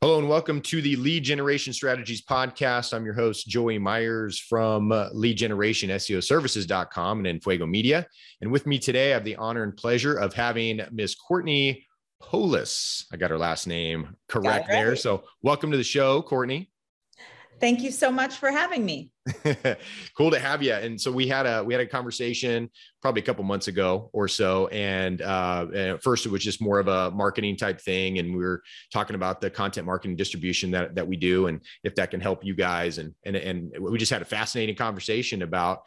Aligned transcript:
Hello 0.00 0.18
and 0.18 0.28
welcome 0.28 0.62
to 0.62 0.80
the 0.80 0.96
Lead 0.96 1.24
Generation 1.24 1.74
Strategies 1.74 2.22
podcast. 2.22 2.94
I'm 2.94 3.04
your 3.04 3.12
host, 3.12 3.46
Joey 3.46 3.78
Myers 3.78 4.38
from 4.38 4.90
uh, 4.90 5.08
Lead 5.12 5.36
Generation 5.36 5.90
SEO 5.90 6.24
Services.com 6.24 7.26
and 7.26 7.42
Enfuego 7.42 7.68
Media. 7.68 8.06
And 8.40 8.50
with 8.50 8.66
me 8.66 8.78
today, 8.78 9.10
I 9.10 9.14
have 9.14 9.24
the 9.24 9.36
honor 9.36 9.64
and 9.64 9.76
pleasure 9.76 10.14
of 10.14 10.32
having 10.32 10.80
Miss 10.90 11.14
Courtney 11.14 11.86
Poulos. 12.22 13.04
I 13.12 13.18
got 13.18 13.30
her 13.30 13.38
last 13.38 13.66
name 13.66 14.16
correct 14.28 14.68
right. 14.68 14.74
there. 14.74 14.96
So, 14.96 15.24
welcome 15.42 15.70
to 15.72 15.76
the 15.76 15.84
show, 15.84 16.22
Courtney. 16.22 16.70
Thank 17.60 17.82
you 17.82 17.90
so 17.90 18.10
much 18.10 18.36
for 18.36 18.50
having 18.50 18.84
me. 18.84 19.10
cool 20.16 20.30
to 20.30 20.38
have 20.38 20.62
you. 20.62 20.74
And 20.74 21.00
so 21.00 21.10
we 21.10 21.26
had 21.26 21.46
a 21.46 21.64
we 21.64 21.72
had 21.72 21.80
a 21.80 21.86
conversation 21.86 22.70
probably 23.00 23.22
a 23.22 23.24
couple 23.24 23.44
months 23.44 23.68
ago 23.68 24.10
or 24.12 24.28
so, 24.28 24.66
and, 24.68 25.22
uh, 25.22 25.66
and 25.68 25.90
at 25.90 26.02
first 26.02 26.26
it 26.26 26.30
was 26.30 26.42
just 26.42 26.60
more 26.60 26.78
of 26.78 26.88
a 26.88 27.10
marketing 27.10 27.56
type 27.56 27.80
thing, 27.80 28.18
and 28.18 28.30
we 28.30 28.44
were 28.44 28.62
talking 28.92 29.16
about 29.16 29.40
the 29.40 29.48
content 29.50 29.86
marketing 29.86 30.16
distribution 30.16 30.70
that 30.72 30.94
that 30.94 31.06
we 31.06 31.16
do, 31.16 31.46
and 31.46 31.60
if 31.84 31.94
that 31.94 32.10
can 32.10 32.20
help 32.20 32.44
you 32.44 32.54
guys, 32.54 32.98
and 32.98 33.14
and 33.24 33.36
and 33.36 33.72
we 33.80 33.98
just 33.98 34.12
had 34.12 34.22
a 34.22 34.26
fascinating 34.26 34.76
conversation 34.76 35.42
about 35.42 35.80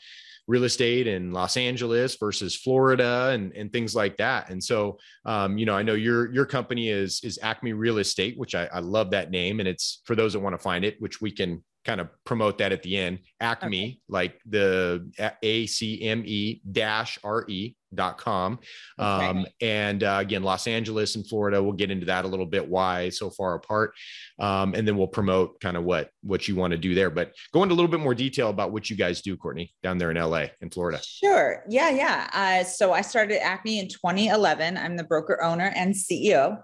real 0.48 0.64
estate 0.64 1.08
in 1.08 1.32
Los 1.32 1.58
Angeles 1.58 2.16
versus 2.16 2.56
Florida 2.56 3.30
and, 3.34 3.52
and 3.54 3.72
things 3.72 3.94
like 3.94 4.18
that. 4.18 4.50
And 4.50 4.64
so, 4.64 4.98
um, 5.26 5.58
you 5.58 5.66
know, 5.66 5.76
I 5.76 5.84
know 5.84 5.94
your 5.94 6.34
your 6.34 6.46
company 6.46 6.90
is 6.90 7.20
is 7.24 7.38
Acme 7.42 7.74
Real 7.74 7.98
Estate, 7.98 8.38
which 8.38 8.56
I, 8.56 8.70
I 8.74 8.80
love 8.80 9.12
that 9.12 9.30
name, 9.30 9.60
and 9.60 9.68
it's 9.68 10.02
for 10.06 10.16
those 10.16 10.34
that 10.34 10.40
want 10.40 10.54
to 10.54 10.62
find 10.62 10.86
it, 10.86 11.00
which 11.00 11.22
we 11.22 11.32
can 11.32 11.64
kind 11.88 12.02
of 12.02 12.10
promote 12.26 12.58
that 12.58 12.74
at 12.74 12.84
the 12.84 12.98
end. 12.98 13.20
Acme, 13.40 13.84
okay. 13.84 14.00
like 14.10 14.40
the 14.46 15.10
A 15.42 15.66
C 15.68 16.04
M 16.04 16.22
E 16.26 16.62
dash 16.70 17.18
R 17.24 17.46
E 17.48 17.76
dot 17.96 18.18
com. 18.18 18.60
Okay. 19.00 19.26
Um, 19.26 19.46
and 19.62 20.04
uh, 20.04 20.18
again, 20.20 20.44
Los 20.44 20.68
Angeles 20.68 21.16
and 21.16 21.26
Florida, 21.26 21.64
we'll 21.64 21.72
get 21.72 21.90
into 21.90 22.06
that 22.08 22.26
a 22.26 22.28
little 22.28 22.46
bit, 22.46 22.68
why 22.68 23.08
so 23.08 23.30
far 23.30 23.56
apart. 23.56 23.94
Um, 24.38 24.74
and 24.74 24.86
then 24.86 24.98
we'll 24.98 25.08
promote 25.08 25.62
kind 25.62 25.78
of 25.78 25.86
what, 25.86 26.10
what 26.24 26.50
you 26.50 26.56
want 26.58 26.72
to 26.72 26.78
do 26.78 26.94
there, 26.94 27.10
but 27.10 27.32
go 27.54 27.64
into 27.64 27.74
a 27.74 27.78
little 27.78 27.90
bit 27.90 28.02
more 28.02 28.14
detail 28.14 28.50
about 28.50 28.74
what 28.74 28.90
you 28.90 28.98
guys 28.98 29.22
do, 29.22 29.38
Courtney, 29.38 29.74
down 29.82 29.98
there 29.98 30.12
in 30.12 30.18
LA 30.18 30.48
in 30.60 30.70
Florida. 30.70 31.00
Sure. 31.02 31.64
Yeah. 31.70 31.90
Yeah. 31.90 32.30
Uh, 32.34 32.64
so 32.66 32.92
I 32.92 33.02
started 33.02 33.42
Acme 33.42 33.80
in 33.80 33.88
2011. 33.88 34.76
I'm 34.76 34.98
the 34.98 35.06
broker 35.06 35.42
owner 35.42 35.72
and 35.74 35.96
CEO. 35.96 36.58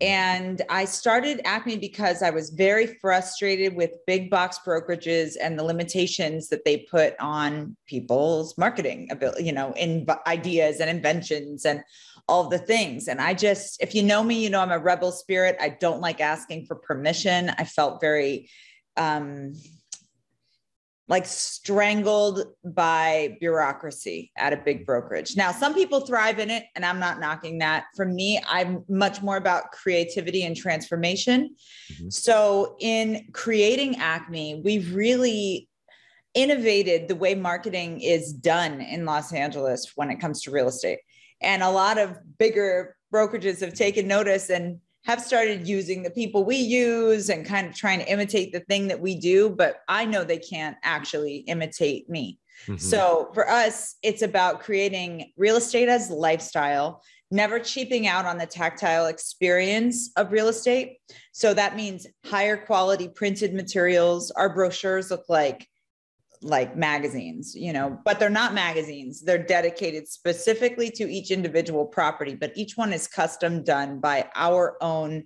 And 0.00 0.62
I 0.68 0.84
started 0.84 1.40
Acme 1.44 1.78
because 1.78 2.22
I 2.22 2.30
was 2.30 2.50
very 2.50 2.86
frustrated 2.86 3.74
with 3.74 3.92
big 4.06 4.30
box 4.30 4.58
brokerages 4.66 5.36
and 5.40 5.58
the 5.58 5.64
limitations 5.64 6.48
that 6.48 6.64
they 6.64 6.78
put 6.78 7.14
on 7.18 7.76
people's 7.86 8.56
marketing 8.58 9.08
ability, 9.10 9.44
you 9.44 9.52
know, 9.52 9.72
in 9.72 10.06
ideas 10.26 10.80
and 10.80 10.90
inventions 10.90 11.64
and 11.64 11.82
all 12.28 12.48
the 12.48 12.58
things. 12.58 13.08
And 13.08 13.20
I 13.20 13.34
just, 13.34 13.82
if 13.82 13.94
you 13.94 14.02
know 14.02 14.22
me, 14.22 14.42
you 14.42 14.50
know, 14.50 14.60
I'm 14.60 14.72
a 14.72 14.78
rebel 14.78 15.12
spirit. 15.12 15.56
I 15.60 15.70
don't 15.70 16.00
like 16.00 16.20
asking 16.20 16.66
for 16.66 16.74
permission. 16.74 17.50
I 17.56 17.64
felt 17.64 18.00
very, 18.00 18.50
um, 18.96 19.54
like 21.08 21.24
strangled 21.24 22.44
by 22.64 23.36
bureaucracy 23.38 24.32
at 24.36 24.52
a 24.52 24.56
big 24.56 24.84
brokerage. 24.84 25.36
Now, 25.36 25.52
some 25.52 25.72
people 25.72 26.00
thrive 26.00 26.40
in 26.40 26.50
it, 26.50 26.64
and 26.74 26.84
I'm 26.84 26.98
not 26.98 27.20
knocking 27.20 27.58
that. 27.58 27.84
For 27.94 28.04
me, 28.04 28.42
I'm 28.48 28.84
much 28.88 29.22
more 29.22 29.36
about 29.36 29.70
creativity 29.70 30.44
and 30.44 30.56
transformation. 30.56 31.54
Mm-hmm. 31.92 32.10
So, 32.10 32.76
in 32.80 33.28
creating 33.32 33.96
Acme, 33.96 34.62
we've 34.64 34.94
really 34.94 35.68
innovated 36.34 37.08
the 37.08 37.16
way 37.16 37.34
marketing 37.34 38.00
is 38.00 38.32
done 38.32 38.80
in 38.80 39.04
Los 39.04 39.32
Angeles 39.32 39.92
when 39.94 40.10
it 40.10 40.20
comes 40.20 40.42
to 40.42 40.50
real 40.50 40.68
estate. 40.68 40.98
And 41.40 41.62
a 41.62 41.70
lot 41.70 41.98
of 41.98 42.18
bigger 42.38 42.96
brokerages 43.12 43.60
have 43.60 43.74
taken 43.74 44.08
notice 44.08 44.50
and 44.50 44.80
have 45.06 45.22
started 45.22 45.68
using 45.68 46.02
the 46.02 46.10
people 46.10 46.44
we 46.44 46.56
use 46.56 47.30
and 47.30 47.46
kind 47.46 47.68
of 47.68 47.74
trying 47.74 48.00
to 48.00 48.10
imitate 48.10 48.52
the 48.52 48.60
thing 48.60 48.88
that 48.88 49.00
we 49.00 49.14
do, 49.14 49.48
but 49.48 49.76
I 49.88 50.04
know 50.04 50.24
they 50.24 50.38
can't 50.38 50.76
actually 50.82 51.36
imitate 51.46 52.10
me. 52.10 52.40
Mm-hmm. 52.64 52.76
So 52.78 53.30
for 53.32 53.48
us, 53.48 53.94
it's 54.02 54.22
about 54.22 54.62
creating 54.62 55.32
real 55.36 55.56
estate 55.56 55.88
as 55.88 56.10
lifestyle, 56.10 57.04
never 57.30 57.60
cheaping 57.60 58.08
out 58.08 58.24
on 58.24 58.36
the 58.36 58.46
tactile 58.46 59.06
experience 59.06 60.10
of 60.16 60.32
real 60.32 60.48
estate. 60.48 60.96
So 61.30 61.54
that 61.54 61.76
means 61.76 62.08
higher 62.24 62.56
quality 62.56 63.06
printed 63.06 63.54
materials. 63.54 64.32
Our 64.32 64.52
brochures 64.52 65.12
look 65.12 65.26
like 65.28 65.68
like 66.42 66.76
magazines, 66.76 67.54
you 67.54 67.72
know, 67.72 67.98
but 68.04 68.18
they're 68.18 68.30
not 68.30 68.54
magazines. 68.54 69.22
They're 69.22 69.42
dedicated 69.42 70.08
specifically 70.08 70.90
to 70.92 71.10
each 71.10 71.30
individual 71.30 71.86
property, 71.86 72.34
but 72.34 72.52
each 72.56 72.76
one 72.76 72.92
is 72.92 73.06
custom 73.06 73.62
done 73.62 74.00
by 74.00 74.28
our 74.34 74.76
own 74.82 75.24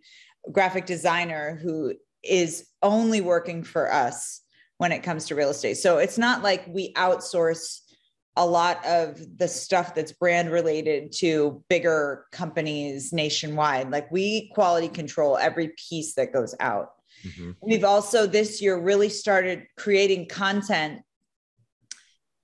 graphic 0.52 0.86
designer 0.86 1.58
who 1.62 1.94
is 2.22 2.68
only 2.82 3.20
working 3.20 3.62
for 3.62 3.92
us 3.92 4.42
when 4.78 4.92
it 4.92 5.02
comes 5.02 5.26
to 5.26 5.34
real 5.34 5.50
estate. 5.50 5.76
So 5.76 5.98
it's 5.98 6.18
not 6.18 6.42
like 6.42 6.66
we 6.68 6.92
outsource 6.94 7.80
a 8.36 8.46
lot 8.46 8.84
of 8.86 9.20
the 9.38 9.48
stuff 9.48 9.94
that's 9.94 10.12
brand 10.12 10.50
related 10.50 11.12
to 11.12 11.62
bigger 11.68 12.24
companies 12.32 13.12
nationwide. 13.12 13.90
Like 13.90 14.10
we 14.10 14.50
quality 14.54 14.88
control 14.88 15.36
every 15.36 15.72
piece 15.88 16.14
that 16.14 16.32
goes 16.32 16.54
out. 16.60 16.92
Mm-hmm. 17.24 17.50
We've 17.62 17.84
also 17.84 18.26
this 18.26 18.60
year 18.62 18.78
really 18.78 19.08
started 19.08 19.64
creating 19.76 20.28
content, 20.28 21.02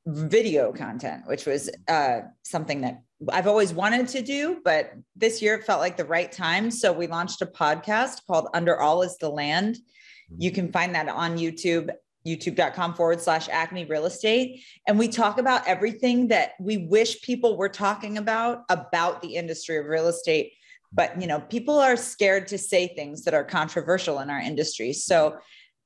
video 0.07 0.73
content, 0.73 1.23
which 1.27 1.47
was 1.47 1.71
uh, 1.89 2.21
something 2.43 2.83
that 2.83 3.03
I've 3.31 3.47
always 3.47 3.73
wanted 3.73 4.09
to 4.09 4.23
do, 4.23 4.61
but 4.65 4.93
this 5.15 5.41
year 5.41 5.55
it 5.55 5.65
felt 5.65 5.81
like 5.81 5.97
the 5.97 6.05
right 6.05 6.31
time. 6.31 6.71
So 6.71 6.93
we 6.93 7.07
launched 7.07 7.41
a 7.41 7.47
podcast 7.47 8.27
called 8.27 8.49
Under 8.53 8.79
All 8.79 9.03
is 9.03 9.17
the 9.17 9.31
Land. 9.31 9.77
Mm-hmm. 9.77 10.43
You 10.43 10.51
can 10.51 10.73
find 10.73 10.95
that 10.95 11.09
on 11.09 11.39
YouTube 11.39 11.91
youtube.com 12.27 12.95
forward 12.95 13.21
slash 13.21 13.49
acme 13.49 13.85
real 13.85 14.05
estate 14.05 14.65
and 14.89 14.99
we 14.99 15.07
talk 15.07 15.39
about 15.39 15.67
everything 15.67 16.29
that 16.29 16.53
we 16.59 16.77
wish 16.77 17.23
people 17.23 17.57
were 17.57 17.69
talking 17.69 18.19
about 18.19 18.65
about 18.69 19.23
the 19.23 19.37
industry 19.37 19.77
of 19.77 19.87
real 19.87 20.09
estate 20.09 20.53
but 20.97 21.21
you 21.21 21.29
know 21.29 21.41
people 21.41 21.79
are 21.79 21.97
scared 21.97 22.49
to 22.49 22.59
say 22.59 22.89
things 22.89 23.23
that 23.23 23.35
are 23.35 23.45
controversial 23.45 24.19
in 24.19 24.31
our 24.31 24.41
industry. 24.41 24.93
So 24.93 25.37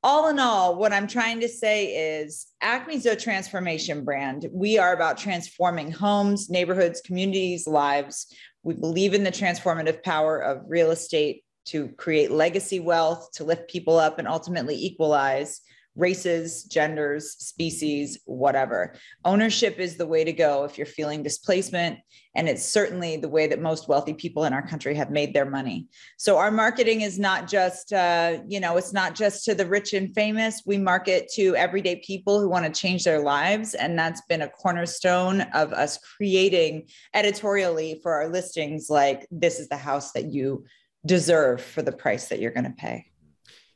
all 0.02 0.28
in 0.28 0.38
all 0.38 0.76
what 0.76 0.94
i'm 0.94 1.06
trying 1.06 1.40
to 1.40 1.48
say 1.48 2.20
is 2.20 2.46
acme's 2.62 3.04
a 3.04 3.14
transformation 3.14 4.02
brand. 4.04 4.48
We 4.50 4.78
are 4.78 4.94
about 4.94 5.18
transforming 5.18 5.90
homes 5.90 6.48
neighborhoods 6.48 7.02
communities 7.02 7.66
lives. 7.66 8.26
We 8.62 8.74
believe 8.74 9.12
in 9.12 9.24
the 9.24 9.30
transformative 9.30 10.02
power 10.02 10.38
of 10.38 10.62
real 10.68 10.90
estate 10.90 11.44
to 11.66 11.88
create 11.98 12.30
legacy 12.30 12.80
wealth 12.80 13.32
to 13.32 13.44
lift 13.44 13.68
people 13.68 13.98
up 13.98 14.18
and 14.18 14.26
ultimately 14.26 14.76
equalize 14.76 15.60
races, 16.00 16.64
genders, 16.64 17.32
species, 17.32 18.18
whatever. 18.24 18.94
Ownership 19.24 19.78
is 19.78 19.96
the 19.96 20.06
way 20.06 20.24
to 20.24 20.32
go 20.32 20.64
if 20.64 20.78
you're 20.78 20.86
feeling 20.86 21.22
displacement. 21.22 21.98
And 22.34 22.48
it's 22.48 22.64
certainly 22.64 23.16
the 23.16 23.28
way 23.28 23.48
that 23.48 23.60
most 23.60 23.88
wealthy 23.88 24.14
people 24.14 24.44
in 24.44 24.52
our 24.52 24.66
country 24.66 24.94
have 24.94 25.10
made 25.10 25.34
their 25.34 25.50
money. 25.50 25.88
So 26.16 26.38
our 26.38 26.50
marketing 26.50 27.00
is 27.00 27.18
not 27.18 27.48
just, 27.48 27.92
uh, 27.92 28.38
you 28.46 28.60
know, 28.60 28.76
it's 28.76 28.92
not 28.92 29.14
just 29.14 29.44
to 29.44 29.54
the 29.54 29.66
rich 29.66 29.92
and 29.92 30.14
famous. 30.14 30.62
We 30.64 30.78
market 30.78 31.28
to 31.34 31.56
everyday 31.56 31.96
people 31.96 32.40
who 32.40 32.48
want 32.48 32.66
to 32.66 32.80
change 32.80 33.04
their 33.04 33.20
lives. 33.20 33.74
And 33.74 33.98
that's 33.98 34.22
been 34.22 34.42
a 34.42 34.48
cornerstone 34.48 35.40
of 35.54 35.72
us 35.72 35.98
creating 35.98 36.88
editorially 37.14 38.00
for 38.02 38.12
our 38.14 38.28
listings 38.28 38.88
like, 38.88 39.26
this 39.30 39.58
is 39.58 39.68
the 39.68 39.76
house 39.76 40.12
that 40.12 40.32
you 40.32 40.64
deserve 41.04 41.60
for 41.60 41.82
the 41.82 41.92
price 41.92 42.28
that 42.28 42.40
you're 42.40 42.52
going 42.52 42.64
to 42.64 42.70
pay. 42.70 43.09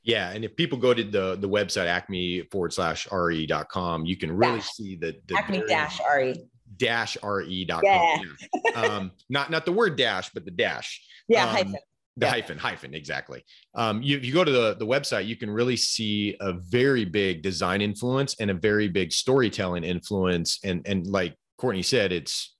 Yeah. 0.05 0.31
And 0.31 0.45
if 0.45 0.55
people 0.55 0.79
go 0.79 0.93
to 0.93 1.03
the, 1.03 1.37
the 1.37 1.49
website 1.49 1.87
acme 1.87 2.43
forward 2.51 2.73
slash 2.73 3.09
re.com, 3.11 4.05
you 4.05 4.17
can 4.17 4.31
really 4.37 4.59
dash. 4.59 4.71
see 4.71 4.97
the, 4.97 5.17
the 5.27 5.37
acme 5.37 5.63
dash 5.67 5.99
re 6.15 6.35
dash 6.77 7.17
re.com. 7.23 7.81
Yeah. 7.83 8.19
yeah. 8.65 8.81
um, 8.81 9.13
not, 9.29 9.51
not 9.51 9.65
the 9.65 9.73
word 9.73 9.97
dash, 9.97 10.31
but 10.31 10.45
the 10.45 10.51
dash. 10.51 11.03
Yeah. 11.29 11.45
Um, 11.45 11.49
hyphen. 11.51 11.77
The 12.17 12.27
yeah. 12.27 12.31
hyphen, 12.31 12.59
hyphen, 12.59 12.95
exactly. 12.95 13.45
Um, 13.75 14.01
you, 14.01 14.19
you 14.19 14.33
go 14.33 14.45
to 14.45 14.53
the, 14.53 14.75
the 14.75 14.87
website, 14.87 15.27
you 15.27 15.37
can 15.37 15.51
really 15.51 15.77
see 15.77 16.37
a 16.41 16.53
very 16.53 17.05
big 17.05 17.43
design 17.43 17.81
influence 17.81 18.37
and 18.39 18.53
a 18.53 18.55
very 18.55 18.87
big 18.87 19.11
storytelling 19.11 19.83
influence. 19.83 20.61
And, 20.63 20.87
and 20.87 21.07
like 21.09 21.35
Courtney 21.59 21.83
said, 21.83 22.13
it's 22.13 22.54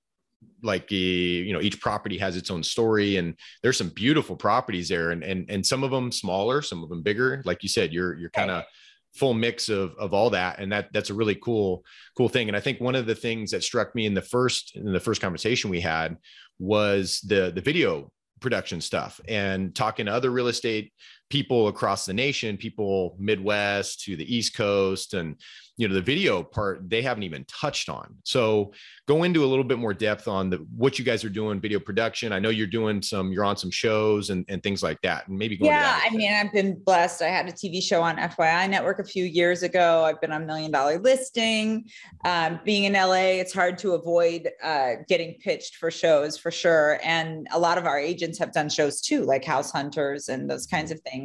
like 0.63 0.89
the 0.89 0.97
you 0.97 1.53
know 1.53 1.61
each 1.61 1.81
property 1.81 2.19
has 2.19 2.37
its 2.37 2.51
own 2.51 2.63
story 2.63 3.17
and 3.17 3.35
there's 3.63 3.77
some 3.77 3.91
beautiful 3.91 4.37
properties 4.37 4.89
there 4.89 5.11
and 5.11 5.23
and 5.23 5.49
and 5.51 5.65
some 5.65 5.85
of 5.85 5.91
them 5.91 6.11
smaller 6.11 6.63
some 6.63 6.83
of 6.83 6.89
them 6.89 7.03
bigger. 7.03 7.43
Like 7.45 7.63
you 7.63 7.69
said 7.69 7.93
you're 7.93 8.15
you're 8.15 8.31
kind 8.31 8.51
of 8.51 8.65
full 9.15 9.35
mix 9.35 9.69
of 9.69 9.95
of 9.97 10.13
all 10.13 10.31
that 10.31 10.59
and 10.59 10.73
that 10.73 10.89
that's 10.93 11.11
a 11.11 11.15
really 11.15 11.37
cool 11.37 11.85
cool 12.17 12.29
thing. 12.29 12.49
And 12.49 12.57
i 12.57 12.61
think 12.61 12.81
one 12.81 12.95
of 12.95 13.07
the 13.07 13.15
things 13.15 13.51
that 13.51 13.63
struck 13.63 13.95
me 13.95 14.07
in 14.07 14.15
the 14.15 14.23
first 14.23 14.77
in 14.77 14.93
the 14.93 15.01
first 15.01 15.21
conversation 15.21 15.71
we 15.71 15.81
had 15.81 16.17
was 16.59 17.21
the 17.21 17.53
the 17.55 17.61
video 17.61 18.11
production 18.41 18.81
stuff 18.81 19.21
and 19.27 19.75
talking 19.75 20.07
to 20.07 20.13
other 20.13 20.31
real 20.31 20.49
estate 20.49 20.93
people 21.35 21.67
across 21.67 22.07
the 22.07 22.15
nation, 22.15 22.57
people 22.57 23.17
Midwest 23.19 24.05
to 24.05 24.15
the 24.15 24.37
East 24.37 24.55
Coast, 24.57 25.15
and 25.15 25.35
you 25.77 25.89
know 25.89 25.95
the 25.95 26.01
video 26.01 26.45
part 26.45 26.89
they 26.89 27.03
haven't 27.03 27.25
even 27.25 27.45
touched 27.47 27.89
on. 27.89 28.15
So 28.23 28.73
go 29.09 29.25
into 29.25 29.45
a 29.45 29.49
little 29.49 29.65
bit 29.65 29.81
more 29.81 29.93
depth 29.93 30.29
on 30.29 30.49
the 30.49 30.59
what 30.77 30.97
you 30.97 31.05
guys 31.05 31.25
are 31.25 31.29
doing, 31.29 31.61
video 31.61 31.81
production. 31.81 32.33
I 32.33 32.39
know 32.39 32.51
you're 32.51 32.69
doing 32.69 33.03
some, 33.03 33.33
you're 33.33 33.45
on 33.45 33.57
some 33.57 33.73
shows 33.73 34.31
and, 34.31 34.45
and 34.49 34.63
things 34.63 34.81
like 34.81 35.01
that, 35.03 35.27
and 35.27 35.37
maybe 35.37 35.59
yeah. 35.61 35.99
I 36.05 36.11
mean, 36.11 36.33
I've 36.33 36.53
been 36.53 36.81
blessed. 36.85 37.23
I 37.23 37.27
had 37.31 37.49
a 37.49 37.53
TV 37.53 37.83
show 37.83 38.01
on 38.01 38.17
FYI 38.17 38.71
Network 38.71 39.01
a 39.01 39.05
few 39.05 39.25
years 39.25 39.65
ago. 39.65 40.05
I've 40.05 40.21
been 40.21 40.31
on 40.31 40.47
Million 40.47 40.71
Dollar 40.71 41.01
Listing. 41.01 41.87
Um, 42.25 42.61
being 42.65 42.85
in 42.85 42.93
LA, 42.93 43.41
it's 43.43 43.53
hard 43.53 43.77
to 43.79 43.95
avoid 43.95 44.51
uh, 44.63 44.93
getting 45.09 45.35
pitched 45.41 45.77
for 45.77 45.91
shows 45.91 46.39
for 46.39 46.53
sure, 46.53 47.01
and 47.03 47.49
a 47.53 47.59
lot 47.59 47.77
of 47.77 47.87
our 47.87 47.99
agents 47.99 48.39
have 48.39 48.53
done 48.53 48.69
shows 48.69 49.01
too, 49.01 49.25
like 49.25 49.45
House 49.45 49.73
Hunters 49.73 50.29
and 50.29 50.49
those 50.49 50.69
kinds 50.69 50.93
of 50.93 51.01
things. 51.01 51.24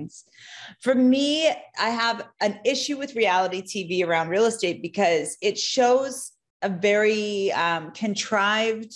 For 0.81 0.96
me, 0.96 1.50
I 1.50 1.90
have 1.90 2.28
an 2.42 2.60
issue 2.66 2.98
with 2.98 3.16
reality 3.16 3.62
TV 3.62 4.06
around 4.06 4.30
real 4.30 4.46
estate 4.46 4.81
because 4.81 5.38
it 5.42 5.57
shows 5.57 6.31
a 6.62 6.69
very 6.69 7.51
um, 7.54 7.92
contrived 7.92 8.94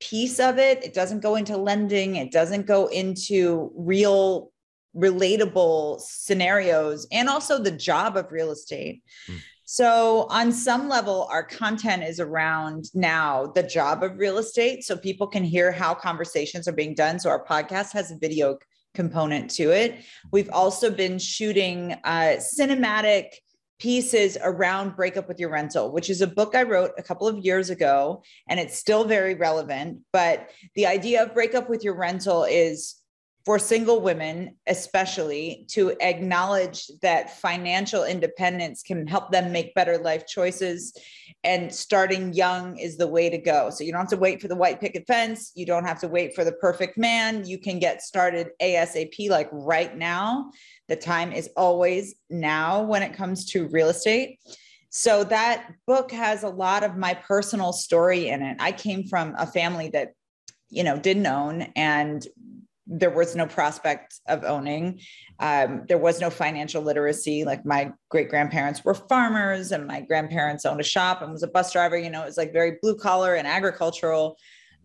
piece 0.00 0.40
of 0.40 0.58
it. 0.58 0.84
It 0.84 0.94
doesn't 0.94 1.20
go 1.20 1.36
into 1.36 1.56
lending, 1.56 2.16
it 2.16 2.32
doesn't 2.32 2.66
go 2.66 2.86
into 2.86 3.72
real 3.74 4.52
relatable 4.94 6.00
scenarios 6.00 7.06
and 7.10 7.28
also 7.28 7.58
the 7.58 7.70
job 7.70 8.16
of 8.16 8.30
real 8.30 8.50
estate. 8.50 9.02
Mm. 9.28 9.38
So, 9.64 10.26
on 10.28 10.52
some 10.52 10.88
level, 10.88 11.28
our 11.30 11.42
content 11.42 12.02
is 12.02 12.20
around 12.20 12.90
now 12.92 13.46
the 13.46 13.62
job 13.62 14.02
of 14.02 14.18
real 14.18 14.36
estate 14.36 14.84
so 14.84 14.96
people 14.96 15.26
can 15.26 15.44
hear 15.44 15.72
how 15.72 15.94
conversations 15.94 16.68
are 16.68 16.72
being 16.72 16.94
done. 16.94 17.18
So, 17.18 17.30
our 17.30 17.42
podcast 17.42 17.92
has 17.92 18.10
a 18.10 18.18
video 18.18 18.58
component 18.94 19.50
to 19.52 19.70
it. 19.70 20.00
We've 20.30 20.50
also 20.50 20.90
been 20.90 21.18
shooting 21.18 21.94
uh, 22.04 22.36
cinematic 22.38 23.32
pieces 23.78 24.38
around 24.42 24.94
breakup 24.94 25.26
with 25.26 25.40
your 25.40 25.50
rental 25.50 25.90
which 25.90 26.08
is 26.08 26.20
a 26.20 26.26
book 26.26 26.54
i 26.54 26.62
wrote 26.62 26.92
a 26.98 27.02
couple 27.02 27.26
of 27.26 27.36
years 27.38 27.68
ago 27.68 28.22
and 28.48 28.60
it's 28.60 28.78
still 28.78 29.02
very 29.02 29.34
relevant 29.34 29.98
but 30.12 30.50
the 30.76 30.86
idea 30.86 31.20
of 31.20 31.34
breakup 31.34 31.68
with 31.68 31.82
your 31.82 31.96
rental 31.96 32.44
is 32.44 33.01
for 33.44 33.58
single 33.58 34.00
women, 34.00 34.56
especially, 34.66 35.66
to 35.70 35.96
acknowledge 36.00 36.86
that 37.00 37.38
financial 37.38 38.04
independence 38.04 38.82
can 38.82 39.06
help 39.06 39.32
them 39.32 39.50
make 39.50 39.74
better 39.74 39.98
life 39.98 40.26
choices. 40.26 40.96
And 41.44 41.74
starting 41.74 42.32
young 42.32 42.78
is 42.78 42.96
the 42.96 43.08
way 43.08 43.28
to 43.28 43.38
go. 43.38 43.70
So 43.70 43.82
you 43.82 43.90
don't 43.90 44.02
have 44.02 44.10
to 44.10 44.16
wait 44.16 44.40
for 44.40 44.46
the 44.46 44.54
white 44.54 44.80
picket 44.80 45.04
fence. 45.08 45.50
You 45.56 45.66
don't 45.66 45.84
have 45.84 46.00
to 46.00 46.08
wait 46.08 46.34
for 46.34 46.44
the 46.44 46.52
perfect 46.52 46.96
man. 46.96 47.44
You 47.44 47.58
can 47.58 47.80
get 47.80 48.02
started 48.02 48.50
ASAP, 48.62 49.28
like 49.28 49.48
right 49.50 49.96
now. 49.96 50.50
The 50.88 50.96
time 50.96 51.32
is 51.32 51.50
always 51.56 52.14
now 52.30 52.82
when 52.82 53.02
it 53.02 53.14
comes 53.14 53.46
to 53.46 53.66
real 53.68 53.88
estate. 53.88 54.38
So 54.90 55.24
that 55.24 55.72
book 55.86 56.12
has 56.12 56.42
a 56.42 56.48
lot 56.48 56.84
of 56.84 56.96
my 56.96 57.14
personal 57.14 57.72
story 57.72 58.28
in 58.28 58.42
it. 58.42 58.58
I 58.60 58.72
came 58.72 59.08
from 59.08 59.34
a 59.38 59.46
family 59.46 59.88
that 59.94 60.12
you 60.68 60.84
know 60.84 60.98
didn't 60.98 61.26
own 61.26 61.62
and 61.76 62.26
there 62.86 63.10
was 63.10 63.36
no 63.36 63.46
prospect 63.46 64.20
of 64.26 64.44
owning. 64.44 65.00
Um, 65.38 65.84
there 65.88 65.98
was 65.98 66.20
no 66.20 66.30
financial 66.30 66.82
literacy. 66.82 67.44
Like 67.44 67.64
my 67.64 67.92
great 68.10 68.28
grandparents 68.28 68.84
were 68.84 68.94
farmers, 68.94 69.72
and 69.72 69.86
my 69.86 70.00
grandparents 70.00 70.64
owned 70.64 70.80
a 70.80 70.84
shop 70.84 71.22
and 71.22 71.32
was 71.32 71.42
a 71.42 71.48
bus 71.48 71.72
driver. 71.72 71.96
You 71.96 72.10
know, 72.10 72.22
it 72.22 72.26
was 72.26 72.36
like 72.36 72.52
very 72.52 72.78
blue 72.82 72.96
collar 72.96 73.34
and 73.34 73.46
agricultural. 73.46 74.36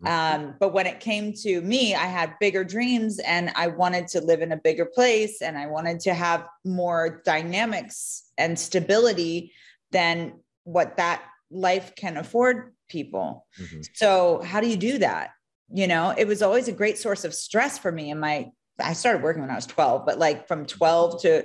Mm-hmm. 0.02 0.42
Um, 0.44 0.54
but 0.60 0.72
when 0.72 0.86
it 0.86 1.00
came 1.00 1.32
to 1.42 1.60
me, 1.60 1.94
I 1.94 2.06
had 2.06 2.34
bigger 2.38 2.62
dreams 2.62 3.18
and 3.18 3.50
I 3.56 3.66
wanted 3.66 4.06
to 4.08 4.20
live 4.20 4.42
in 4.42 4.52
a 4.52 4.56
bigger 4.56 4.86
place 4.86 5.42
and 5.42 5.58
I 5.58 5.66
wanted 5.66 6.00
to 6.00 6.14
have 6.14 6.46
more 6.64 7.20
dynamics 7.24 8.30
and 8.38 8.58
stability 8.58 9.52
than 9.90 10.34
what 10.64 10.96
that 10.98 11.22
life 11.50 11.94
can 11.96 12.16
afford 12.16 12.74
people. 12.88 13.46
Mm-hmm. 13.60 13.80
So, 13.94 14.40
how 14.44 14.60
do 14.60 14.68
you 14.68 14.76
do 14.76 14.98
that? 14.98 15.30
You 15.72 15.86
know 15.86 16.14
it 16.16 16.26
was 16.26 16.42
always 16.42 16.68
a 16.68 16.72
great 16.72 16.98
source 16.98 17.24
of 17.24 17.34
stress 17.34 17.78
for 17.78 17.92
me 17.92 18.10
and 18.10 18.20
my 18.20 18.50
i 18.80 18.92
started 18.92 19.22
working 19.22 19.42
when 19.42 19.50
i 19.50 19.54
was 19.54 19.66
12 19.66 20.06
but 20.06 20.18
like 20.18 20.48
from 20.48 20.64
12 20.64 21.22
to 21.22 21.44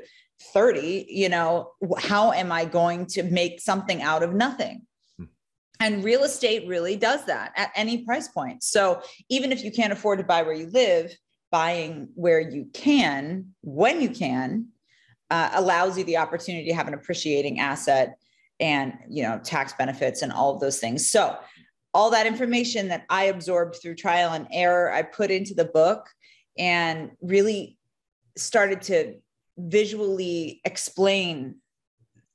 30 0.53 1.05
you 1.09 1.29
know 1.29 1.71
how 1.97 2.31
am 2.31 2.51
i 2.51 2.65
going 2.65 3.05
to 3.05 3.23
make 3.23 3.61
something 3.61 4.01
out 4.01 4.23
of 4.23 4.33
nothing? 4.33 4.81
Hmm. 5.17 5.25
and 5.79 6.03
real 6.03 6.23
estate 6.23 6.67
really 6.67 6.95
does 6.95 7.25
that 7.25 7.53
at 7.55 7.71
any 7.75 8.03
price 8.03 8.27
point. 8.27 8.63
So 8.63 9.01
even 9.29 9.51
if 9.51 9.63
you 9.63 9.71
can't 9.71 9.93
afford 9.93 10.19
to 10.19 10.25
buy 10.25 10.41
where 10.43 10.55
you 10.55 10.67
live 10.67 11.15
buying 11.51 12.09
where 12.15 12.39
you 12.39 12.67
can 12.73 13.53
when 13.61 14.01
you 14.01 14.09
can 14.09 14.65
uh, 15.29 15.51
allows 15.53 15.97
you 15.97 16.03
the 16.03 16.17
opportunity 16.17 16.67
to 16.67 16.73
have 16.73 16.87
an 16.87 16.93
appreciating 16.93 17.59
asset 17.59 18.17
and 18.59 18.93
you 19.09 19.23
know 19.23 19.39
tax 19.43 19.73
benefits 19.73 20.21
and 20.21 20.31
all 20.31 20.53
of 20.53 20.59
those 20.59 20.79
things. 20.79 21.09
So 21.09 21.37
all 21.93 22.09
that 22.11 22.25
information 22.25 22.87
that 22.89 23.05
I 23.09 23.25
absorbed 23.25 23.75
through 23.81 23.95
trial 23.95 24.33
and 24.33 24.47
error, 24.51 24.91
I 24.91 25.03
put 25.03 25.31
into 25.31 25.53
the 25.53 25.65
book 25.65 26.07
and 26.57 27.11
really 27.21 27.77
started 28.35 28.81
to 28.83 29.15
visually 29.57 30.61
explain 30.65 31.55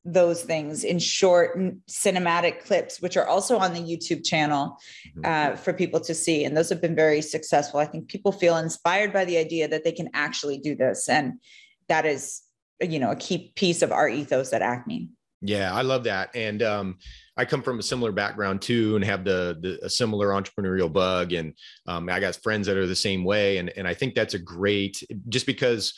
those 0.04 0.42
things 0.42 0.84
in 0.84 0.98
short 0.98 1.58
cinematic 1.88 2.64
clips, 2.64 3.00
which 3.00 3.16
are 3.16 3.26
also 3.26 3.58
on 3.58 3.74
the 3.74 3.80
YouTube 3.80 4.24
channel 4.24 4.78
mm-hmm. 5.16 5.52
uh, 5.52 5.56
for 5.56 5.72
people 5.72 6.00
to 6.00 6.14
see. 6.14 6.44
And 6.44 6.56
those 6.56 6.68
have 6.70 6.80
been 6.80 6.94
very 6.94 7.20
successful. 7.20 7.80
I 7.80 7.84
think 7.84 8.08
people 8.08 8.32
feel 8.32 8.56
inspired 8.56 9.12
by 9.12 9.24
the 9.24 9.36
idea 9.36 9.68
that 9.68 9.84
they 9.84 9.92
can 9.92 10.08
actually 10.14 10.58
do 10.58 10.74
this. 10.74 11.08
And 11.08 11.40
that 11.88 12.06
is, 12.06 12.42
you 12.80 12.98
know, 12.98 13.10
a 13.10 13.16
key 13.16 13.52
piece 13.54 13.82
of 13.82 13.92
our 13.92 14.08
ethos 14.08 14.52
at 14.52 14.62
Acme. 14.62 15.08
Yeah, 15.40 15.72
I 15.72 15.82
love 15.82 16.04
that. 16.04 16.30
And 16.34 16.62
um, 16.62 16.98
I 17.38 17.44
come 17.44 17.62
from 17.62 17.78
a 17.78 17.82
similar 17.82 18.12
background 18.12 18.60
too, 18.60 18.96
and 18.96 19.04
have 19.04 19.24
the, 19.24 19.56
the 19.60 19.78
a 19.84 19.88
similar 19.88 20.28
entrepreneurial 20.28 20.92
bug. 20.92 21.32
And 21.32 21.54
um, 21.86 22.08
I 22.10 22.20
got 22.20 22.36
friends 22.36 22.66
that 22.66 22.76
are 22.76 22.86
the 22.86 22.96
same 22.96 23.24
way. 23.24 23.58
And, 23.58 23.70
and 23.76 23.86
I 23.86 23.94
think 23.94 24.14
that's 24.14 24.34
a 24.34 24.38
great, 24.38 25.02
just 25.28 25.46
because 25.46 25.94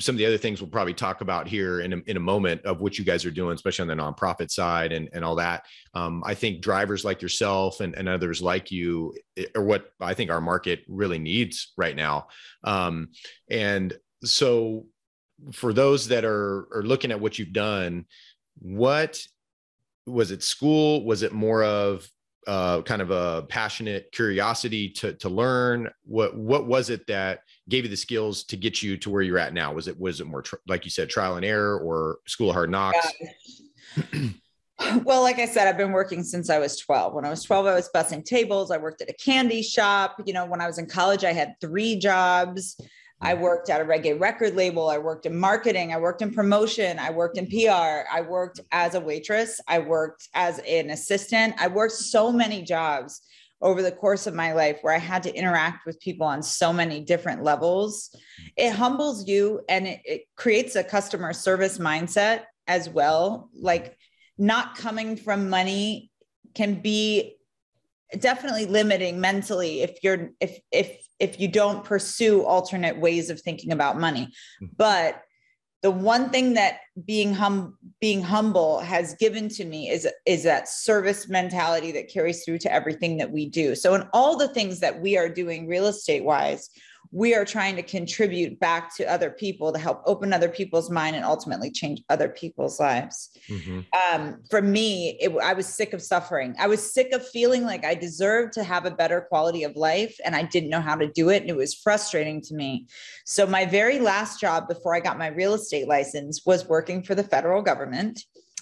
some 0.00 0.14
of 0.14 0.18
the 0.18 0.26
other 0.26 0.38
things 0.38 0.60
we'll 0.60 0.70
probably 0.70 0.94
talk 0.94 1.20
about 1.20 1.46
here 1.46 1.80
in 1.80 1.92
a, 1.92 1.96
in 2.06 2.16
a 2.16 2.20
moment 2.20 2.60
of 2.64 2.80
what 2.80 2.98
you 2.98 3.04
guys 3.04 3.24
are 3.24 3.30
doing, 3.30 3.54
especially 3.54 3.88
on 3.88 3.96
the 3.96 4.02
nonprofit 4.02 4.50
side 4.50 4.92
and, 4.92 5.08
and 5.12 5.24
all 5.24 5.36
that. 5.36 5.64
Um, 5.94 6.22
I 6.26 6.34
think 6.34 6.60
drivers 6.60 7.04
like 7.04 7.22
yourself 7.22 7.80
and, 7.80 7.94
and 7.94 8.08
others 8.08 8.42
like 8.42 8.72
you 8.72 9.14
are 9.54 9.62
what 9.62 9.90
I 10.00 10.14
think 10.14 10.30
our 10.30 10.40
market 10.40 10.80
really 10.88 11.18
needs 11.18 11.72
right 11.76 11.94
now. 11.94 12.26
Um, 12.64 13.10
and 13.48 13.96
so 14.24 14.86
for 15.52 15.72
those 15.72 16.08
that 16.08 16.24
are, 16.24 16.66
are 16.74 16.82
looking 16.82 17.12
at 17.12 17.20
what 17.20 17.38
you've 17.38 17.52
done, 17.52 18.06
what 18.58 19.20
was 20.06 20.30
it 20.30 20.42
school? 20.42 21.04
Was 21.04 21.22
it 21.22 21.32
more 21.32 21.64
of 21.64 22.08
uh, 22.46 22.80
kind 22.82 23.02
of 23.02 23.10
a 23.10 23.42
passionate 23.48 24.10
curiosity 24.12 24.88
to 24.90 25.14
to 25.14 25.28
learn? 25.28 25.90
What 26.04 26.36
what 26.36 26.66
was 26.66 26.90
it 26.90 27.06
that 27.08 27.40
gave 27.68 27.84
you 27.84 27.90
the 27.90 27.96
skills 27.96 28.44
to 28.44 28.56
get 28.56 28.82
you 28.82 28.96
to 28.98 29.10
where 29.10 29.22
you're 29.22 29.38
at 29.38 29.52
now? 29.52 29.72
Was 29.72 29.88
it 29.88 29.98
was 29.98 30.20
it 30.20 30.26
more 30.26 30.42
tr- 30.42 30.56
like 30.68 30.84
you 30.84 30.90
said 30.90 31.10
trial 31.10 31.36
and 31.36 31.44
error 31.44 31.78
or 31.78 32.18
school 32.26 32.50
of 32.50 32.54
hard 32.54 32.70
knocks? 32.70 33.12
Yeah. 33.20 34.28
well 35.04 35.22
like 35.22 35.38
i 35.38 35.46
said 35.46 35.66
i've 35.66 35.78
been 35.78 35.92
working 35.92 36.22
since 36.22 36.50
i 36.50 36.58
was 36.58 36.78
12 36.78 37.14
when 37.14 37.24
i 37.24 37.30
was 37.30 37.42
12 37.42 37.64
i 37.64 37.74
was 37.74 37.88
bussing 37.94 38.22
tables. 38.22 38.70
I 38.70 38.76
worked 38.76 39.00
at 39.00 39.08
a 39.08 39.14
candy 39.14 39.62
shop. 39.62 40.20
You 40.26 40.34
know 40.34 40.44
when 40.44 40.60
i 40.60 40.66
was 40.66 40.78
in 40.78 40.86
college 40.86 41.24
i 41.24 41.32
had 41.32 41.54
three 41.60 41.96
jobs 41.96 42.78
I 43.20 43.34
worked 43.34 43.70
at 43.70 43.80
a 43.80 43.84
reggae 43.84 44.18
record 44.18 44.54
label. 44.54 44.88
I 44.88 44.98
worked 44.98 45.26
in 45.26 45.38
marketing. 45.38 45.92
I 45.92 45.98
worked 45.98 46.22
in 46.22 46.32
promotion. 46.32 46.98
I 46.98 47.10
worked 47.10 47.38
in 47.38 47.46
mm-hmm. 47.46 47.68
PR. 47.68 48.08
I 48.12 48.20
worked 48.20 48.60
as 48.72 48.94
a 48.94 49.00
waitress. 49.00 49.60
I 49.66 49.78
worked 49.78 50.28
as 50.34 50.58
an 50.60 50.90
assistant. 50.90 51.54
I 51.58 51.68
worked 51.68 51.94
so 51.94 52.30
many 52.30 52.62
jobs 52.62 53.22
over 53.62 53.80
the 53.80 53.92
course 53.92 54.26
of 54.26 54.34
my 54.34 54.52
life 54.52 54.78
where 54.82 54.94
I 54.94 54.98
had 54.98 55.22
to 55.22 55.34
interact 55.34 55.86
with 55.86 55.98
people 56.00 56.26
on 56.26 56.42
so 56.42 56.72
many 56.72 57.00
different 57.00 57.42
levels. 57.42 58.10
Mm-hmm. 58.10 58.46
It 58.56 58.72
humbles 58.74 59.26
you 59.26 59.62
and 59.68 59.86
it, 59.86 60.00
it 60.04 60.22
creates 60.36 60.76
a 60.76 60.84
customer 60.84 61.32
service 61.32 61.78
mindset 61.78 62.42
as 62.66 62.88
well. 62.88 63.48
Like 63.54 63.96
not 64.36 64.76
coming 64.76 65.16
from 65.16 65.48
money 65.48 66.10
can 66.54 66.82
be 66.82 67.36
definitely 68.18 68.66
limiting 68.66 69.20
mentally 69.20 69.82
if 69.82 69.98
you're 70.02 70.30
if 70.40 70.58
if 70.70 70.96
if 71.18 71.40
you 71.40 71.48
don't 71.48 71.84
pursue 71.84 72.44
alternate 72.44 72.98
ways 72.98 73.30
of 73.30 73.40
thinking 73.40 73.72
about 73.72 73.98
money 73.98 74.28
hmm. 74.60 74.66
but 74.76 75.22
the 75.82 75.90
one 75.90 76.30
thing 76.30 76.54
that 76.54 76.78
being 77.04 77.34
hum 77.34 77.76
being 78.00 78.22
humble 78.22 78.80
has 78.80 79.14
given 79.14 79.48
to 79.48 79.64
me 79.64 79.88
is 79.88 80.08
is 80.24 80.42
that 80.44 80.68
service 80.68 81.28
mentality 81.28 81.92
that 81.92 82.08
carries 82.08 82.44
through 82.44 82.58
to 82.58 82.72
everything 82.72 83.16
that 83.16 83.30
we 83.30 83.48
do 83.48 83.74
so 83.74 83.94
in 83.94 84.02
all 84.12 84.36
the 84.36 84.48
things 84.48 84.80
that 84.80 85.00
we 85.00 85.16
are 85.16 85.28
doing 85.28 85.66
real 85.66 85.86
estate 85.86 86.24
wise 86.24 86.70
we 87.10 87.34
are 87.34 87.44
trying 87.44 87.76
to 87.76 87.82
contribute 87.82 88.58
back 88.60 88.94
to 88.96 89.04
other 89.04 89.30
people 89.30 89.72
to 89.72 89.78
help 89.78 90.02
open 90.06 90.32
other 90.32 90.48
people's 90.48 90.90
mind 90.90 91.16
and 91.16 91.24
ultimately 91.24 91.70
change 91.70 92.02
other 92.08 92.28
people's 92.28 92.78
lives. 92.80 93.30
Mm-hmm. 93.48 93.80
Um, 94.14 94.38
for 94.50 94.62
me, 94.62 95.16
it, 95.20 95.32
I 95.42 95.52
was 95.52 95.66
sick 95.66 95.92
of 95.92 96.02
suffering. 96.02 96.54
I 96.58 96.66
was 96.66 96.92
sick 96.92 97.12
of 97.12 97.26
feeling 97.26 97.64
like 97.64 97.84
I 97.84 97.94
deserved 97.94 98.52
to 98.54 98.64
have 98.64 98.86
a 98.86 98.90
better 98.90 99.22
quality 99.22 99.62
of 99.64 99.76
life 99.76 100.16
and 100.24 100.34
I 100.34 100.42
didn't 100.42 100.70
know 100.70 100.80
how 100.80 100.96
to 100.96 101.06
do 101.06 101.28
it. 101.30 101.42
And 101.42 101.50
it 101.50 101.56
was 101.56 101.74
frustrating 101.74 102.40
to 102.42 102.54
me. 102.54 102.86
So, 103.24 103.46
my 103.46 103.64
very 103.64 103.98
last 103.98 104.40
job 104.40 104.68
before 104.68 104.94
I 104.94 105.00
got 105.00 105.18
my 105.18 105.28
real 105.28 105.54
estate 105.54 105.88
license 105.88 106.42
was 106.44 106.66
working 106.66 107.02
for 107.02 107.14
the 107.14 107.24
federal 107.24 107.62
government. 107.62 108.20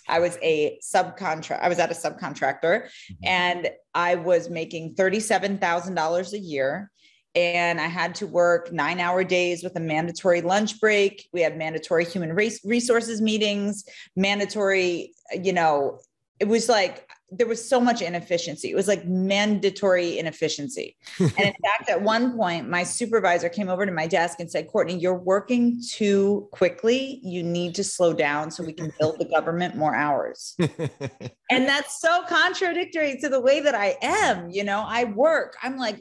I 0.09 0.19
was 0.21 0.39
a 0.43 0.79
subcontract. 0.83 1.61
I 1.61 1.69
was 1.69 1.79
at 1.79 1.91
a 1.91 1.95
subcontractor, 1.95 2.63
mm-hmm. 2.63 3.15
and 3.25 3.71
I 3.95 4.17
was 4.17 4.51
making 4.51 4.95
thirty-seven 4.95 5.59
thousand 5.59 5.95
dollars 5.95 6.35
a 6.35 6.39
year. 6.39 6.91
And 7.35 7.81
I 7.81 7.87
had 7.87 8.15
to 8.17 8.27
work 8.27 8.73
nine 8.73 9.01
hour 9.01 9.25
days 9.25 9.65
with 9.65 9.77
a 9.77 9.81
mandatory 9.81 10.41
lunch 10.41 10.81
break. 10.81 11.29
We 11.33 11.41
had 11.41 11.59
mandatory 11.59 12.05
human 12.05 12.35
resources 12.35 13.21
meetings, 13.21 13.85
mandatory, 14.15 15.15
you 15.43 15.53
know, 15.53 16.01
it 16.41 16.49
was 16.49 16.69
like 16.69 17.09
there 17.37 17.47
was 17.47 17.67
so 17.67 17.81
much 17.81 18.03
inefficiency. 18.03 18.71
It 18.71 18.75
was 18.75 18.89
like 18.89 19.07
mandatory 19.07 20.19
inefficiency. 20.19 20.97
and 21.19 21.31
in 21.39 21.55
fact, 21.63 21.89
at 21.89 22.01
one 22.01 22.37
point, 22.37 22.69
my 22.69 22.85
supervisor 22.85 23.49
came 23.49 23.69
over 23.69 23.85
to 23.85 23.93
my 23.93 24.07
desk 24.07 24.41
and 24.41 24.51
said, 24.51 24.69
Courtney, 24.69 24.97
you're 24.99 25.19
working 25.19 25.81
too 25.91 26.49
quickly. 26.53 27.21
You 27.23 27.43
need 27.43 27.75
to 27.77 27.85
slow 27.85 28.13
down 28.13 28.51
so 28.51 28.63
we 28.63 28.73
can 28.73 28.93
build 28.99 29.19
the 29.19 29.25
government 29.25 29.77
more 29.77 29.95
hours. 29.95 30.57
and 30.59 31.69
that's 31.69 32.01
so 32.01 32.23
contradictory 32.29 33.19
to 33.21 33.29
the 33.29 33.41
way 33.41 33.61
that 33.61 33.75
I 33.75 33.97
am. 34.03 34.51
You 34.51 34.65
know, 34.65 34.85
I 34.87 35.05
work, 35.05 35.57
I'm 35.63 35.77
like, 35.77 35.99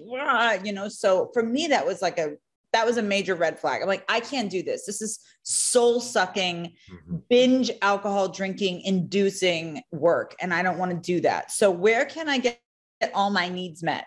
you 0.64 0.74
know, 0.74 0.90
so 0.90 1.30
for 1.34 1.44
me, 1.44 1.68
that 1.68 1.86
was 1.86 2.02
like 2.02 2.18
a 2.20 2.34
that 2.74 2.86
was 2.86 2.98
a 2.98 3.02
major 3.02 3.36
red 3.36 3.58
flag. 3.60 3.82
I'm 3.82 3.88
like, 3.88 4.04
I 4.10 4.20
can't 4.20 4.50
do 4.50 4.64
this. 4.64 4.86
This 4.86 5.02
is 5.02 5.20
soul 5.44 6.00
sucking, 6.00 6.74
mm-hmm. 6.92 7.18
binge 7.30 7.72
alcohol 7.82 8.30
drinking, 8.30 8.82
inducing 8.82 9.82
work. 9.92 10.36
And 10.42 10.54
I 10.54 10.64
don't 10.64 10.80
want 10.80 10.92
to 10.92 10.98
do 10.98 11.22
that. 11.22 11.52
So, 11.52 11.72
where 11.72 12.06
can 12.06 12.28
I 12.28 12.40
get 12.40 12.60
all 13.14 13.30
my 13.30 13.48
needs 13.48 13.84
met? 13.84 14.06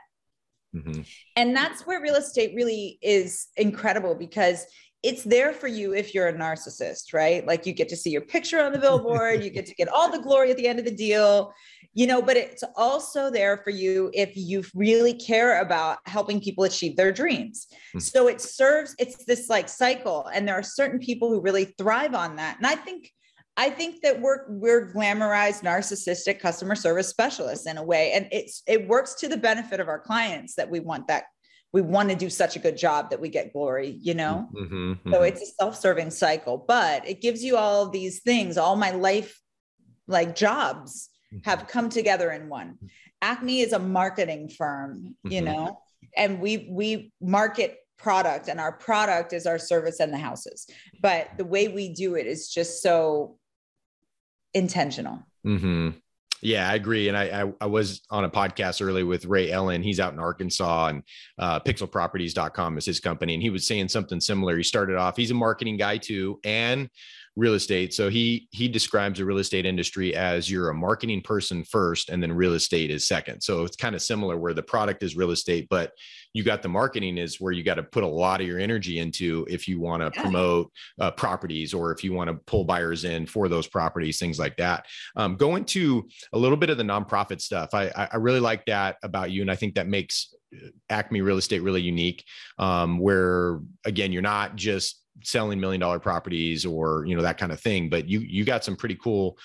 Mm-hmm. 0.75 1.03
And 1.37 1.57
that's 1.57 1.87
where 1.87 2.03
real 2.03 2.17
estate 2.17 2.55
really 2.55 2.99
is 3.01 3.47
incredible 3.57 4.15
because 4.15 4.67
it's 5.03 5.25
there 5.25 5.53
for 5.53 5.69
you 5.69 5.95
if 5.95 6.15
you're 6.15 6.29
a 6.29 6.33
narcissist, 6.33 7.13
right? 7.13 7.47
Like 7.47 7.67
you 7.67 7.73
get 7.73 7.89
to 7.91 7.97
see 7.97 8.11
your 8.11 8.23
picture 8.23 8.61
on 8.61 8.73
the 8.73 8.79
billboard, 8.79 9.45
you 9.45 9.51
get 9.51 9.67
to 9.67 9.75
get 9.75 9.89
all 9.89 10.11
the 10.11 10.19
glory 10.19 10.51
at 10.51 10.57
the 10.57 10.67
end 10.67 10.79
of 10.79 10.85
the 10.85 10.95
deal, 10.95 11.53
you 11.95 12.07
know, 12.07 12.21
but 12.21 12.37
it's 12.37 12.65
also 12.75 13.31
there 13.31 13.59
for 13.59 13.71
you 13.71 14.11
if 14.15 14.37
you 14.37 14.65
really 14.75 15.15
care 15.15 15.61
about 15.61 15.99
helping 16.07 16.41
people 16.41 16.65
achieve 16.65 16.97
their 16.97 17.13
dreams. 17.13 17.69
Mm-hmm. 17.71 18.01
So 18.01 18.29
it 18.29 18.41
serves, 18.41 18.95
it's 18.99 19.25
this 19.25 19.49
like 19.49 19.69
cycle. 19.69 20.27
And 20.35 20.47
there 20.47 20.57
are 20.57 20.63
certain 20.63 20.99
people 20.99 21.29
who 21.31 21.41
really 21.41 21.67
thrive 21.79 22.15
on 22.15 22.37
that. 22.37 22.57
And 22.57 22.67
I 22.67 22.75
think 22.75 23.11
I 23.59 23.71
think 23.71 24.03
that 24.03 24.21
we're 24.21 24.45
we're 24.49 24.93
glamorized 24.93 25.63
narcissistic 25.63 26.41
customer 26.41 26.75
service 26.75 27.09
specialists 27.09 27.67
in 27.67 27.79
a 27.79 27.83
way 27.83 28.13
and 28.13 28.29
it's 28.31 28.63
it 28.67 28.87
works 28.87 29.15
to 29.15 29.29
the 29.29 29.37
benefit 29.39 29.81
of 29.81 29.89
our 29.89 29.99
clients 29.99 30.55
that 30.57 30.69
we 30.69 30.81
want 30.81 31.09
that 31.09 31.25
we 31.77 31.83
want 31.83 32.09
to 32.09 32.17
do 32.17 32.31
such 32.31 32.57
a 32.57 32.59
good 32.59 32.79
job 32.79 33.11
that 33.11 33.21
we 33.21 33.29
get 33.29 33.53
glory, 33.53 33.99
you 34.01 34.15
know? 34.15 34.49
Mm-hmm, 34.55 34.93
mm-hmm. 34.93 35.13
So 35.13 35.23
it's 35.25 35.43
a 35.43 35.47
self-serving 35.61 36.11
cycle, 36.11 36.57
but 36.57 37.07
it 37.07 37.21
gives 37.21 37.45
you 37.45 37.59
all 37.59 37.91
these 37.91 38.21
things, 38.21 38.57
all 38.57 38.77
my 38.77 38.93
life 38.93 39.39
like 40.09 40.35
jobs 40.35 41.11
have 41.45 41.59
mm-hmm. 41.59 41.69
come 41.69 41.89
together 41.91 42.31
in 42.31 42.49
one. 42.49 42.79
Acme 43.21 43.61
is 43.61 43.75
a 43.75 43.79
marketing 43.79 44.49
firm, 44.49 45.17
you 45.25 45.43
mm-hmm. 45.43 45.45
know, 45.45 45.81
and 46.17 46.41
we 46.41 46.67
we 46.71 47.13
market 47.21 47.77
product 47.99 48.49
and 48.49 48.59
our 48.59 48.73
product 48.73 49.35
is 49.35 49.45
our 49.45 49.59
service 49.59 50.01
and 50.01 50.15
the 50.15 50.19
houses. 50.19 50.67
But 51.03 51.29
the 51.37 51.45
way 51.45 51.69
we 51.69 51.93
do 51.93 52.15
it 52.15 52.27
is 52.27 52.49
just 52.49 52.83
so 52.83 53.37
intentional. 54.55 55.27
Yeah, 56.43 56.69
I 56.69 56.75
agree. 56.75 57.09
And 57.09 57.17
I, 57.17 57.43
I, 57.43 57.53
I 57.63 57.67
was 57.67 58.03
on 58.11 58.25
a 58.25 58.31
podcast 58.31 58.85
early 58.85 59.03
with 59.03 59.25
Ray 59.25 59.51
Ellen. 59.51 59.83
He's 59.83 59.99
out 59.99 60.13
in 60.13 60.19
Arkansas 60.19 60.89
and 60.89 61.03
uh, 61.39 61.61
pixelproperties.com 61.61 62.79
is 62.79 62.85
his 62.85 63.01
company. 63.01 63.35
And 63.35 63.43
he 63.43 63.51
was 63.51 63.67
saying 63.67 63.89
something 63.89 64.21
similar. 64.21 64.57
He 64.57 64.63
started 64.63 64.97
off, 64.97 65.17
he's 65.17 65.31
a 65.31 65.35
marketing 65.35 65.77
guy 65.77 65.97
too, 65.97 66.39
and 66.45 66.91
real 67.37 67.55
estate. 67.55 67.93
So 67.93 68.09
he 68.09 68.49
he 68.51 68.67
describes 68.67 69.19
the 69.19 69.25
real 69.25 69.39
estate 69.39 69.67
industry 69.67 70.15
as 70.15 70.51
you're 70.51 70.71
a 70.71 70.75
marketing 70.75 71.21
person 71.21 71.65
first 71.65 72.09
and 72.09 72.23
then 72.23 72.33
real 72.33 72.55
estate 72.55 72.91
is 72.91 73.07
second. 73.07 73.43
So 73.43 73.65
it's 73.65 73.77
kind 73.77 73.95
of 73.95 74.03
similar 74.03 74.39
where 74.39 74.55
the 74.55 74.63
product 74.63 75.03
is 75.03 75.17
real 75.17 75.31
estate, 75.31 75.67
but 75.69 75.93
you 76.33 76.43
got 76.43 76.63
the 76.63 76.69
marketing 76.69 77.19
is 77.19 77.41
where 77.41 77.53
you 77.53 77.63
got 77.63 77.75
to 77.75 77.83
put 77.83 78.05
a 78.05 78.09
lot 78.09 78.41
of 78.41 78.47
your 78.47 78.59
energy 78.59 78.99
into 78.99 79.47
if 79.49 79.69
you 79.69 79.79
want 79.79 80.03
to 80.03 80.11
yeah. 80.15 80.23
promote 80.23 80.73
uh, 80.99 81.11
properties 81.11 81.75
or 81.75 81.93
if 81.93 82.03
you 82.03 82.15
want 82.15 82.29
to 82.29 82.37
pull 82.47 82.65
buyers 82.65 83.05
in 83.05 83.27
for 83.27 83.49
those 83.49 83.67
properties, 83.67 84.19
things 84.19 84.39
like 84.39 84.57
that. 84.57 84.87
Um, 85.17 85.37
go 85.37 85.57
into 85.57 86.09
a 86.33 86.39
little 86.39 86.57
bit 86.57 86.71
of 86.71 86.79
the 86.79 86.85
nonprofit 86.85 87.41
stuff. 87.41 87.71
I 87.75 87.91
I 88.13 88.17
really 88.17 88.41
like 88.41 88.65
that 88.67 88.97
about 89.03 89.31
you, 89.31 89.43
and 89.43 89.51
I 89.51 89.57
think 89.57 89.75
that 89.75 89.89
makes 89.89 90.35
uh, 90.55 90.69
Acme 90.89 91.21
Real 91.21 91.39
Estate 91.39 91.63
really 91.63 91.83
unique. 91.83 92.25
Um, 92.59 92.99
where 92.99 93.61
again, 93.85 94.13
you're 94.13 94.23
not 94.23 94.57
just 94.57 95.03
selling 95.23 95.59
million 95.59 95.81
dollar 95.81 95.99
properties 95.99 96.65
or 96.67 97.05
you 97.07 97.17
know 97.17 97.23
that 97.23 97.39
kind 97.39 97.53
of 97.53 97.61
thing 97.61 97.89
but 97.89 98.09
you 98.09 98.21
you 98.21 98.45
got 98.45 98.65
some 98.65 98.77
pretty 98.77 98.97
cool 98.97 99.39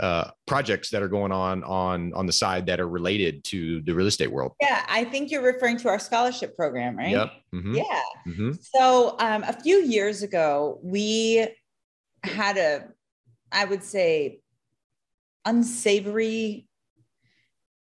uh, 0.00 0.30
projects 0.46 0.90
that 0.90 1.02
are 1.02 1.08
going 1.08 1.32
on 1.32 1.64
on 1.64 2.12
on 2.14 2.26
the 2.26 2.32
side 2.32 2.66
that 2.66 2.78
are 2.78 2.88
related 2.88 3.42
to 3.42 3.80
the 3.82 3.92
real 3.92 4.06
estate 4.06 4.30
world. 4.30 4.52
Yeah, 4.60 4.84
I 4.88 5.04
think 5.04 5.30
you're 5.30 5.42
referring 5.42 5.76
to 5.78 5.88
our 5.88 5.98
scholarship 5.98 6.54
program, 6.56 6.96
right? 6.96 7.10
Yep. 7.10 7.32
Mm-hmm. 7.54 7.74
Yeah. 7.74 8.02
Mm-hmm. 8.26 8.52
So 8.60 9.16
um, 9.18 9.42
a 9.42 9.52
few 9.52 9.78
years 9.78 10.22
ago, 10.22 10.78
we 10.82 11.48
had 12.22 12.58
a, 12.58 12.84
I 13.50 13.64
would 13.64 13.82
say, 13.82 14.40
unsavory 15.44 16.68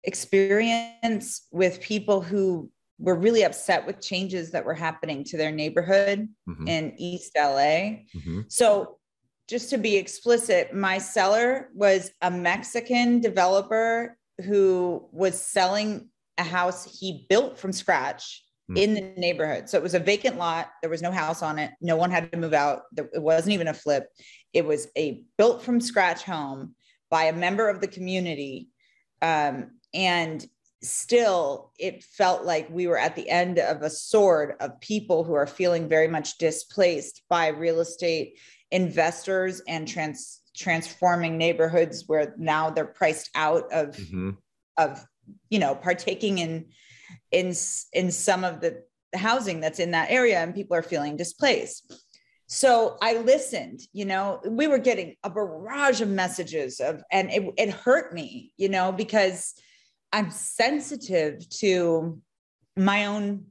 experience 0.04 1.48
with 1.52 1.82
people 1.82 2.22
who 2.22 2.70
were 3.00 3.16
really 3.16 3.44
upset 3.44 3.86
with 3.86 4.02
changes 4.02 4.52
that 4.52 4.66
were 4.66 4.74
happening 4.74 5.24
to 5.26 5.38
their 5.38 5.52
neighborhood 5.52 6.28
mm-hmm. 6.48 6.68
in 6.68 6.94
East 6.98 7.32
LA. 7.36 8.04
Mm-hmm. 8.16 8.42
So, 8.50 8.98
just 9.50 9.70
to 9.72 9.78
be 9.78 9.98
explicit, 9.98 10.74
my 10.74 10.98
seller 10.98 11.70
was 11.74 12.12
a 12.22 12.32
Mexican 12.32 13.20
developer 13.20 14.18
who 14.46 15.08
was 15.12 15.40
selling 15.40 16.10
a 16.38 16.44
house 16.44 16.98
he 17.00 17.26
built 17.30 17.58
from 17.58 17.74
scratch 17.74 18.44
mm-hmm. 18.72 18.78
in 18.78 18.94
the 18.94 19.02
neighborhood. 19.18 19.70
So, 19.70 19.78
it 19.78 19.84
was 19.84 19.96
a 19.96 20.00
vacant 20.00 20.38
lot, 20.38 20.70
there 20.82 20.90
was 20.90 21.02
no 21.02 21.12
house 21.12 21.42
on 21.42 21.60
it, 21.60 21.72
no 21.82 21.98
one 21.98 22.12
had 22.12 22.32
to 22.32 22.38
move 22.38 22.54
out, 22.54 22.84
it 22.96 23.22
wasn't 23.22 23.54
even 23.54 23.68
a 23.68 23.74
flip. 23.74 24.08
It 24.54 24.66
was 24.66 24.88
a 24.96 25.24
built 25.38 25.64
from 25.64 25.82
scratch 25.82 26.24
home 26.24 26.76
by 27.10 27.26
a 27.26 27.34
member 27.34 27.70
of 27.70 27.82
the 27.82 27.88
community. 27.88 28.70
Um, 29.22 29.72
and 29.94 30.46
still 30.84 31.72
it 31.80 32.04
felt 32.04 32.44
like 32.44 32.68
we 32.70 32.88
were 32.88 32.98
at 32.98 33.16
the 33.16 33.30
end 33.30 33.58
of 33.58 33.82
a 33.82 33.90
sword 33.90 34.56
of 34.60 34.80
people 34.82 35.24
who 35.24 35.34
are 35.34 35.48
feeling 35.48 35.88
very 35.88 36.08
much 36.08 36.38
displaced 36.38 37.22
by 37.30 37.48
real 37.48 37.80
estate 37.80 38.38
investors 38.72 39.62
and 39.68 39.88
trans 39.88 40.42
transforming 40.56 41.38
neighborhoods 41.38 42.04
where 42.08 42.36
now 42.38 42.70
they're 42.70 42.86
priced 42.86 43.30
out 43.34 43.72
of 43.72 43.96
mm-hmm. 43.96 44.32
of 44.78 45.04
you 45.50 45.60
know 45.60 45.74
partaking 45.74 46.38
in 46.38 46.66
in 47.32 47.54
in 47.94 48.12
some 48.12 48.44
of 48.44 48.62
the 48.62 48.84
housing 49.16 49.60
that's 49.60 49.80
in 49.80 49.92
that 49.92 50.12
area 50.12 50.40
and 50.40 50.56
people 50.56 50.76
are 50.76 50.84
feeling 50.84 51.16
displaced 51.16 51.94
so 52.48 52.98
i 53.02 53.14
listened 53.18 53.80
you 53.94 54.06
know 54.06 54.42
we 54.48 54.68
were 54.68 54.78
getting 54.78 55.16
a 55.24 55.30
barrage 55.30 56.02
of 56.02 56.10
messages 56.10 56.80
of 56.80 57.02
and 57.12 57.32
it, 57.32 57.44
it 57.58 57.70
hurt 57.70 58.14
me 58.14 58.52
you 58.58 58.68
know 58.70 58.92
because 58.92 59.54
I'm 60.14 60.30
sensitive 60.32 61.50
to 61.58 62.22
my 62.78 63.08
own 63.08 63.48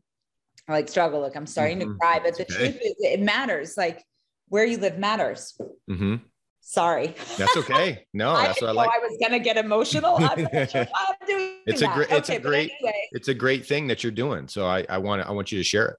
like 0.69 0.88
struggle. 0.88 1.21
Like 1.21 1.37
I'm 1.37 1.47
starting 1.47 1.81
mm-hmm. 1.81 1.92
to 1.92 1.99
cry, 1.99 2.21
but 2.23 2.37
the 2.37 2.45
okay. 2.45 2.54
truth 2.54 2.76
is 2.76 2.95
it 3.00 3.21
matters. 3.21 3.76
Like 3.76 4.02
where 4.49 4.64
you 4.64 4.78
live 4.78 4.99
matters. 4.99 5.59
Mm-hmm. 5.90 6.16
Sorry. 6.61 7.14
That's 7.37 7.57
okay. 7.57 8.07
No, 8.14 8.37
that's 8.37 8.62
what 8.62 8.71
I 8.71 8.73
like. 8.73 8.90
I 8.90 8.99
was 8.99 9.19
gonna 9.21 9.40
get 9.40 9.57
emotional. 9.57 10.16
I'm 10.19 10.49
it's 10.52 11.83
a 11.83 11.88
great, 11.88 12.11
it's 12.11 12.31
okay, 12.31 12.37
a 12.37 12.40
great, 12.40 12.71
anyway. 12.81 13.09
it's 13.11 13.28
a 13.28 13.35
great 13.35 13.66
thing 13.66 13.88
that 13.88 14.04
you're 14.04 14.12
doing. 14.12 14.47
So 14.47 14.66
I, 14.66 14.87
I 14.88 14.99
want, 14.99 15.26
I 15.26 15.33
want 15.33 15.50
you 15.50 15.59
to 15.59 15.64
share 15.64 15.88
it. 15.88 15.97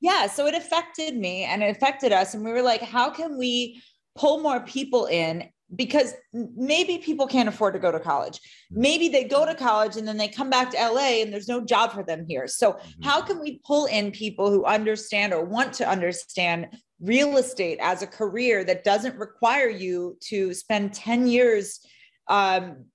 Yeah. 0.00 0.26
So 0.26 0.46
it 0.46 0.54
affected 0.54 1.16
me 1.16 1.44
and 1.44 1.62
it 1.62 1.74
affected 1.74 2.12
us, 2.12 2.34
and 2.34 2.44
we 2.44 2.52
were 2.52 2.62
like, 2.62 2.82
how 2.82 3.08
can 3.10 3.38
we 3.38 3.82
pull 4.16 4.40
more 4.40 4.60
people 4.60 5.06
in 5.06 5.48
because 5.76 6.14
maybe 6.32 6.98
people 6.98 7.26
can't 7.26 7.48
afford 7.48 7.74
to 7.74 7.80
go 7.80 7.92
to 7.92 8.00
college. 8.00 8.38
Mm-hmm. 8.38 8.80
Maybe 8.80 9.08
they 9.08 9.24
go 9.24 9.44
to 9.44 9.54
college 9.54 9.96
and 9.96 10.08
then 10.08 10.16
they 10.16 10.28
come 10.28 10.50
back 10.50 10.70
to 10.70 10.76
LA 10.76 11.20
and 11.22 11.32
there's 11.32 11.48
no 11.48 11.60
job 11.60 11.92
for 11.92 12.02
them 12.02 12.24
here. 12.26 12.46
So, 12.46 12.72
mm-hmm. 12.72 13.02
how 13.02 13.20
can 13.20 13.40
we 13.40 13.60
pull 13.66 13.86
in 13.86 14.10
people 14.10 14.50
who 14.50 14.64
understand 14.64 15.32
or 15.32 15.44
want 15.44 15.72
to 15.74 15.88
understand 15.88 16.68
real 17.00 17.36
estate 17.36 17.78
as 17.80 18.02
a 18.02 18.06
career 18.06 18.64
that 18.64 18.82
doesn't 18.82 19.16
require 19.16 19.68
you 19.68 20.16
to 20.20 20.52
spend 20.54 20.94
10 20.94 21.26
years 21.28 21.80
um, 22.28 22.86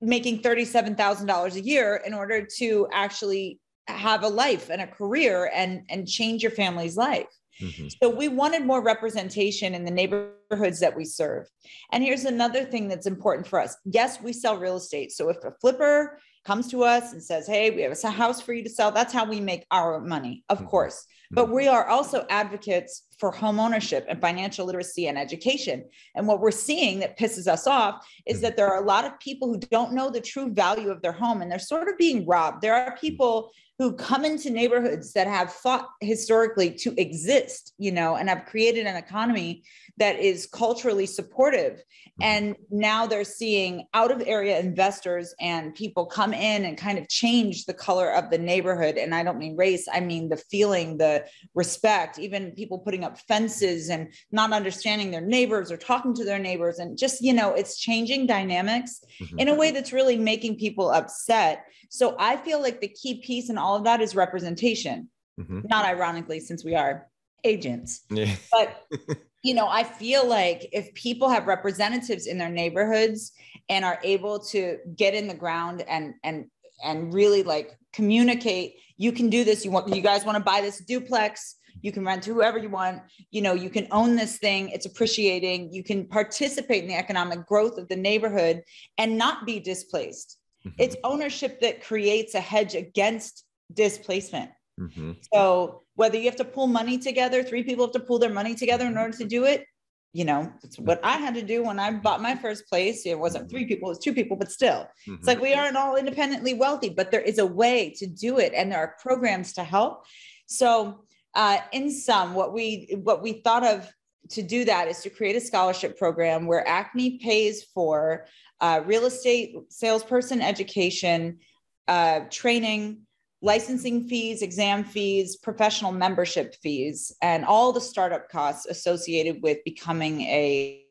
making 0.00 0.42
$37,000 0.42 1.54
a 1.54 1.60
year 1.60 2.00
in 2.06 2.14
order 2.14 2.46
to 2.58 2.86
actually 2.92 3.58
have 3.88 4.22
a 4.22 4.28
life 4.28 4.68
and 4.70 4.82
a 4.82 4.86
career 4.86 5.50
and 5.54 5.82
and 5.88 6.06
change 6.06 6.42
your 6.42 6.52
family's 6.52 6.96
life 6.96 7.26
Mhm. 7.60 7.92
so 8.02 8.08
we 8.08 8.28
wanted 8.28 8.64
more 8.64 8.82
representation 8.82 9.74
in 9.74 9.84
the 9.84 9.90
neighborhoods 9.90 10.80
that 10.80 10.96
we 10.96 11.04
serve. 11.04 11.46
And 11.92 12.04
here's 12.04 12.24
another 12.24 12.64
thing 12.64 12.88
that's 12.88 13.06
important 13.06 13.46
for 13.46 13.60
us. 13.60 13.76
Yes, 13.84 14.20
we 14.20 14.32
sell 14.32 14.56
real 14.56 14.76
estate. 14.76 15.12
So 15.12 15.28
if 15.28 15.36
a 15.44 15.52
flipper 15.60 16.18
comes 16.44 16.70
to 16.70 16.84
us 16.84 17.12
and 17.12 17.22
says, 17.22 17.46
"Hey, 17.46 17.70
we 17.70 17.82
have 17.82 17.96
a 18.02 18.10
house 18.10 18.40
for 18.40 18.52
you 18.54 18.62
to 18.62 18.70
sell," 18.70 18.90
that's 18.90 19.12
how 19.12 19.28
we 19.28 19.40
make 19.40 19.66
our 19.70 20.00
money, 20.00 20.44
of 20.48 20.60
Mhm. 20.60 20.68
course. 20.68 21.04
But 21.30 21.50
we 21.52 21.68
are 21.68 21.86
also 21.86 22.24
advocates 22.30 23.02
for 23.18 23.30
home 23.30 23.60
ownership 23.60 24.06
and 24.08 24.18
financial 24.18 24.64
literacy 24.64 25.08
and 25.08 25.18
education. 25.18 25.84
And 26.14 26.26
what 26.26 26.40
we're 26.40 26.50
seeing 26.52 27.00
that 27.00 27.18
pisses 27.18 27.46
us 27.46 27.66
off 27.66 28.06
is 28.24 28.38
Mhm. 28.38 28.42
that 28.42 28.56
there 28.56 28.68
are 28.72 28.82
a 28.82 28.86
lot 28.86 29.04
of 29.04 29.18
people 29.20 29.48
who 29.48 29.58
don't 29.58 29.92
know 29.92 30.08
the 30.08 30.22
true 30.22 30.48
value 30.50 30.90
of 30.90 31.02
their 31.02 31.12
home 31.12 31.42
and 31.42 31.50
they're 31.52 31.58
sort 31.58 31.88
of 31.88 31.98
being 31.98 32.24
robbed. 32.26 32.62
There 32.62 32.74
are 32.74 32.96
people 32.96 33.50
who 33.78 33.92
come 33.92 34.24
into 34.24 34.50
neighborhoods 34.50 35.12
that 35.12 35.28
have 35.28 35.52
fought 35.52 35.88
historically 36.00 36.70
to 36.72 36.92
exist, 37.00 37.74
you 37.78 37.92
know, 37.92 38.16
and 38.16 38.28
have 38.28 38.44
created 38.44 38.86
an 38.86 38.96
economy 38.96 39.62
that 39.98 40.18
is 40.18 40.46
culturally 40.46 41.06
supportive. 41.06 41.82
And 42.20 42.56
now 42.70 43.06
they're 43.06 43.22
seeing 43.22 43.86
out 43.94 44.10
of 44.10 44.20
area 44.26 44.58
investors 44.58 45.32
and 45.40 45.72
people 45.76 46.06
come 46.06 46.34
in 46.34 46.64
and 46.64 46.76
kind 46.76 46.98
of 46.98 47.08
change 47.08 47.66
the 47.66 47.74
color 47.74 48.10
of 48.12 48.30
the 48.30 48.38
neighborhood. 48.38 48.96
And 48.96 49.14
I 49.14 49.22
don't 49.22 49.38
mean 49.38 49.56
race, 49.56 49.86
I 49.92 50.00
mean 50.00 50.28
the 50.28 50.36
feeling, 50.36 50.98
the 50.98 51.26
respect, 51.54 52.18
even 52.18 52.50
people 52.52 52.78
putting 52.78 53.04
up 53.04 53.18
fences 53.28 53.90
and 53.90 54.12
not 54.32 54.52
understanding 54.52 55.12
their 55.12 55.20
neighbors 55.20 55.70
or 55.70 55.76
talking 55.76 56.14
to 56.14 56.24
their 56.24 56.40
neighbors. 56.40 56.80
And 56.80 56.98
just, 56.98 57.22
you 57.22 57.32
know, 57.32 57.54
it's 57.54 57.78
changing 57.78 58.26
dynamics 58.26 59.04
Mhm. 59.20 59.40
in 59.40 59.48
a 59.48 59.54
way 59.54 59.70
that's 59.70 59.92
really 59.92 60.16
making 60.16 60.56
people 60.56 60.90
upset. 60.90 61.64
So 61.90 62.16
I 62.18 62.36
feel 62.36 62.60
like 62.60 62.80
the 62.80 62.88
key 62.88 63.20
piece 63.20 63.48
in 63.48 63.58
all 63.58 63.67
of 63.76 63.84
that 63.84 64.00
is 64.00 64.14
representation, 64.14 65.10
Mhm. 65.40 65.68
not 65.68 65.84
ironically, 65.84 66.40
since 66.40 66.64
we 66.64 66.74
are 66.74 67.08
agents. 67.44 68.00
Yeah. 68.10 68.34
But 68.50 68.86
you 69.42 69.54
know, 69.54 69.68
I 69.68 69.84
feel 69.84 70.26
like 70.26 70.68
if 70.72 70.92
people 70.94 71.28
have 71.28 71.46
representatives 71.46 72.26
in 72.26 72.38
their 72.38 72.50
neighborhoods 72.50 73.32
and 73.68 73.84
are 73.84 74.00
able 74.02 74.40
to 74.40 74.78
get 74.96 75.14
in 75.14 75.28
the 75.28 75.34
ground 75.34 75.82
and 75.82 76.14
and 76.24 76.46
and 76.84 77.12
really 77.12 77.42
like 77.42 77.76
communicate, 77.92 78.76
you 78.96 79.12
can 79.12 79.28
do 79.30 79.44
this. 79.44 79.64
You 79.64 79.70
want 79.70 79.94
you 79.94 80.02
guys 80.02 80.24
want 80.24 80.38
to 80.38 80.44
buy 80.44 80.60
this 80.60 80.78
duplex, 80.84 81.56
you 81.82 81.92
can 81.92 82.04
rent 82.04 82.22
to 82.24 82.34
whoever 82.34 82.58
you 82.58 82.68
want, 82.68 83.02
you 83.30 83.40
know, 83.42 83.54
you 83.54 83.70
can 83.70 83.86
own 83.92 84.16
this 84.16 84.38
thing, 84.38 84.70
it's 84.70 84.86
appreciating, 84.86 85.72
you 85.72 85.84
can 85.84 86.06
participate 86.06 86.82
in 86.82 86.88
the 86.88 86.96
economic 86.96 87.46
growth 87.46 87.78
of 87.78 87.88
the 87.88 87.96
neighborhood 87.96 88.62
and 88.96 89.16
not 89.16 89.46
be 89.46 89.60
displaced. 89.60 90.38
Mhm. 90.64 90.74
It's 90.78 90.96
ownership 91.04 91.60
that 91.60 91.82
creates 91.82 92.34
a 92.34 92.40
hedge 92.40 92.74
against 92.74 93.44
displacement. 93.72 94.50
Mhm. 94.80 95.16
So 95.32 95.82
whether 95.94 96.16
you 96.16 96.24
have 96.26 96.36
to 96.36 96.44
pull 96.44 96.66
money 96.66 96.98
together, 96.98 97.42
three 97.42 97.62
people 97.62 97.84
have 97.86 97.92
to 97.92 98.00
pull 98.00 98.18
their 98.18 98.32
money 98.32 98.54
together 98.54 98.86
in 98.86 98.96
order 98.96 99.16
to 99.16 99.24
do 99.24 99.44
it. 99.44 99.66
You 100.14 100.24
know, 100.24 100.52
it's 100.62 100.78
what 100.78 101.00
I 101.04 101.18
had 101.18 101.34
to 101.34 101.42
do 101.42 101.62
when 101.62 101.78
I 101.78 101.92
bought 101.92 102.22
my 102.22 102.34
first 102.34 102.66
place. 102.68 103.04
It 103.04 103.18
wasn't 103.18 103.50
three 103.50 103.66
people, 103.66 103.88
it 103.88 103.92
was 103.92 103.98
two 103.98 104.14
people, 104.14 104.36
but 104.36 104.50
still, 104.50 104.88
Mhm. 105.06 105.18
it's 105.18 105.26
like 105.26 105.40
we 105.40 105.52
aren't 105.52 105.76
all 105.76 105.96
independently 105.96 106.54
wealthy, 106.54 106.88
but 106.88 107.10
there 107.10 107.20
is 107.20 107.38
a 107.38 107.46
way 107.46 107.90
to 107.98 108.06
do 108.06 108.38
it, 108.38 108.52
and 108.54 108.72
there 108.72 108.78
are 108.78 108.96
programs 109.02 109.52
to 109.54 109.64
help. 109.64 110.06
So, 110.46 111.04
uh, 111.34 111.58
in 111.72 111.90
sum, 111.90 112.34
what 112.34 112.54
we 112.54 112.96
what 113.02 113.22
we 113.22 113.34
thought 113.44 113.66
of 113.66 113.92
to 114.30 114.42
do 114.42 114.64
that 114.64 114.88
is 114.88 115.02
to 115.02 115.10
create 115.10 115.36
a 115.36 115.40
scholarship 115.40 115.98
program 115.98 116.46
where 116.46 116.66
Acme 116.66 117.18
pays 117.18 117.64
for 117.74 118.26
uh, 118.60 118.82
real 118.86 119.04
estate 119.04 119.54
salesperson 119.68 120.40
education, 120.40 121.38
uh, 121.86 122.20
training, 122.30 123.06
licensing 123.40 124.08
fees, 124.08 124.42
exam 124.42 124.84
fees, 124.84 125.36
professional 125.36 125.92
membership 125.92 126.54
fees, 126.62 127.12
and 127.22 127.44
all 127.44 127.72
the 127.72 127.80
startup 127.80 128.28
costs 128.28 128.66
associated 128.66 129.42
with 129.42 129.58
becoming 129.64 130.22
a 130.22 130.84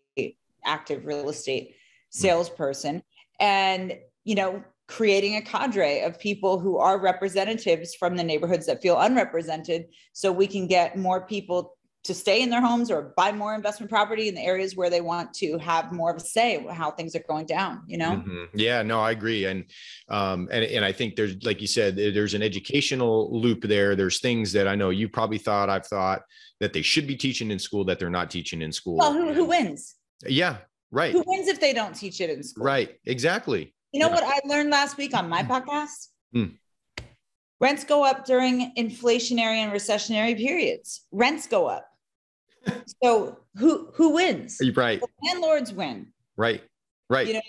active 0.66 1.06
real 1.06 1.30
estate 1.30 1.70
hmm. 1.70 1.74
salesperson. 2.10 3.04
And 3.40 3.98
you 4.24 4.36
know, 4.36 4.64
creating 4.88 5.36
a 5.36 5.42
cadre 5.42 6.02
of 6.02 6.20
people 6.20 6.60
who 6.60 6.78
are 6.78 7.00
representatives 7.00 7.96
from 7.96 8.16
the 8.16 8.24
neighborhoods 8.24 8.66
that 8.66 8.82
feel 8.82 9.00
unrepresented, 9.00 9.86
so 10.14 10.32
we 10.32 10.48
can 10.48 10.68
get 10.68 10.98
more 10.98 11.26
people 11.26 11.78
to 12.08 12.14
stay 12.14 12.42
in 12.42 12.50
their 12.50 12.62
homes 12.62 12.90
or 12.90 13.14
buy 13.16 13.32
more 13.32 13.54
investment 13.54 13.90
property 13.90 14.28
in 14.28 14.36
the 14.36 14.42
areas 14.42 14.76
where 14.76 14.90
they 14.90 15.02
want 15.02 15.34
to 15.36 15.58
have 15.60 15.92
more 15.92 16.10
of 16.12 16.18
a 16.18 16.20
say 16.20 16.66
how 16.72 16.90
things 16.92 17.16
are 17.16 17.24
going 17.28 17.46
down 17.46 17.84
you 17.88 17.98
know 17.98 18.12
Mhm. 18.26 18.48
Yeah, 18.54 18.82
no, 18.82 19.00
I 19.00 19.12
agree. 19.12 19.46
And 19.46 19.66
um, 20.10 20.48
and 20.52 20.64
and 20.64 20.84
I 20.84 20.92
think 20.92 21.16
there's 21.16 21.36
like 21.44 21.62
you 21.62 21.68
said, 21.68 21.96
there's 21.96 22.34
an 22.34 22.42
educational 22.42 23.30
loop 23.44 23.62
there. 23.64 23.96
There's 23.96 24.20
things 24.20 24.52
that 24.54 24.68
I 24.68 24.76
know 24.76 24.90
you 24.90 25.08
probably 25.10 25.38
thought, 25.38 25.70
I've 25.70 25.86
thought 25.86 26.22
that 26.60 26.74
they 26.74 26.82
should 26.82 27.06
be 27.08 27.16
teaching 27.16 27.52
in 27.52 27.60
school 27.60 27.84
that 27.86 28.00
they're 28.00 28.10
not 28.10 28.32
teaching 28.32 28.62
in 28.62 28.72
school. 28.72 28.98
well 28.98 29.14
who, 29.14 29.34
who 29.34 29.46
wins 29.46 29.96
Yeah, 30.26 30.58
right. 30.92 31.12
who 31.12 31.24
wins 31.28 31.48
if 31.48 31.60
they 31.60 31.74
don't 31.74 31.94
teach 31.94 32.20
it 32.22 32.30
in 32.30 32.42
school 32.44 32.64
Right. 32.66 32.90
Exactly. 33.06 33.74
you 33.94 34.00
know 34.00 34.08
Yeah. 34.10 34.16
what 34.16 34.24
i 34.36 34.38
learned 34.52 34.70
last 34.72 34.98
week 34.98 35.14
on 35.20 35.30
my 35.30 35.44
podcast 35.44 36.08
Hmm. 36.34 36.50
rents 37.62 37.84
go 37.84 38.04
up 38.04 38.26
during 38.26 38.74
inflationary 38.78 39.58
and 39.64 39.72
recessionary 39.72 40.36
periods 40.38 41.06
rents 41.12 41.46
go 41.48 41.68
up 41.68 41.86
so 43.04 43.40
who 43.58 43.90
who 43.94 44.10
wins 44.14 44.60
Right. 44.76 45.00
the 45.02 45.08
landlords 45.28 45.74
win 45.74 46.08
Right. 46.36 46.62
Right. 47.10 47.28
You 47.28 47.34
know, 47.36 47.42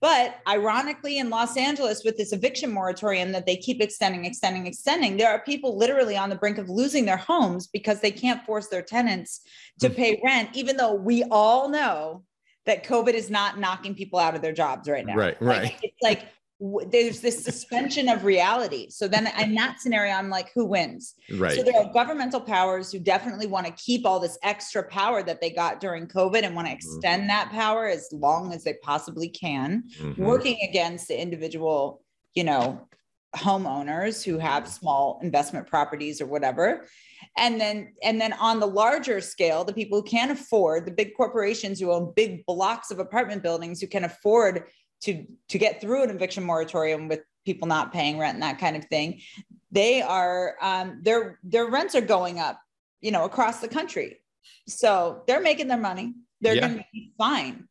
But 0.00 0.38
ironically, 0.48 1.18
in 1.18 1.28
Los 1.28 1.58
Angeles, 1.58 2.04
with 2.04 2.16
this 2.16 2.32
eviction 2.32 2.72
moratorium 2.72 3.32
that 3.32 3.44
they 3.44 3.56
keep 3.56 3.82
extending, 3.82 4.24
extending, 4.24 4.66
extending, 4.66 5.18
there 5.18 5.30
are 5.30 5.40
people 5.40 5.76
literally 5.76 6.16
on 6.16 6.30
the 6.30 6.36
brink 6.36 6.56
of 6.56 6.70
losing 6.70 7.04
their 7.04 7.18
homes 7.18 7.66
because 7.66 8.00
they 8.00 8.10
can't 8.10 8.42
force 8.46 8.68
their 8.68 8.80
tenants 8.80 9.42
to 9.80 9.88
Hmm. 9.88 9.94
pay 9.94 10.20
rent, 10.24 10.48
even 10.54 10.78
though 10.78 10.94
we 10.94 11.24
all 11.24 11.68
know 11.68 12.24
that 12.64 12.82
COVID 12.84 13.12
is 13.12 13.28
not 13.28 13.58
knocking 13.58 13.94
people 13.94 14.18
out 14.18 14.34
of 14.34 14.40
their 14.40 14.52
jobs 14.54 14.88
right 14.88 15.04
now. 15.04 15.16
Right, 15.16 15.40
Like, 15.42 15.62
right. 15.62 15.78
it's 15.82 16.02
like 16.02 16.22
there's 16.90 17.20
this 17.20 17.42
suspension 17.42 18.08
of 18.08 18.24
reality. 18.24 18.90
So 18.90 19.08
then 19.08 19.28
in 19.40 19.54
that 19.54 19.80
scenario, 19.80 20.12
I'm 20.12 20.28
like, 20.28 20.50
who 20.54 20.66
wins? 20.66 21.14
right. 21.38 21.56
So 21.56 21.62
there 21.62 21.74
are 21.82 21.90
governmental 21.92 22.40
powers 22.40 22.92
who 22.92 22.98
definitely 22.98 23.46
want 23.46 23.66
to 23.66 23.72
keep 23.72 24.04
all 24.04 24.20
this 24.20 24.38
extra 24.42 24.82
power 24.82 25.22
that 25.22 25.40
they 25.40 25.50
got 25.50 25.80
during 25.80 26.06
COVID 26.06 26.42
and 26.42 26.54
want 26.54 26.68
to 26.68 26.74
extend 26.74 27.30
that 27.30 27.50
power 27.50 27.86
as 27.86 28.08
long 28.12 28.52
as 28.52 28.62
they 28.64 28.74
possibly 28.82 29.28
can, 29.28 29.84
Mhm. 30.00 30.18
working 30.18 30.58
against 30.68 31.08
the 31.08 31.18
individual, 31.20 32.02
you 32.34 32.44
know, 32.44 32.86
homeowners 33.36 34.22
who 34.24 34.38
have 34.38 34.68
small 34.68 35.18
investment 35.22 35.66
properties 35.66 36.20
or 36.20 36.26
whatever. 36.26 36.84
And 37.36 37.60
then 37.60 37.92
and 38.02 38.20
then 38.20 38.32
on 38.34 38.60
the 38.60 38.66
larger 38.66 39.20
scale, 39.20 39.62
the 39.64 39.72
people 39.72 39.98
who 40.00 40.04
can 40.04 40.30
afford, 40.30 40.84
the 40.86 40.90
big 40.90 41.14
corporations 41.16 41.78
who 41.78 41.92
own 41.92 42.12
big 42.16 42.44
blocks 42.46 42.90
of 42.90 42.98
apartment 42.98 43.42
buildings 43.42 43.80
who 43.80 43.86
can 43.86 44.04
afford 44.04 44.64
to 45.02 45.24
to 45.48 45.58
get 45.58 45.80
through 45.80 46.02
an 46.04 46.10
eviction 46.10 46.44
moratorium 46.44 47.08
with 47.08 47.20
people 47.44 47.66
not 47.66 47.92
paying 47.92 48.18
rent 48.18 48.34
and 48.34 48.42
that 48.42 48.58
kind 48.58 48.76
of 48.76 48.84
thing 48.86 49.20
they 49.72 50.02
are 50.02 50.56
um, 50.60 51.00
their 51.02 51.38
their 51.44 51.66
rents 51.70 51.94
are 51.94 52.00
going 52.00 52.38
up 52.38 52.60
you 53.00 53.10
know 53.10 53.24
across 53.24 53.60
the 53.60 53.68
country 53.68 54.20
so 54.68 55.22
they're 55.26 55.40
making 55.40 55.68
their 55.68 55.78
money 55.78 56.14
they're 56.40 56.54
Yeah. 56.54 56.68
going 56.68 56.78
to 56.78 56.84
be 56.92 57.12
fine 57.16 57.66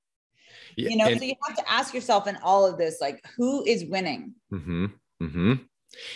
Yeah, 0.76 0.90
you 0.90 0.98
know 0.98 1.06
and- 1.08 1.20
so 1.20 1.26
you 1.26 1.36
have 1.48 1.58
to 1.58 1.72
ask 1.72 1.94
yourself 1.94 2.28
in 2.28 2.38
all 2.44 2.66
of 2.66 2.78
this 2.78 3.00
like 3.00 3.24
who 3.38 3.64
is 3.66 3.86
winning 3.86 4.34
Mm-hmm. 4.52 4.86
Mm-hmm. 5.22 5.54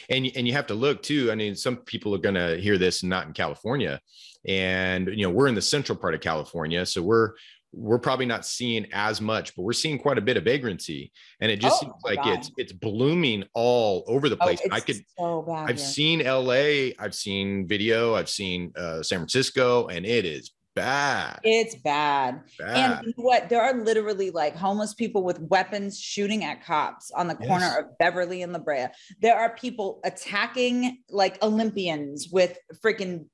And 0.09 0.31
and 0.35 0.47
you 0.47 0.53
have 0.53 0.67
to 0.67 0.75
look 0.75 1.01
too. 1.01 1.31
I 1.31 1.35
mean, 1.35 1.55
some 1.55 1.77
people 1.77 2.13
are 2.13 2.19
going 2.19 2.35
to 2.35 2.57
hear 2.61 2.77
this 2.77 3.01
not 3.03 3.25
in 3.25 3.33
California, 3.33 3.99
and 4.47 5.07
you 5.07 5.23
know 5.23 5.31
we're 5.31 5.47
in 5.47 5.55
the 5.55 5.63
central 5.63 5.97
part 5.97 6.13
of 6.13 6.21
California, 6.21 6.85
so 6.85 7.01
we're 7.01 7.31
we're 7.73 7.99
probably 7.99 8.25
not 8.25 8.45
seeing 8.45 8.85
as 8.93 9.19
much, 9.19 9.55
but 9.55 9.63
we're 9.63 9.73
seeing 9.73 9.97
quite 9.97 10.17
a 10.17 10.21
bit 10.21 10.37
of 10.37 10.43
vagrancy, 10.43 11.11
and 11.41 11.51
it 11.51 11.57
just 11.57 11.77
Oh, 11.77 11.85
seems 11.85 11.95
like 12.03 12.23
God. 12.23 12.37
it's 12.37 12.51
it's 12.57 12.71
blooming 12.71 13.43
all 13.53 14.03
over 14.07 14.29
the 14.29 14.37
oh, 14.39 14.45
place. 14.45 14.61
it's 14.63 14.73
I 14.73 14.79
could 14.79 15.03
so 15.17 15.41
bad 15.41 15.69
I've 15.69 15.79
seen 15.79 16.19
LA, 16.23 16.91
I've 16.99 17.15
seen 17.15 17.67
video, 17.67 18.15
I've 18.15 18.29
seen 18.29 18.71
uh, 18.77 19.01
San 19.03 19.19
Francisco, 19.19 19.87
and 19.87 20.05
it 20.05 20.23
is 20.25 20.51
bad, 20.75 21.39
it's 21.43 21.75
bad 21.75 22.41
bad. 22.59 23.03
And 23.05 23.13
what? 23.17 23.49
There 23.49 23.61
are 23.61 23.73
literally 23.83 24.29
like 24.31 24.55
homeless 24.55 24.93
people 24.93 25.23
with 25.23 25.39
weapons 25.39 25.99
shooting 25.99 26.43
at 26.43 26.63
cops 26.63 27.11
on 27.11 27.27
the 27.27 27.35
corner 27.35 27.75
of 27.79 27.97
Beverly 27.97 28.41
and 28.43 28.53
La 28.53 28.59
Brea. 28.59 28.85
There 29.21 29.37
are 29.37 29.55
people 29.55 29.99
attacking 30.03 30.99
like 31.09 31.43
Olympians 31.43 32.29
with 32.31 32.57
freaking 32.83 33.25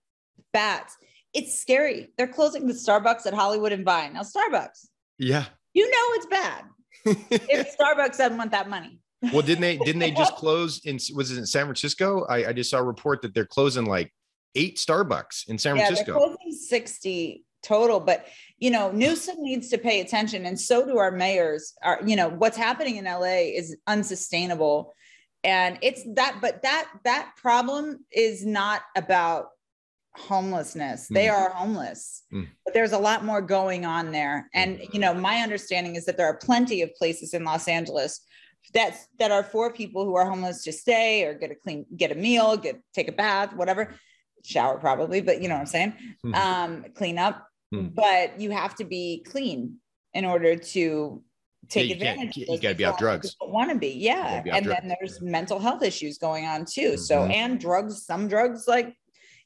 bats. 0.54 0.96
It's 1.34 1.60
scary. 1.60 2.10
They're 2.18 2.28
closing 2.28 2.68
the 2.68 2.74
Starbucks 2.74 3.26
at 3.26 3.34
Hollywood 3.34 3.72
and 3.72 3.86
Vine. 3.86 4.14
Now, 4.14 4.22
Starbucks, 4.22 4.88
yeah. 5.18 5.46
you 5.74 5.90
know 5.90 6.16
it's 6.16 6.26
bad 6.26 6.66
if 7.06 7.78
Starbucks 7.78 8.18
doesn't 8.18 8.38
want 8.38 8.52
that 8.52 8.70
money. 8.70 9.00
well, 9.22 9.42
didn't 9.42 9.62
they? 9.62 9.78
Didn't 9.78 10.00
they 10.00 10.12
just 10.12 10.36
close 10.38 10.80
in? 10.86 10.98
Was 11.16 11.32
it 11.32 11.38
in 11.38 11.46
San 11.46 11.66
Francisco? 11.66 12.26
I, 12.26 12.48
I 12.48 12.54
just 12.54 12.70
saw 12.70 12.80
a 12.80 12.84
report 12.84 13.22
that 13.22 13.34
they're 13.34 13.46
closing 13.46 13.86
like 13.86 14.14
eight 14.56 14.78
Starbucks 14.78 15.50
in 15.50 15.58
San 15.58 15.76
yeah, 15.76 15.84
they're 15.84 15.96
Francisco. 15.96 16.18
closing 16.18 16.52
60 16.52 17.44
total, 17.62 18.00
but 18.00 18.26
you 18.58 18.72
know, 18.72 18.92
Newsom 18.92 19.36
needs 19.40 19.70
to 19.70 19.78
pay 19.78 20.02
attention, 20.02 20.46
and 20.46 20.60
so 20.60 20.86
do 20.86 20.98
our 20.98 21.12
mayors. 21.12 21.74
Are 21.84 22.00
you 22.06 22.16
know 22.16 22.30
what's 22.30 22.58
happening 22.58 22.98
in 22.98 23.06
LA 23.06 23.52
is 23.56 23.76
unsustainable. 23.88 24.94
and 25.44 25.78
it's 25.82 26.04
that 26.16 26.40
but 26.42 26.64
that 26.64 26.90
that 27.04 27.32
problem 27.38 28.04
is 28.12 28.46
not 28.46 28.82
about 28.96 29.48
homelessness 30.16 31.08
they 31.08 31.28
Mm. 31.28 31.34
are 31.34 31.50
homeless 31.52 32.24
Mm. 32.34 32.48
but 32.66 32.74
there's 32.74 32.92
a 32.94 32.98
lot 33.00 33.24
more 33.24 33.42
going 33.42 33.86
on 33.86 34.12
there 34.12 34.50
and 34.54 34.80
you 34.94 35.00
know 35.00 35.14
my 35.14 35.38
understanding 35.42 35.96
is 35.96 36.06
that 36.06 36.18
there 36.18 36.26
are 36.28 36.38
plenty 36.38 36.82
of 36.82 36.94
places 36.96 37.34
in 37.34 37.44
los 37.44 37.68
angeles 37.68 38.22
that's 38.74 39.08
that 39.20 39.32
are 39.32 39.44
for 39.44 39.72
people 39.72 40.04
who 40.06 40.16
are 40.16 40.26
homeless 40.30 40.64
to 40.64 40.72
stay 40.72 41.24
or 41.26 41.34
get 41.34 41.52
a 41.52 41.56
clean 41.56 41.86
get 41.96 42.12
a 42.12 42.16
meal 42.16 42.58
get 42.58 42.80
take 42.94 43.08
a 43.08 43.12
bath 43.12 43.54
whatever 43.56 43.94
shower 44.44 44.78
probably 44.80 45.22
but 45.22 45.42
you 45.42 45.48
know 45.48 45.56
what 45.56 45.62
i'm 45.62 45.66
saying 45.68 45.94
Mhm. 46.26 46.36
um 46.36 46.86
clean 46.96 47.18
up 47.18 47.46
Mm. 47.74 47.94
but 47.94 48.40
you 48.42 48.50
have 48.52 48.74
to 48.78 48.84
be 48.84 49.24
clean 49.28 49.76
in 50.16 50.26
order 50.26 50.56
to 50.56 51.24
take 51.68 51.88
you 51.90 51.96
can't- 51.98 52.10
advantage 52.20 52.38
you 52.38 52.46
of 52.56 52.62
gotta 52.62 52.74
be 52.74 52.80
people 52.84 52.94
off 52.94 53.00
drugs. 53.00 53.36
want 53.42 53.70
to 53.70 53.78
be 53.78 53.90
yeah 53.90 54.42
be 54.42 54.50
and 54.50 54.66
drugs. 54.66 54.82
then 54.82 54.96
there's 55.00 55.22
mental 55.22 55.60
health 55.60 55.84
issues 55.84 56.18
going 56.18 56.46
on 56.46 56.66
too 56.66 56.98
so 56.98 57.20
Mhm. 57.20 57.34
and 57.34 57.60
drugs 57.60 58.06
some 58.08 58.28
drugs 58.28 58.68
like 58.68 58.96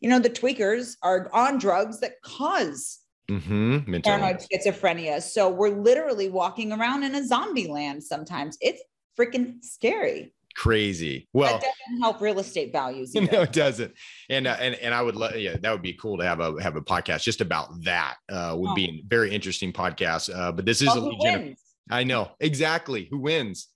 you 0.04 0.10
know 0.10 0.20
the 0.20 0.30
tweakers 0.30 0.98
are 1.02 1.30
on 1.34 1.58
drugs 1.58 2.00
that 2.02 2.22
cause 2.22 3.00
Mm-hmm. 3.32 4.02
Paranoid 4.02 4.42
schizophrenia 4.42 5.22
so 5.22 5.50
we're 5.50 5.70
literally 5.70 6.28
walking 6.28 6.74
around 6.74 7.04
in 7.04 7.16
a 7.16 7.26
zombie 7.26 7.68
land 7.68 8.04
sometimes 8.04 8.58
it's 8.60 8.84
freaking 9.18 9.64
scary 9.64 10.34
Crazy. 10.56 11.28
Well, 11.34 11.54
that 11.54 11.62
doesn't 11.62 12.02
help 12.02 12.22
real 12.22 12.38
estate 12.38 12.72
values 12.72 13.14
no, 13.16 13.22
either. 13.22 13.42
it 13.44 13.54
doesn't. 13.54 13.94
And 14.30 14.46
uh, 14.46 14.56
and 14.60 14.76
and 14.76 14.94
I 14.94 15.02
would 15.02 15.16
love, 15.16 15.36
yeah, 15.36 15.56
that 15.60 15.72
would 15.72 15.82
be 15.82 15.94
cool 15.94 16.18
to 16.20 16.24
have 16.26 16.40
a 16.40 16.62
have 16.62 16.76
a 16.76 16.82
podcast 16.82 17.24
just 17.24 17.42
about 17.42 17.70
that. 17.84 18.18
Uh, 18.32 18.54
would 18.56 18.76
be 18.76 18.86
a 18.86 19.04
very 19.08 19.34
interesting 19.34 19.74
podcast. 19.74 20.30
Uh, 20.32 20.52
but 20.52 20.66
this 20.66 20.82
is 20.82 20.90
Well, 20.90 20.98
a 20.98 21.02
who 21.02 21.18
wins? 21.20 21.60
I 21.90 22.04
know 22.04 22.32
exactly 22.40 23.08
who 23.10 23.18
wins. 23.18 23.68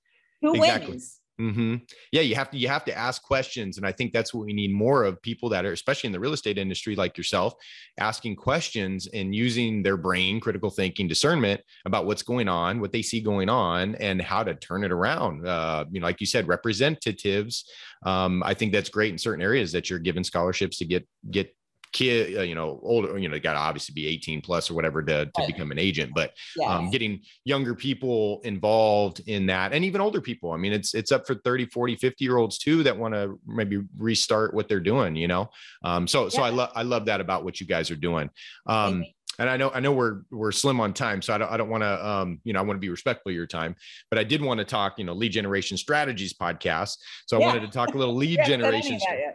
Who 0.42 0.54
Exactly. 0.54 0.92
wins? 0.92 1.17
Hmm 1.40 1.76
Yeah, 2.12 2.22
you 2.22 2.34
have 2.34 2.50
to 2.50 2.58
you 2.58 2.68
have 2.68 2.84
to 2.86 2.98
ask 2.98 3.22
questions, 3.22 3.78
and 3.78 3.86
I 3.86 3.92
think 3.92 4.12
that's 4.12 4.34
what 4.34 4.46
we 4.48 4.54
need 4.54 4.74
more 4.74 5.04
of 5.04 5.22
people 5.22 5.50
that 5.50 5.66
are, 5.66 5.72
especially 5.72 6.08
in 6.08 6.12
the 6.12 6.20
real 6.20 6.34
estate 6.34 6.58
industry, 6.58 6.96
like 6.96 7.16
yourself, 7.16 7.54
asking 8.00 8.38
questions 8.38 9.08
and 9.14 9.36
using 9.36 9.84
their 9.84 9.98
brain, 9.98 10.40
critical 10.40 10.72
thinking, 10.72 11.08
discernment 11.08 11.62
about 11.86 12.08
what's 12.08 12.24
going 12.24 12.48
on, 12.48 12.80
what 12.82 12.92
they 12.92 13.04
see 13.04 13.22
going 13.22 13.50
on, 13.50 13.94
and 13.96 14.20
how 14.22 14.44
to 14.44 14.56
turn 14.56 14.84
it 14.84 14.92
around. 14.92 15.48
Uh, 15.48 15.86
you 15.92 16.00
know, 16.00 16.08
like 16.08 16.20
you 16.22 16.28
said, 16.28 16.48
representatives. 16.48 17.66
Um, 18.06 18.44
I 18.44 18.54
think 18.54 18.72
that's 18.72 18.90
great 18.90 19.12
in 19.12 19.18
certain 19.18 19.42
areas 19.44 19.72
that 19.74 19.90
you're 19.90 20.00
given 20.00 20.24
scholarships 20.24 20.78
to 20.78 20.86
get 20.86 21.08
get 21.32 21.54
kid, 21.98 22.38
uh, 22.38 22.42
you 22.44 22.54
know, 22.54 22.80
older, 22.84 23.18
you 23.18 23.28
know, 23.28 23.40
got 23.40 23.54
to 23.54 23.60
obviously 23.60 23.94
be 23.94 24.06
18 24.08 24.42
plus 24.42 24.70
or 24.70 24.76
whatever 24.76 25.02
to, 25.04 25.26
to 25.26 25.32
Right. 25.38 25.48
become 25.48 25.72
an 25.72 25.80
agent, 25.80 26.12
but 26.14 26.32
Yes. 26.56 26.70
um, 26.70 26.92
getting 26.92 27.22
younger 27.44 27.74
people 27.74 28.40
involved 28.44 29.22
in 29.26 29.48
that 29.48 29.74
and 29.74 29.84
even 29.84 30.00
older 30.00 30.22
people. 30.22 30.52
I 30.52 30.58
mean 30.58 30.74
it's 30.74 30.94
it's 30.94 31.12
up 31.12 31.26
for 31.26 31.36
30 31.36 31.66
40 31.66 31.96
50 31.96 32.24
year 32.24 32.38
olds 32.38 32.58
too 32.60 32.84
that 32.84 32.96
want 32.98 33.14
to 33.16 33.40
maybe 33.48 33.80
restart 33.98 34.54
what 34.54 34.68
they're 34.70 34.80
doing 34.80 35.16
you 35.16 35.28
know? 35.28 35.50
Um, 35.84 36.08
so 36.08 36.30
so 36.30 36.44
i 36.44 36.50
love 36.50 36.72
i 36.76 36.84
love 36.84 37.06
that 37.06 37.20
about 37.22 37.44
what 37.44 37.60
you 37.60 37.66
guys 37.68 37.90
are 37.90 37.96
doing. 37.96 38.30
Um, 38.68 39.04
and 39.40 39.50
I 39.50 39.58
know 39.58 39.70
I 39.72 39.80
know 39.80 39.92
we're 39.92 40.22
we're 40.32 40.52
slim 40.52 40.80
on 40.80 40.94
time, 40.94 41.22
so 41.22 41.34
I 41.34 41.38
don't 41.38 41.52
I 41.52 41.58
don't 41.58 41.70
want 41.70 41.84
to 41.84 42.08
um 42.08 42.40
you 42.44 42.54
know 42.54 42.60
I 42.60 42.64
want 42.64 42.78
to 42.78 42.82
be 42.82 42.90
respectful 42.90 43.30
of 43.30 43.36
your 43.36 43.48
time, 43.48 43.76
but 44.10 44.18
I 44.20 44.24
did 44.24 44.42
want 44.42 44.60
to 44.60 44.66
talk 44.66 44.98
you 44.98 45.06
know 45.06 45.14
lead 45.14 45.32
generation 45.32 45.78
strategies 45.78 46.34
podcast. 46.34 46.98
So 47.28 47.38
I 47.38 47.40
Yeah. 47.40 47.46
wanted 47.48 47.62
to 47.62 47.68
talk 47.70 47.94
a 47.94 47.98
little 47.98 48.16
lead 48.24 48.40
We 48.40 48.44
haven't 48.54 48.60
done 48.62 48.74
any 48.74 48.98
generation. 49.00 49.34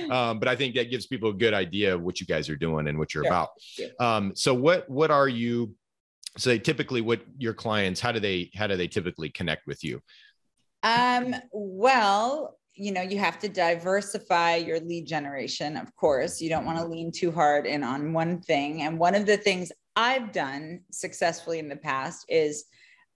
um, 0.10 0.38
but 0.38 0.48
I 0.48 0.56
think 0.56 0.74
that 0.76 0.90
gives 0.90 1.06
people 1.06 1.30
a 1.30 1.34
good 1.34 1.54
idea 1.54 1.94
of 1.94 2.02
what 2.02 2.20
you 2.20 2.26
guys 2.26 2.48
are 2.48 2.56
doing 2.56 2.88
and 2.88 2.98
what 2.98 3.14
you're 3.14 3.24
Sure. 3.24 3.32
about. 3.32 3.48
Yeah. 3.78 3.86
Um, 3.98 4.32
so 4.36 4.54
what 4.54 4.88
what 4.88 5.10
are 5.10 5.28
you? 5.28 5.74
So 6.36 6.56
typically, 6.58 7.00
what 7.00 7.22
your 7.38 7.54
clients 7.54 8.00
how 8.00 8.12
do 8.12 8.20
they 8.20 8.50
how 8.54 8.66
do 8.66 8.76
they 8.76 8.88
typically 8.88 9.30
connect 9.30 9.66
with 9.66 9.84
you? 9.84 10.00
Um, 10.82 11.34
well, 11.52 12.58
you 12.76 12.92
know, 12.92 13.02
you 13.02 13.18
have 13.18 13.38
to 13.40 13.48
diversify 13.48 14.56
your 14.56 14.80
lead 14.80 15.06
generation, 15.06 15.76
of 15.76 15.94
course. 15.96 16.40
You 16.40 16.48
don't 16.48 16.64
want 16.64 16.78
to 16.78 16.84
lean 16.84 17.12
too 17.12 17.30
hard 17.30 17.66
in 17.66 17.84
on 17.84 18.12
one 18.12 18.40
thing. 18.40 18.82
And 18.82 18.98
one 18.98 19.14
of 19.14 19.26
the 19.26 19.36
things 19.36 19.70
I've 19.96 20.32
done 20.32 20.80
successfully 20.90 21.58
in 21.58 21.68
the 21.68 21.76
past 21.76 22.26
is 22.28 22.64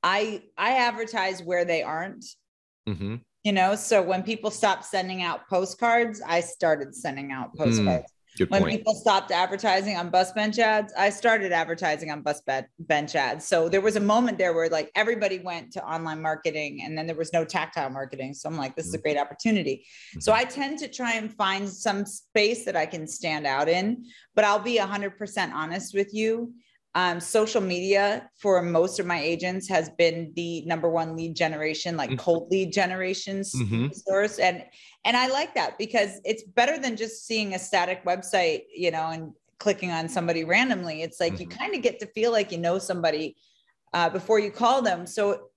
I 0.02 0.42
I 0.56 0.76
advertise 0.76 1.42
where 1.42 1.64
they 1.64 1.82
aren't, 1.82 2.24
hmm 2.86 3.16
you 3.44 3.52
know. 3.52 3.74
So 3.74 4.02
when 4.02 4.22
people 4.22 4.50
stopped 4.50 4.84
sending 4.84 5.22
out 5.22 5.48
postcards, 5.48 6.20
I 6.24 6.40
started 6.40 6.94
sending 6.94 7.32
out 7.32 7.50
Hmm, 7.54 7.58
postcards. 7.58 8.12
Good 8.38 8.50
when 8.50 8.62
point. 8.62 8.78
people 8.78 8.94
stopped 8.94 9.30
advertising 9.30 9.96
on 9.96 10.10
bus 10.10 10.32
bench 10.32 10.58
ads, 10.58 10.92
I 10.96 11.10
started 11.10 11.52
advertising 11.52 12.10
on 12.10 12.22
bus 12.22 12.40
bed- 12.42 12.68
bench 12.78 13.14
ads. 13.14 13.46
So 13.46 13.68
there 13.68 13.80
was 13.80 13.96
a 13.96 14.00
moment 14.00 14.38
there 14.38 14.54
where 14.54 14.68
like 14.68 14.90
everybody 14.94 15.38
went 15.38 15.72
to 15.72 15.84
online 15.84 16.22
marketing 16.22 16.82
and 16.84 16.96
then 16.96 17.06
there 17.06 17.16
was 17.16 17.32
no 17.32 17.44
tactile 17.44 17.90
marketing. 17.90 18.34
So 18.34 18.48
I'm 18.48 18.56
like, 18.56 18.76
this 18.76 18.86
is 18.86 18.94
a 18.94 18.96
mm-hmm. 18.98 19.02
great 19.02 19.18
opportunity. 19.18 19.86
So 20.20 20.32
mm-hmm. 20.32 20.40
I 20.40 20.44
tend 20.44 20.78
to 20.80 20.88
try 20.88 21.14
and 21.14 21.32
find 21.34 21.68
some 21.68 22.06
space 22.06 22.64
that 22.64 22.76
I 22.76 22.86
can 22.86 23.06
stand 23.06 23.46
out 23.46 23.68
in, 23.68 24.04
but 24.34 24.44
I'll 24.44 24.58
be 24.58 24.78
100% 24.78 25.52
honest 25.52 25.94
with 25.94 26.14
you. 26.14 26.52
Um, 26.94 27.20
social 27.20 27.60
media 27.60 28.30
for 28.34 28.60
most 28.62 28.98
of 28.98 29.06
my 29.06 29.20
agents 29.20 29.68
has 29.68 29.90
been 29.90 30.32
the 30.34 30.62
number 30.66 30.88
one 30.90 31.16
lead 31.16 31.36
generation, 31.36 31.96
like 31.96 32.16
Mhm. 32.16 32.18
cold 32.18 32.50
lead 32.50 32.72
generations 32.72 33.54
Mhm. 33.54 33.90
source. 33.92 34.38
And 34.38 34.64
and 35.04 35.16
I 35.16 35.28
like 35.28 35.54
that 35.54 35.78
because 35.78 36.20
it's 36.24 36.42
better 36.44 36.78
than 36.78 36.96
just 36.96 37.26
seeing 37.26 37.54
a 37.54 37.58
static 37.58 38.04
website, 38.04 38.62
you 38.74 38.90
know, 38.90 39.08
and 39.10 39.32
clicking 39.58 39.90
on 39.90 40.08
somebody 40.08 40.44
randomly. 40.44 41.02
It's 41.02 41.20
like 41.20 41.38
you 41.40 41.46
Mhm. 41.46 41.58
kind 41.60 41.74
of 41.74 41.82
get 41.82 41.98
to 42.00 42.06
feel 42.06 42.32
like 42.32 42.50
you 42.52 42.58
know 42.58 42.78
somebody 42.78 43.36
uh, 43.92 44.10
before 44.10 44.38
you 44.38 44.50
call 44.50 44.82
them. 44.82 45.06
So 45.06 45.50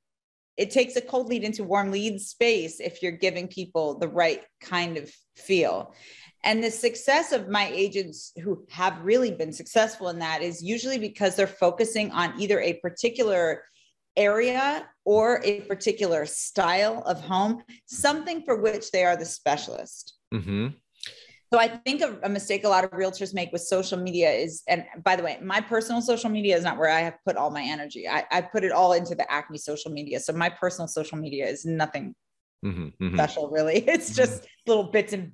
it 0.57 0.71
takes 0.71 0.95
a 0.95 1.01
cold 1.01 1.27
lead 1.27 1.43
into 1.43 1.63
warm 1.63 1.91
lead 1.91 2.19
space 2.19 2.79
if 2.79 3.01
you're 3.01 3.11
giving 3.11 3.47
people 3.47 3.97
the 3.97 4.07
right 4.07 4.43
kind 4.61 4.97
of 4.97 5.11
feel. 5.35 5.93
And 6.43 6.63
the 6.63 6.71
success 6.71 7.31
of 7.31 7.49
my 7.49 7.69
agents 7.71 8.33
who 8.41 8.65
have 8.69 8.99
really 9.03 9.31
been 9.31 9.53
successful 9.53 10.09
in 10.09 10.19
that 10.19 10.41
is 10.41 10.63
usually 10.63 10.97
because 10.97 11.35
they're 11.35 11.47
focusing 11.47 12.11
on 12.11 12.39
either 12.41 12.59
a 12.59 12.79
particular 12.81 13.63
area 14.17 14.87
or 15.05 15.41
a 15.43 15.61
particular 15.61 16.25
style 16.25 17.03
of 17.05 17.21
home, 17.21 17.63
something 17.85 18.43
for 18.43 18.61
which 18.61 18.91
they 18.91 19.05
are 19.05 19.15
the 19.15 19.25
specialist. 19.25 20.15
hmm 20.31 20.67
So 21.53 21.59
I 21.59 21.67
think 21.67 22.01
a, 22.01 22.17
a 22.23 22.29
mistake 22.29 22.63
a 22.63 22.69
lot 22.69 22.85
of 22.85 22.91
realtors 22.91 23.33
make 23.33 23.51
with 23.51 23.61
social 23.61 23.97
media 23.97 24.31
is, 24.31 24.63
and 24.69 24.85
by 25.03 25.17
the 25.17 25.23
way, 25.23 25.37
my 25.43 25.59
personal 25.59 26.01
social 26.01 26.29
media 26.29 26.55
is 26.55 26.63
not 26.63 26.77
where 26.77 26.89
I 26.89 27.01
have 27.01 27.15
put 27.25 27.35
all 27.35 27.51
my 27.51 27.61
energy. 27.61 28.07
I, 28.07 28.23
I 28.31 28.41
put 28.41 28.63
it 28.63 28.71
all 28.71 28.93
into 28.93 29.15
the 29.15 29.29
Acme 29.29 29.57
social 29.57 29.91
media. 29.91 30.21
So 30.21 30.31
my 30.31 30.49
personal 30.49 30.87
social 30.87 31.17
media 31.17 31.45
is 31.47 31.65
nothing 31.65 32.15
hmm 32.63 32.87
hmm 32.99 33.15
special, 33.15 33.49
really. 33.49 33.83
It's 33.87 34.15
just 34.15 34.47
little 34.65 34.85
bits 34.85 35.11
and 35.11 35.33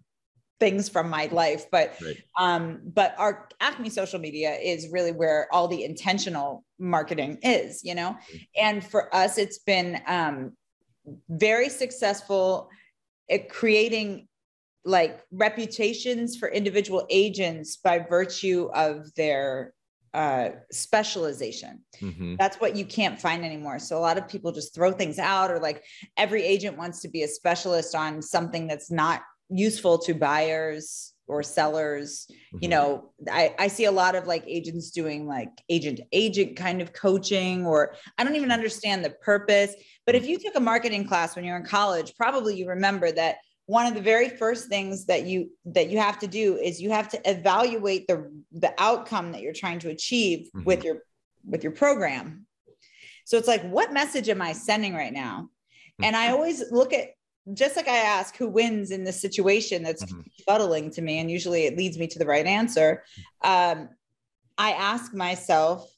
things 0.60 0.90
from 0.90 1.08
my 1.08 1.28
life. 1.28 1.66
But 1.72 1.94
Right. 2.02 2.18
um, 2.40 2.82
but 2.84 3.14
our 3.20 3.48
Acme 3.62 3.90
social 3.90 4.20
media 4.20 4.56
is 4.56 4.90
really 4.92 5.12
where 5.12 5.48
all 5.54 5.68
the 5.68 5.84
intentional 5.84 6.64
marketing 6.80 7.38
is, 7.44 7.84
you 7.84 7.94
know. 7.94 8.18
And 8.56 8.84
for 8.84 9.14
us, 9.16 9.38
it's 9.38 9.60
been 9.60 10.02
um, 10.08 10.54
very 11.30 11.70
successful 11.70 12.70
at 13.30 13.50
creating 13.50 14.28
like 14.88 15.22
reputations 15.32 16.38
for 16.38 16.50
individual 16.50 17.06
agents 17.10 17.76
by 17.76 18.00
virtue 18.00 18.70
of 18.74 19.14
their 19.16 19.74
uh, 20.14 20.50
specialization. 20.72 21.82
hmm 22.00 22.36
That's 22.40 22.58
what 22.58 22.76
you 22.76 22.86
can't 22.86 23.20
find 23.20 23.44
anymore. 23.46 23.80
So 23.80 23.98
a 23.98 24.00
lot 24.00 24.18
of 24.18 24.28
people 24.28 24.52
just 24.52 24.74
throw 24.74 24.92
things 24.92 25.20
out, 25.20 25.52
or 25.52 25.60
like 25.60 25.84
every 26.16 26.44
agent 26.44 26.78
wants 26.78 27.02
to 27.02 27.10
be 27.10 27.24
a 27.24 27.28
specialist 27.28 27.94
on 27.94 28.22
something 28.22 28.66
that's 28.66 28.90
not 28.90 29.22
useful 29.50 29.98
to 30.00 30.14
buyers 30.14 31.14
or 31.28 31.44
sellers. 31.44 32.26
Mm-hmm. 32.30 32.58
You 32.62 32.70
know, 32.70 33.12
I, 33.30 33.54
I 33.60 33.68
see 33.68 33.86
a 33.86 33.92
lot 33.92 34.16
of 34.16 34.26
like 34.26 34.44
agents 34.48 34.92
doing 34.92 35.28
like 35.28 35.52
agent 35.70 36.00
agent 36.14 36.56
kind 36.56 36.82
of 36.82 36.94
coaching, 36.94 37.66
or 37.66 37.96
I 38.18 38.24
don't 38.24 38.36
even 38.38 38.52
understand 38.52 39.04
the 39.04 39.10
purpose. 39.10 39.76
But 40.06 40.16
if 40.16 40.26
you 40.26 40.40
took 40.40 40.56
a 40.56 40.62
marketing 40.62 41.06
class 41.06 41.36
when 41.36 41.44
you're 41.44 41.58
in 41.58 41.66
college, 41.66 42.16
probably 42.16 42.56
you 42.56 42.70
remember 42.70 43.12
that 43.12 43.36
one 43.68 43.86
of 43.86 43.94
the 43.94 44.02
very 44.02 44.30
first 44.30 44.70
things 44.70 45.06
that 45.06 45.26
you 45.26 45.52
that 45.66 45.90
you 45.90 46.00
have 46.00 46.18
to 46.20 46.28
do 46.28 46.58
is 46.58 46.82
you 46.82 46.90
have 46.90 47.10
to 47.10 47.20
evaluate 47.30 48.08
the 48.08 48.32
the 48.52 48.74
outcome 48.80 49.32
that 49.34 49.42
you're 49.42 49.54
trying 49.54 49.80
to 49.80 49.90
achieve 49.90 50.50
Mhm. 50.56 50.66
with 50.66 50.84
your 50.84 51.04
with 51.46 51.64
your 51.64 51.74
program. 51.74 52.48
So 53.26 53.38
it's 53.38 53.48
like 53.48 53.64
what 53.70 53.94
message 53.94 54.28
am 54.30 54.42
i 54.42 54.54
sending 54.54 54.94
right 54.96 55.14
now? 55.14 55.50
And 56.02 56.16
i 56.16 56.32
always 56.32 56.64
look 56.72 56.94
at 56.94 57.10
just 57.54 57.76
like 57.76 57.88
i 57.88 57.98
ask 57.98 58.36
who 58.38 58.48
wins 58.48 58.92
in 58.92 59.04
this 59.04 59.20
situation 59.22 59.84
that's 59.84 60.04
Mhm. 60.06 60.24
befuddling 60.26 60.92
to 60.96 61.02
me 61.02 61.20
and 61.20 61.30
usually 61.32 61.64
it 61.66 61.78
leads 61.78 61.98
me 61.98 62.08
to 62.08 62.20
the 62.20 62.26
right 62.26 62.46
answer 62.46 63.04
um, 63.44 63.90
i 64.58 64.72
ask 64.74 65.14
myself 65.14 65.90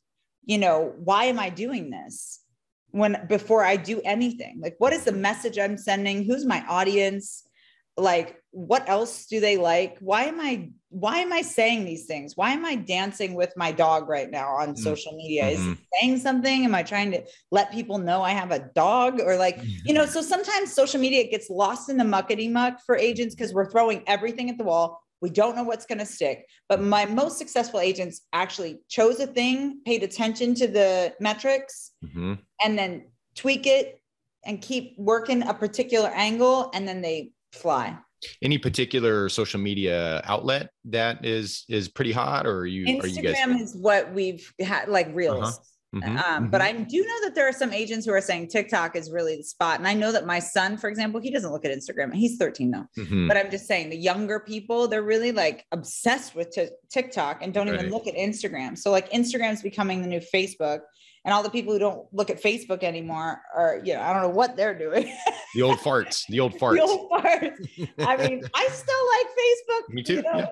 you 0.45 0.57
know 0.57 0.93
why 0.97 1.25
am 1.25 1.37
i 1.39 1.49
doing 1.49 1.89
this? 1.91 2.41
When 2.91 3.25
before 3.27 3.63
i 3.63 3.75
do 3.75 4.01
anything 4.01 4.55
like 4.59 4.75
what 4.79 4.93
is 4.93 5.03
the 5.03 5.11
message 5.11 5.57
i'm 5.59 5.77
sending? 5.77 6.23
Who's 6.23 6.45
my 6.45 6.63
audience 6.67 7.43
like 7.97 8.41
what 8.51 8.87
else 8.89 9.25
do 9.25 9.39
they 9.39 9.57
like 9.57 9.97
why 9.99 10.23
am 10.23 10.39
i 10.39 10.69
why 10.91 11.19
am 11.19 11.31
I 11.31 11.43
saying 11.43 11.85
these 11.85 12.05
things? 12.05 12.35
Why 12.35 12.51
am 12.51 12.65
I 12.65 12.75
dancing 12.75 13.35
with 13.35 13.53
my 13.55 13.71
dog 13.71 14.09
right 14.09 14.29
now 14.29 14.49
on 14.55 14.69
mm-hmm. 14.69 14.83
social 14.83 15.15
media? 15.15 15.47
Is 15.47 15.59
mm-hmm. 15.59 15.73
saying 16.01 16.17
something? 16.17 16.65
Am 16.65 16.73
I 16.73 16.81
trying 16.81 17.11
to 17.11 17.23
let 17.51 17.71
people 17.71 17.99
know 17.99 18.23
I 18.23 18.31
have 18.31 18.51
a 18.51 18.69
dog? 18.73 19.19
Or 19.19 19.35
like, 19.37 19.59
you 19.85 19.93
know, 19.93 20.05
so 20.05 20.21
sometimes 20.21 20.73
social 20.73 20.99
media 20.99 21.29
gets 21.29 21.49
lost 21.49 21.89
in 21.89 21.97
the 21.97 22.03
muckety 22.03 22.51
muck 22.51 22.79
for 22.85 22.97
agents 22.97 23.35
because 23.35 23.53
we're 23.53 23.69
throwing 23.69 24.03
everything 24.07 24.49
at 24.49 24.57
the 24.57 24.63
wall. 24.63 24.99
We 25.21 25.29
don't 25.29 25.55
know 25.55 25.63
what's 25.63 25.85
going 25.85 25.99
to 25.99 26.05
stick. 26.05 26.47
But 26.67 26.81
my 26.81 27.05
most 27.05 27.37
successful 27.37 27.79
agents 27.79 28.21
actually 28.33 28.79
chose 28.87 29.19
a 29.19 29.27
thing, 29.27 29.81
paid 29.85 30.01
attention 30.01 30.55
to 30.55 30.67
the 30.67 31.13
metrics, 31.19 31.91
mm-hmm. 32.03 32.35
and 32.63 32.79
then 32.79 33.09
tweak 33.35 33.67
it 33.67 34.01
and 34.43 34.59
keep 34.59 34.95
working 34.97 35.43
a 35.43 35.53
particular 35.53 36.09
angle, 36.15 36.71
and 36.73 36.87
then 36.87 37.01
they 37.01 37.33
fly 37.53 37.97
any 38.41 38.57
particular 38.57 39.29
social 39.29 39.59
media 39.59 40.21
outlet 40.25 40.69
that 40.85 41.25
is 41.25 41.65
is 41.69 41.87
pretty 41.87 42.11
hot 42.11 42.45
or 42.45 42.59
are 42.59 42.65
you 42.65 42.85
instagram 42.85 43.03
are 43.03 43.07
you 43.07 43.21
guys- 43.21 43.61
is 43.61 43.75
what 43.75 44.13
we've 44.13 44.53
had 44.59 44.89
like 44.89 45.09
reels 45.13 45.47
uh-huh. 45.47 45.63
Mm-hmm, 45.95 46.17
um, 46.17 46.23
mm-hmm. 46.23 46.47
But 46.47 46.61
I 46.61 46.71
do 46.73 47.03
know 47.03 47.21
that 47.23 47.33
there 47.33 47.47
are 47.47 47.53
some 47.53 47.73
agents 47.73 48.05
who 48.05 48.13
are 48.13 48.21
saying 48.21 48.49
TikTok 48.49 48.95
is 48.95 49.11
really 49.11 49.37
the 49.37 49.43
spot. 49.43 49.79
And 49.79 49.87
I 49.87 49.93
know 49.93 50.11
that 50.11 50.25
my 50.25 50.39
son, 50.39 50.77
for 50.77 50.87
example, 50.87 51.19
he 51.19 51.31
doesn't 51.31 51.51
look 51.51 51.65
at 51.65 51.75
Instagram. 51.75 52.13
He's 52.13 52.37
13 52.37 52.69
now. 52.69 52.87
Mm-hmm. 52.97 53.27
But 53.27 53.37
I'm 53.37 53.49
just 53.49 53.65
saying 53.65 53.89
the 53.89 53.97
younger 53.97 54.39
people, 54.39 54.87
they're 54.87 55.01
really 55.01 55.31
like 55.31 55.65
obsessed 55.71 56.35
with 56.35 56.51
t- 56.51 56.67
TikTok 56.91 57.41
and 57.41 57.53
don't 57.53 57.67
right. 57.67 57.79
even 57.79 57.89
look 57.89 58.07
at 58.07 58.15
Instagram. 58.15 58.77
So 58.77 58.91
like 58.91 59.11
Instagram's 59.11 59.63
becoming 59.63 60.01
the 60.01 60.07
new 60.07 60.21
Facebook 60.33 60.81
and 61.25 61.33
all 61.33 61.43
the 61.43 61.49
people 61.49 61.73
who 61.73 61.79
don't 61.79 62.07
look 62.13 62.29
at 62.29 62.41
Facebook 62.41 62.83
anymore 62.83 63.41
are, 63.55 63.81
you 63.83 63.93
know, 63.93 64.01
I 64.01 64.13
don't 64.13 64.21
know 64.23 64.29
what 64.29 64.55
they're 64.55 64.77
doing. 64.77 65.13
the 65.55 65.61
old 65.61 65.77
farts, 65.77 66.25
the 66.29 66.39
old 66.39 66.53
farts. 66.53 66.75
the 66.75 66.81
old 66.81 67.11
farts. 67.11 67.89
I 67.99 68.17
mean, 68.17 68.43
I 68.55 68.67
still 68.67 69.07
like 69.17 69.27
Facebook. 69.27 69.93
Me 69.93 70.03
too. 70.03 70.15
You 70.15 70.21
know? 70.23 70.37
yeah. 70.37 70.47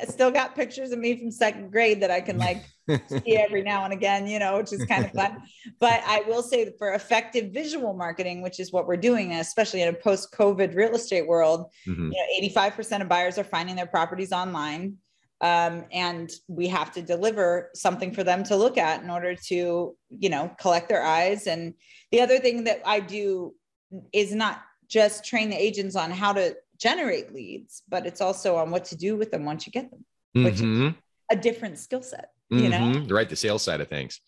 I 0.00 0.04
still 0.04 0.30
got 0.30 0.54
pictures 0.54 0.92
of 0.92 0.98
me 0.98 1.18
from 1.18 1.30
second 1.30 1.72
grade 1.72 2.02
that 2.02 2.10
I 2.10 2.20
can 2.20 2.38
like 2.38 2.64
see 3.08 3.36
every 3.36 3.62
now 3.62 3.84
and 3.84 3.92
again, 3.92 4.28
you 4.28 4.38
know, 4.38 4.58
which 4.58 4.72
is 4.72 4.84
kind 4.84 5.04
of 5.04 5.10
fun. 5.12 5.42
But 5.80 6.02
I 6.06 6.22
will 6.28 6.42
say 6.42 6.64
that 6.64 6.78
for 6.78 6.92
effective 6.92 7.52
visual 7.52 7.94
marketing, 7.94 8.40
which 8.40 8.60
is 8.60 8.72
what 8.72 8.86
we're 8.86 8.96
doing, 8.96 9.32
especially 9.32 9.82
in 9.82 9.88
a 9.88 9.92
post-COVID 9.92 10.76
real 10.76 10.94
estate 10.94 11.26
world, 11.26 11.66
mm-hmm. 11.86 12.12
you 12.12 12.42
know, 12.42 12.60
85% 12.62 13.02
of 13.02 13.08
buyers 13.08 13.38
are 13.38 13.44
finding 13.44 13.74
their 13.74 13.86
properties 13.86 14.32
online 14.32 14.98
um, 15.40 15.84
and 15.92 16.30
we 16.48 16.66
have 16.68 16.90
to 16.92 17.02
deliver 17.02 17.70
something 17.74 18.12
for 18.12 18.24
them 18.24 18.42
to 18.44 18.56
look 18.56 18.76
at 18.76 19.02
in 19.02 19.10
order 19.10 19.34
to 19.34 19.96
you 20.10 20.28
know 20.28 20.50
collect 20.58 20.88
their 20.88 21.02
eyes 21.02 21.46
and 21.46 21.74
the 22.10 22.20
other 22.20 22.38
thing 22.38 22.64
that 22.64 22.80
i 22.84 23.00
do 23.00 23.54
is 24.12 24.34
not 24.34 24.62
just 24.88 25.24
train 25.24 25.50
the 25.50 25.56
agents 25.56 25.96
on 25.96 26.10
how 26.10 26.32
to 26.32 26.56
generate 26.78 27.34
leads 27.34 27.82
but 27.88 28.06
it's 28.06 28.20
also 28.20 28.56
on 28.56 28.70
what 28.70 28.84
to 28.84 28.96
do 28.96 29.16
with 29.16 29.30
them 29.30 29.44
once 29.44 29.66
you 29.66 29.72
get 29.72 29.90
them 29.90 30.04
which 30.34 30.56
mm-hmm. 30.56 30.88
is 30.88 30.94
a 31.30 31.36
different 31.36 31.78
skill 31.78 32.02
set 32.02 32.30
you 32.50 32.62
mm-hmm. 32.62 32.92
know 33.08 33.14
right 33.14 33.28
the 33.28 33.36
sales 33.36 33.62
side 33.62 33.80
of 33.80 33.88
things 33.88 34.20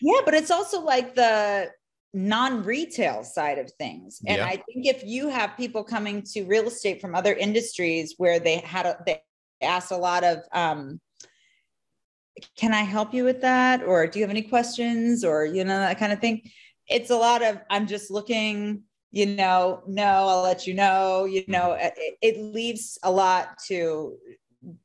yeah 0.00 0.20
but 0.24 0.34
it's 0.34 0.50
also 0.50 0.80
like 0.80 1.14
the 1.14 1.70
non-retail 2.12 3.22
side 3.22 3.58
of 3.58 3.70
things 3.72 4.20
and 4.26 4.38
yeah. 4.38 4.46
i 4.46 4.50
think 4.50 4.86
if 4.86 5.04
you 5.04 5.28
have 5.28 5.56
people 5.56 5.84
coming 5.84 6.22
to 6.22 6.42
real 6.44 6.66
estate 6.66 7.00
from 7.00 7.14
other 7.14 7.34
industries 7.34 8.14
where 8.18 8.40
they 8.40 8.56
had 8.56 8.84
a 8.84 8.98
they 9.06 9.22
asked 9.62 9.92
a 9.92 9.96
lot 9.96 10.24
of 10.24 10.38
um, 10.52 11.00
can 12.56 12.72
I 12.72 12.82
help 12.82 13.14
you 13.14 13.24
with 13.24 13.40
that? 13.42 13.82
Or 13.82 14.06
do 14.06 14.18
you 14.18 14.24
have 14.24 14.30
any 14.30 14.42
questions? 14.42 15.24
Or, 15.24 15.44
you 15.44 15.64
know, 15.64 15.78
that 15.78 15.98
kind 15.98 16.12
of 16.12 16.20
thing. 16.20 16.42
It's 16.88 17.10
a 17.10 17.16
lot 17.16 17.42
of, 17.42 17.58
I'm 17.70 17.86
just 17.86 18.10
looking, 18.10 18.82
you 19.10 19.26
know, 19.26 19.82
no, 19.86 20.02
I'll 20.02 20.42
let 20.42 20.66
you 20.66 20.74
know, 20.74 21.24
you 21.24 21.44
know, 21.46 21.72
it, 21.72 21.94
it 22.20 22.40
leaves 22.40 22.98
a 23.02 23.10
lot 23.10 23.58
to 23.68 24.16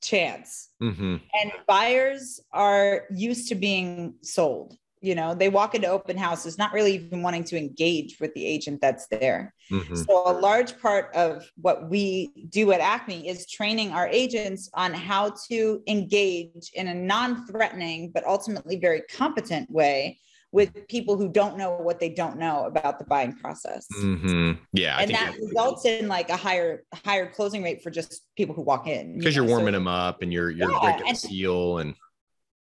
chance. 0.01 0.69
Mm-hmm. 0.81 1.17
And 1.41 1.51
buyers 1.67 2.39
are 2.51 3.03
used 3.11 3.49
to 3.49 3.55
being 3.55 4.15
sold 4.21 4.77
you 5.05 5.13
know 5.13 5.35
they 5.35 5.49
walk 5.49 5.75
into 5.75 5.87
open 5.87 6.17
houses 6.17 6.57
not 6.57 6.73
really 6.73 6.95
even 6.95 7.21
wanting 7.21 7.43
to 7.43 7.57
engage 7.57 8.17
with 8.19 8.33
the 8.33 8.45
agent 8.45 8.81
that's 8.81 9.07
there 9.07 9.53
mm-hmm. 9.71 9.95
so 9.95 10.23
a 10.25 10.33
large 10.33 10.79
part 10.79 11.13
of 11.13 11.47
what 11.61 11.89
we 11.89 12.31
do 12.49 12.71
at 12.71 12.79
acme 12.79 13.27
is 13.27 13.47
training 13.47 13.91
our 13.91 14.07
agents 14.07 14.69
on 14.73 14.93
how 14.93 15.31
to 15.47 15.81
engage 15.87 16.71
in 16.73 16.87
a 16.87 16.93
non-threatening 16.93 18.09
but 18.09 18.25
ultimately 18.25 18.77
very 18.77 19.01
competent 19.01 19.69
way 19.69 20.17
with 20.51 20.87
people 20.87 21.17
who 21.17 21.27
don't 21.27 21.57
know 21.57 21.75
what 21.75 21.99
they 21.99 22.09
don't 22.09 22.37
know 22.37 22.65
about 22.65 22.97
the 22.97 23.05
buying 23.05 23.33
process 23.33 23.85
mm-hmm. 23.99 24.53
yeah 24.73 24.97
and 24.99 25.11
that 25.11 25.35
results 25.39 25.85
in 25.85 26.07
like 26.07 26.29
a 26.29 26.37
higher 26.37 26.83
higher 27.05 27.29
closing 27.29 27.61
rate 27.61 27.83
for 27.83 27.91
just 27.91 28.23
people 28.35 28.55
who 28.55 28.61
walk 28.61 28.87
in 28.87 29.19
because 29.19 29.35
you 29.35 29.43
are 29.43 29.47
warming 29.47 29.67
so, 29.67 29.71
them 29.73 29.87
up 29.87 30.23
and 30.23 30.33
you're 30.33 30.49
you're 30.49 30.71
yeah, 30.71 30.79
breaking 30.79 31.07
and, 31.07 31.15
the 31.15 31.19
seal 31.19 31.77
and 31.77 31.93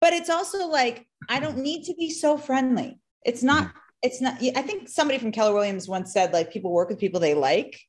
but 0.02 0.12
it's 0.12 0.28
also 0.28 0.66
like 0.66 1.06
i 1.30 1.40
don't 1.40 1.56
need 1.56 1.84
to 1.84 1.94
be 1.94 2.10
so 2.10 2.36
friendly 2.36 2.98
it's 3.24 3.42
not 3.42 3.68
mm-hmm. 3.68 3.78
it's 4.02 4.20
not 4.20 4.34
i 4.56 4.60
think 4.60 4.88
somebody 4.88 5.18
from 5.18 5.32
keller 5.32 5.54
williams 5.54 5.88
once 5.88 6.12
said 6.12 6.34
like 6.34 6.52
people 6.52 6.70
work 6.70 6.90
with 6.90 6.98
people 6.98 7.20
they 7.20 7.32
like 7.32 7.80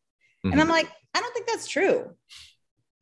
mm-hmm. 0.45 0.53
and 0.53 0.61
i'm 0.61 0.69
like 0.69 0.89
i 1.13 1.19
don't 1.19 1.33
think 1.33 1.47
that's 1.47 1.67
true 1.67 2.09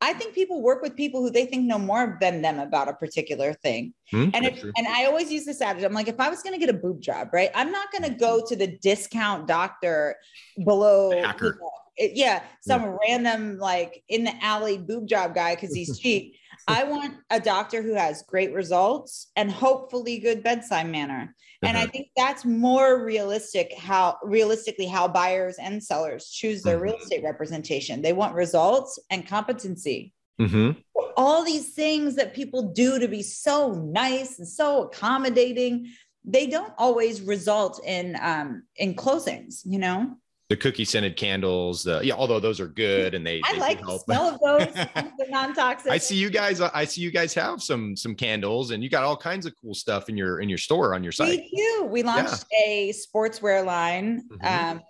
i 0.00 0.12
think 0.14 0.34
people 0.34 0.62
work 0.62 0.82
with 0.82 0.96
people 0.96 1.20
who 1.20 1.30
they 1.30 1.44
think 1.44 1.64
know 1.64 1.78
more 1.78 2.16
than 2.20 2.42
them 2.42 2.58
about 2.58 2.88
a 2.88 2.94
particular 2.94 3.52
thing 3.52 3.92
mm-hmm. 4.12 4.30
and 4.34 4.46
if, 4.46 4.64
and 4.76 4.88
i 4.88 5.04
always 5.04 5.30
use 5.30 5.44
this 5.44 5.60
adage 5.60 5.84
i'm 5.84 5.92
like 5.92 6.08
if 6.08 6.18
i 6.18 6.30
was 6.30 6.42
going 6.42 6.58
to 6.58 6.64
get 6.64 6.74
a 6.74 6.78
boob 6.78 7.00
job 7.00 7.28
right 7.32 7.50
i'm 7.54 7.70
not 7.70 7.92
going 7.92 8.02
to 8.02 8.18
go 8.18 8.44
to 8.44 8.56
the 8.56 8.78
discount 8.78 9.46
doctor 9.46 10.16
below 10.64 11.12
you 11.12 11.20
know, 11.20 11.60
it, 11.98 12.12
yeah 12.14 12.42
some 12.62 12.82
yeah. 12.82 12.96
random 13.06 13.58
like 13.58 14.02
in 14.08 14.24
the 14.24 14.32
alley 14.42 14.78
boob 14.78 15.06
job 15.06 15.34
guy 15.34 15.54
because 15.54 15.74
he's 15.74 15.98
cheap 16.00 16.34
I 16.68 16.84
want 16.84 17.14
a 17.30 17.40
doctor 17.40 17.82
who 17.82 17.94
has 17.94 18.22
great 18.22 18.52
results 18.52 19.30
and 19.36 19.50
hopefully 19.50 20.18
good 20.18 20.42
bedside 20.42 20.88
manner. 20.88 21.34
And 21.64 21.76
I 21.76 21.82
uh-huh. 21.82 21.92
think 21.92 22.08
that's 22.16 22.44
more 22.44 23.04
realistic 23.04 23.72
how 23.78 24.18
realistically 24.22 24.86
how 24.86 25.06
buyers 25.06 25.56
and 25.60 25.82
sellers 25.82 26.28
choose 26.28 26.62
their 26.62 26.78
real 26.78 26.94
mm-hmm. 26.94 27.02
estate 27.02 27.22
representation. 27.22 28.02
They 28.02 28.12
want 28.12 28.34
results 28.34 28.98
and 29.10 29.26
competency. 29.26 30.12
Mm-hmm. 30.40 30.80
All 31.16 31.44
these 31.44 31.74
things 31.74 32.16
that 32.16 32.34
people 32.34 32.72
do 32.72 32.98
to 32.98 33.06
be 33.06 33.22
so 33.22 33.72
nice 33.72 34.38
and 34.38 34.48
so 34.48 34.84
accommodating, 34.84 35.88
they 36.24 36.46
don't 36.46 36.72
always 36.78 37.20
result 37.20 37.80
in 37.84 38.16
um, 38.20 38.64
in 38.76 38.94
closings. 38.94 39.60
You 39.64 39.78
know 39.78 40.16
the 40.52 40.56
cookie 40.58 40.84
scented 40.84 41.16
candles. 41.16 41.86
Uh, 41.86 42.02
yeah, 42.04 42.12
although 42.12 42.38
those 42.38 42.60
are 42.60 42.68
good 42.68 43.14
and 43.14 43.26
they. 43.26 43.40
I 43.46 43.54
they 43.54 43.58
like 43.58 43.80
the 43.80 43.98
smell 44.00 44.34
of 44.34 44.40
those. 44.40 44.74
They're 44.94 45.30
non-toxic. 45.30 45.90
I 45.90 45.96
see 45.96 46.16
you 46.16 46.28
guys. 46.28 46.60
Uh, 46.60 46.68
I 46.74 46.84
see 46.84 47.00
you 47.00 47.10
guys 47.10 47.32
have 47.32 47.62
some 47.62 47.96
some 47.96 48.14
candles, 48.14 48.70
and 48.70 48.84
you 48.84 48.90
got 48.90 49.02
all 49.02 49.16
kinds 49.16 49.46
of 49.46 49.54
cool 49.62 49.72
stuff 49.72 50.10
in 50.10 50.16
your 50.16 50.40
in 50.40 50.50
your 50.50 50.58
store 50.58 50.94
on 50.94 51.02
your 51.02 51.10
site. 51.12 51.40
We 51.40 51.50
do. 51.56 51.84
We 51.86 52.02
launched 52.02 52.44
yeah. 52.52 52.66
a 52.66 52.92
sportswear 52.92 53.64
line. 53.64 54.24
Mm-hmm. 54.28 54.76
Um, 54.76 54.82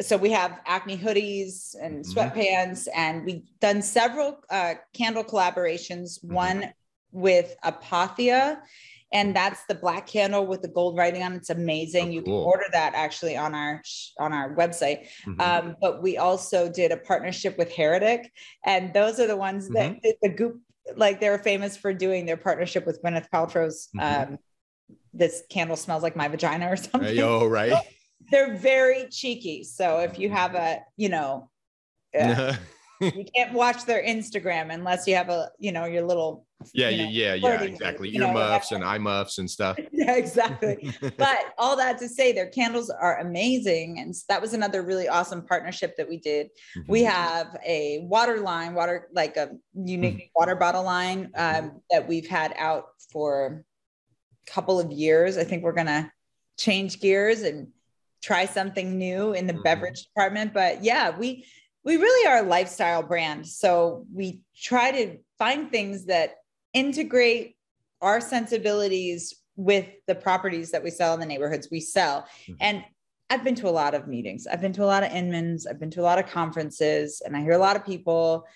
so 0.00 0.16
we 0.16 0.30
have 0.30 0.58
Acme 0.64 0.96
hoodies 0.96 1.76
and 1.78 2.02
mm-hmm. 2.02 2.18
sweatpants, 2.18 2.88
and 2.96 3.26
we've 3.26 3.44
done 3.60 3.82
several 3.82 4.40
uh, 4.48 4.74
candle 4.94 5.22
collaborations. 5.22 6.18
Mm-hmm. 6.24 6.34
One 6.34 6.72
with 7.12 7.54
Apothea 7.62 8.58
and 9.14 9.34
that's 9.34 9.64
the 9.66 9.74
black 9.74 10.06
candle 10.06 10.44
with 10.44 10.60
the 10.60 10.68
gold 10.68 10.98
writing 10.98 11.22
on 11.22 11.32
it's 11.32 11.48
amazing 11.48 12.08
oh, 12.08 12.10
you 12.10 12.22
cool. 12.22 12.42
can 12.42 12.46
order 12.46 12.64
that 12.72 12.92
actually 12.94 13.36
on 13.36 13.54
our 13.54 13.80
on 14.18 14.32
our 14.32 14.54
website 14.54 15.06
mm-hmm. 15.24 15.40
um, 15.40 15.76
but 15.80 16.02
we 16.02 16.18
also 16.18 16.70
did 16.70 16.92
a 16.92 16.96
partnership 16.98 17.56
with 17.56 17.72
heretic 17.72 18.30
and 18.66 18.92
those 18.92 19.18
are 19.18 19.26
the 19.26 19.36
ones 19.36 19.68
that 19.70 19.92
mm-hmm. 19.92 20.10
the 20.20 20.28
goop 20.28 20.60
like 20.96 21.20
they 21.20 21.30
were 21.30 21.38
famous 21.38 21.76
for 21.76 21.94
doing 21.94 22.26
their 22.26 22.36
partnership 22.36 22.84
with 22.84 23.00
gwyneth 23.02 23.28
paltrow's 23.32 23.88
mm-hmm. 23.96 24.32
um, 24.32 24.38
this 25.14 25.44
candle 25.48 25.76
smells 25.76 26.02
like 26.02 26.16
my 26.16 26.28
vagina 26.28 26.70
or 26.70 26.76
something 26.76 27.18
oh 27.20 27.46
right 27.48 27.72
they're 28.30 28.56
very 28.56 29.06
cheeky 29.10 29.64
so 29.64 30.00
if 30.00 30.18
you 30.18 30.28
have 30.28 30.54
a 30.54 30.80
you 30.96 31.08
know 31.08 31.48
uh, 32.20 32.54
you 33.00 33.24
can't 33.34 33.52
watch 33.52 33.84
their 33.84 34.02
Instagram 34.02 34.72
unless 34.72 35.06
you 35.06 35.14
have 35.14 35.28
a, 35.28 35.50
you 35.58 35.72
know, 35.72 35.84
your 35.84 36.02
little. 36.02 36.46
Yeah, 36.72 36.88
you 36.88 37.04
know, 37.04 37.10
yeah, 37.10 37.34
yeah, 37.34 37.62
exactly. 37.62 38.14
Earmuffs 38.16 38.72
and 38.72 38.82
eye 38.82 38.98
muffs 38.98 39.38
and 39.38 39.50
stuff. 39.50 39.78
yeah, 39.92 40.14
exactly. 40.14 40.90
but 41.18 41.54
all 41.58 41.76
that 41.76 41.98
to 41.98 42.08
say, 42.08 42.32
their 42.32 42.48
candles 42.48 42.88
are 42.90 43.18
amazing, 43.20 43.98
and 43.98 44.14
that 44.28 44.40
was 44.40 44.54
another 44.54 44.82
really 44.82 45.08
awesome 45.08 45.42
partnership 45.42 45.96
that 45.96 46.08
we 46.08 46.18
did. 46.18 46.46
Mm-hmm. 46.76 46.92
We 46.92 47.02
have 47.02 47.56
a 47.66 48.00
water 48.04 48.38
line, 48.38 48.74
water 48.74 49.08
like 49.12 49.36
a 49.36 49.50
unique 49.74 50.14
mm-hmm. 50.14 50.40
water 50.40 50.56
bottle 50.56 50.84
line 50.84 51.30
um, 51.34 51.80
that 51.90 52.08
we've 52.08 52.28
had 52.28 52.54
out 52.56 52.86
for 53.12 53.64
a 54.46 54.50
couple 54.50 54.80
of 54.80 54.90
years. 54.90 55.36
I 55.36 55.44
think 55.44 55.64
we're 55.64 55.72
gonna 55.72 56.10
change 56.56 57.00
gears 57.00 57.42
and 57.42 57.68
try 58.22 58.46
something 58.46 58.96
new 58.96 59.34
in 59.34 59.46
the 59.46 59.52
mm-hmm. 59.52 59.62
beverage 59.62 60.04
department. 60.04 60.54
But 60.54 60.82
yeah, 60.82 61.16
we 61.16 61.44
we 61.84 61.96
really 61.96 62.28
are 62.28 62.44
a 62.44 62.48
lifestyle 62.48 63.02
brand. 63.02 63.46
So 63.46 64.06
we 64.12 64.40
try 64.56 64.90
to 64.90 65.18
find 65.38 65.70
things 65.70 66.06
that 66.06 66.36
integrate 66.72 67.56
our 68.00 68.20
sensibilities 68.20 69.34
with 69.56 69.86
the 70.06 70.14
properties 70.14 70.70
that 70.72 70.82
we 70.82 70.90
sell 70.90 71.14
in 71.14 71.20
the 71.20 71.26
neighborhoods 71.26 71.68
we 71.70 71.80
sell. 71.80 72.22
Mm-hmm. 72.22 72.54
And 72.60 72.84
I've 73.30 73.44
been 73.44 73.54
to 73.56 73.68
a 73.68 73.70
lot 73.70 73.94
of 73.94 74.08
meetings. 74.08 74.46
I've 74.46 74.60
been 74.60 74.72
to 74.74 74.84
a 74.84 74.86
lot 74.86 75.02
of 75.02 75.10
Inmans. 75.10 75.66
I've 75.68 75.80
been 75.80 75.90
to 75.92 76.00
a 76.00 76.02
lot 76.02 76.18
of 76.18 76.26
conferences, 76.26 77.22
and 77.24 77.36
I 77.36 77.40
hear 77.40 77.52
a 77.52 77.58
lot 77.58 77.76
of 77.76 77.84
people. 77.84 78.46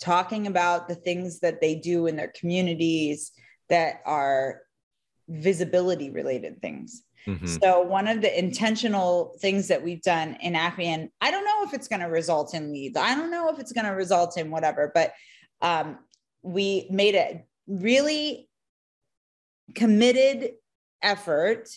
talking 0.00 0.46
about 0.46 0.88
the 0.88 0.94
things 0.94 1.40
that 1.40 1.60
they 1.60 1.74
do 1.74 2.06
in 2.06 2.16
their 2.16 2.32
communities 2.38 3.32
that 3.68 4.00
are 4.06 4.62
visibility 5.28 6.10
related 6.10 6.60
things. 6.60 7.02
Mm-hmm. 7.26 7.46
So 7.46 7.82
one 7.82 8.08
of 8.08 8.20
the 8.20 8.38
intentional 8.38 9.36
things 9.40 9.68
that 9.68 9.82
we've 9.82 10.02
done 10.02 10.36
in 10.40 10.54
Acme, 10.54 10.86
and 10.86 11.08
I 11.20 11.30
don't 11.30 11.44
know 11.44 11.62
if 11.62 11.74
it's 11.74 11.88
going 11.88 12.00
to 12.00 12.06
result 12.06 12.54
in 12.54 12.72
leads. 12.72 12.96
I 12.96 13.14
don't 13.14 13.30
know 13.30 13.48
if 13.50 13.58
it's 13.58 13.72
going 13.72 13.86
to 13.86 13.92
result 13.92 14.38
in 14.38 14.50
whatever, 14.50 14.90
but 14.94 15.12
um, 15.60 15.98
we 16.42 16.86
made 16.90 17.14
a 17.14 17.44
really 17.66 18.48
committed 19.74 20.52
effort 21.02 21.68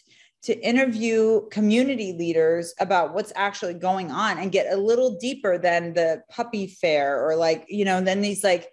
to 0.43 0.60
interview 0.60 1.47
community 1.49 2.13
leaders 2.13 2.73
about 2.80 3.13
what's 3.13 3.32
actually 3.36 3.75
going 3.75 4.10
on 4.12 4.39
and 4.39 4.51
get 4.51 4.73
a 4.73 4.77
little 4.77 5.17
deeper 5.19 5.58
than 5.58 5.93
the 5.93 6.21
puppy 6.30 6.65
fair 6.65 7.23
or 7.23 7.36
like 7.36 7.65
you 7.69 7.86
know 7.86 8.01
then 8.01 8.21
these 8.21 8.43
like 8.43 8.67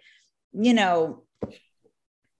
you 0.53 0.73
know 0.73 1.23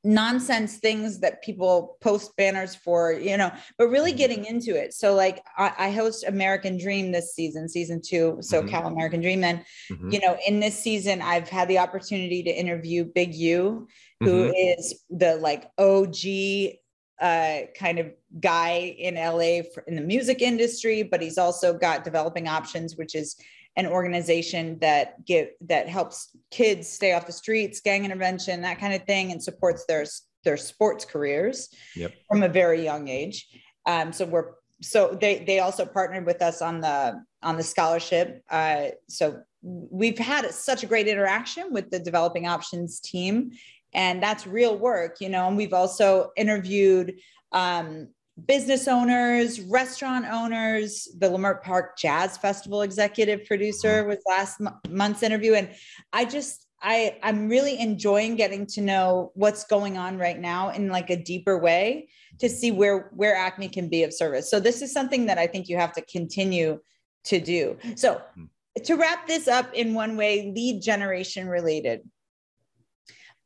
nonsense 0.03 0.77
things 0.77 1.19
that 1.19 1.43
people 1.43 1.97
post 2.01 2.35
banners 2.37 2.73
for, 2.75 3.11
you 3.11 3.35
know, 3.35 3.51
but 3.77 3.87
really 3.87 4.11
mm-hmm. 4.11 4.17
getting 4.17 4.45
into 4.45 4.75
it. 4.75 4.93
So, 4.93 5.13
like, 5.13 5.43
I, 5.57 5.73
I 5.77 5.91
host 5.91 6.23
American 6.25 6.77
Dream 6.77 7.11
this 7.11 7.33
season, 7.33 7.67
season 7.67 8.01
two, 8.01 8.37
SoCal 8.39 8.69
mm-hmm. 8.69 8.87
American 8.87 9.21
Dream. 9.21 9.43
And, 9.43 9.59
mm-hmm. 9.91 10.11
you 10.11 10.19
know, 10.21 10.37
in 10.47 10.59
this 10.59 10.77
season, 10.77 11.21
I've 11.21 11.49
had 11.49 11.67
the 11.67 11.79
opportunity 11.79 12.43
to 12.43 12.49
interview 12.49 13.03
Big 13.03 13.35
U, 13.35 13.87
who 14.21 14.45
mm-hmm. 14.45 14.79
is 14.79 15.03
the 15.09 15.35
like 15.35 15.69
OG 15.77 16.77
uh, 17.21 17.67
kind 17.77 17.99
of 17.99 18.11
guy 18.39 18.95
in 18.97 19.15
LA 19.15 19.63
for, 19.73 19.83
in 19.87 19.95
the 19.95 20.01
music 20.01 20.41
industry, 20.41 21.03
but 21.03 21.21
he's 21.21 21.37
also 21.37 21.73
got 21.73 22.03
developing 22.03 22.47
options, 22.47 22.95
which 22.95 23.15
is 23.15 23.35
an 23.79 23.87
organization 23.87 24.77
that 24.79 25.25
give 25.25 25.47
that 25.61 25.87
helps 25.87 26.35
kids 26.51 26.87
stay 26.87 27.13
off 27.13 27.25
the 27.25 27.31
streets, 27.31 27.79
gang 27.79 28.03
intervention, 28.03 28.61
that 28.61 28.77
kind 28.77 28.93
of 28.93 29.01
thing, 29.03 29.31
and 29.31 29.41
supports 29.41 29.85
their 29.85 30.05
their 30.43 30.57
sports 30.57 31.05
careers 31.05 31.69
yep. 31.95 32.13
from 32.27 32.43
a 32.43 32.49
very 32.49 32.83
young 32.83 33.07
age. 33.07 33.47
Um, 33.85 34.11
so 34.11 34.25
we're 34.25 34.51
so 34.81 35.17
they 35.19 35.45
they 35.45 35.59
also 35.59 35.85
partnered 35.85 36.25
with 36.25 36.41
us 36.41 36.61
on 36.61 36.81
the 36.81 37.23
on 37.41 37.55
the 37.55 37.63
scholarship. 37.63 38.43
Uh, 38.49 38.87
so 39.07 39.41
we've 39.61 40.17
had 40.17 40.49
such 40.51 40.83
a 40.83 40.87
great 40.87 41.07
interaction 41.07 41.71
with 41.71 41.89
the 41.89 41.99
developing 41.99 42.47
options 42.47 42.99
team, 42.99 43.51
and 43.93 44.21
that's 44.21 44.45
real 44.45 44.77
work, 44.77 45.21
you 45.21 45.29
know. 45.29 45.47
And 45.47 45.55
we've 45.55 45.73
also 45.73 46.31
interviewed 46.35 47.15
um, 47.53 48.09
business 48.45 48.87
owners, 48.87 49.61
restaurant 49.61 50.25
owners. 50.25 51.07
The 51.17 51.27
Leimert 51.27 51.61
Park 51.63 51.97
Jazz 51.97 52.37
Festival 52.37 52.81
executive 52.81 53.45
producer 53.45 53.99
mm-hmm. 53.99 54.09
was 54.09 54.19
last 54.27 54.61
month's 54.89 55.23
interview, 55.23 55.53
and 55.53 55.69
I 56.13 56.25
just 56.25 56.67
I 56.81 57.17
I'm 57.23 57.49
really 57.49 57.79
enjoying 57.79 58.35
getting 58.35 58.65
to 58.67 58.81
know 58.81 59.31
what's 59.35 59.65
going 59.65 59.97
on 59.97 60.17
right 60.17 60.39
now 60.39 60.69
in 60.69 60.89
like 60.89 61.09
a 61.09 61.21
deeper 61.21 61.57
way 61.57 62.09
to 62.39 62.49
see 62.49 62.71
where 62.71 63.11
where 63.15 63.35
Acme 63.35 63.69
can 63.69 63.89
be 63.89 64.03
of 64.03 64.13
service. 64.13 64.49
So 64.49 64.59
this 64.59 64.81
is 64.81 64.93
something 64.93 65.25
that 65.25 65.37
I 65.37 65.47
think 65.47 65.67
you 65.67 65.77
have 65.77 65.93
to 65.93 66.01
continue 66.01 66.79
to 67.25 67.39
do. 67.39 67.77
So 67.95 68.15
mm-hmm. 68.15 68.83
to 68.83 68.95
wrap 68.95 69.27
this 69.27 69.47
up 69.47 69.73
in 69.73 69.93
one 69.93 70.15
way, 70.15 70.51
lead 70.55 70.81
generation 70.81 71.47
related. 71.47 72.01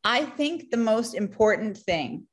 I 0.03 0.25
think 0.25 0.69
the 0.69 0.77
most 0.77 1.13
important 1.13 1.77
thing 1.77 2.27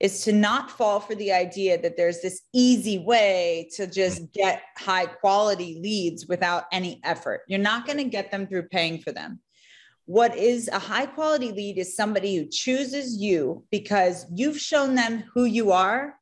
is 0.00 0.22
to 0.24 0.32
not 0.32 0.70
fall 0.70 1.00
for 1.00 1.14
the 1.14 1.32
idea 1.32 1.80
that 1.80 1.96
there's 1.96 2.20
this 2.20 2.42
easy 2.52 2.98
way 2.98 3.68
to 3.74 3.86
just 3.86 4.32
get 4.32 4.62
high 4.76 5.06
quality 5.06 5.78
leads 5.82 6.26
without 6.26 6.64
any 6.72 7.00
effort. 7.04 7.42
You're 7.48 7.60
not 7.60 7.86
going 7.86 7.98
to 7.98 8.04
get 8.04 8.30
them 8.30 8.46
through 8.46 8.68
paying 8.68 8.98
for 8.98 9.12
them. 9.12 9.40
What 10.06 10.36
is 10.36 10.68
a 10.68 10.78
high 10.78 11.06
quality 11.06 11.52
lead 11.52 11.78
is 11.78 11.96
somebody 11.96 12.36
who 12.36 12.46
chooses 12.50 13.16
you 13.16 13.64
because 13.70 14.26
you've 14.34 14.58
shown 14.58 14.94
them 14.94 15.24
who 15.32 15.44
you 15.44 15.72
are 15.72 16.16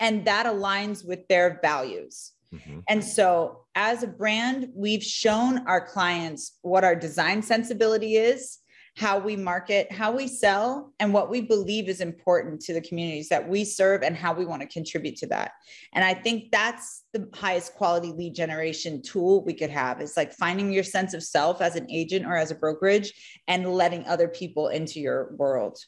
and 0.00 0.24
that 0.26 0.46
aligns 0.46 1.06
with 1.06 1.26
their 1.28 1.58
values. 1.62 2.32
Mm-hmm. 2.54 2.80
And 2.88 3.04
so, 3.04 3.64
as 3.74 4.02
a 4.02 4.06
brand, 4.08 4.68
we've 4.74 5.02
shown 5.02 5.66
our 5.66 5.84
clients 5.84 6.58
what 6.62 6.84
our 6.84 6.94
design 6.94 7.42
sensibility 7.42 8.16
is 8.16 8.58
how 8.96 9.18
we 9.18 9.36
market, 9.36 9.92
how 9.92 10.10
we 10.10 10.26
sell, 10.26 10.92
and 11.00 11.12
what 11.12 11.28
we 11.28 11.42
believe 11.42 11.88
is 11.88 12.00
important 12.00 12.60
to 12.62 12.72
the 12.72 12.80
communities 12.80 13.28
that 13.28 13.46
we 13.46 13.62
serve 13.62 14.02
and 14.02 14.16
how 14.16 14.32
we 14.32 14.46
want 14.46 14.62
to 14.62 14.68
contribute 14.68 15.16
to 15.16 15.26
that. 15.26 15.52
And 15.92 16.02
I 16.02 16.14
think 16.14 16.50
that's 16.50 17.04
the 17.12 17.28
highest 17.34 17.74
quality 17.74 18.12
lead 18.12 18.34
generation 18.34 19.02
tool 19.02 19.44
we 19.44 19.52
could 19.52 19.68
have 19.68 20.00
is 20.00 20.16
like 20.16 20.32
finding 20.32 20.72
your 20.72 20.82
sense 20.82 21.12
of 21.12 21.22
self 21.22 21.60
as 21.60 21.76
an 21.76 21.86
agent 21.90 22.24
or 22.24 22.36
as 22.36 22.50
a 22.50 22.54
brokerage 22.54 23.12
and 23.48 23.74
letting 23.74 24.06
other 24.06 24.28
people 24.28 24.68
into 24.68 24.98
your 24.98 25.34
world. 25.36 25.78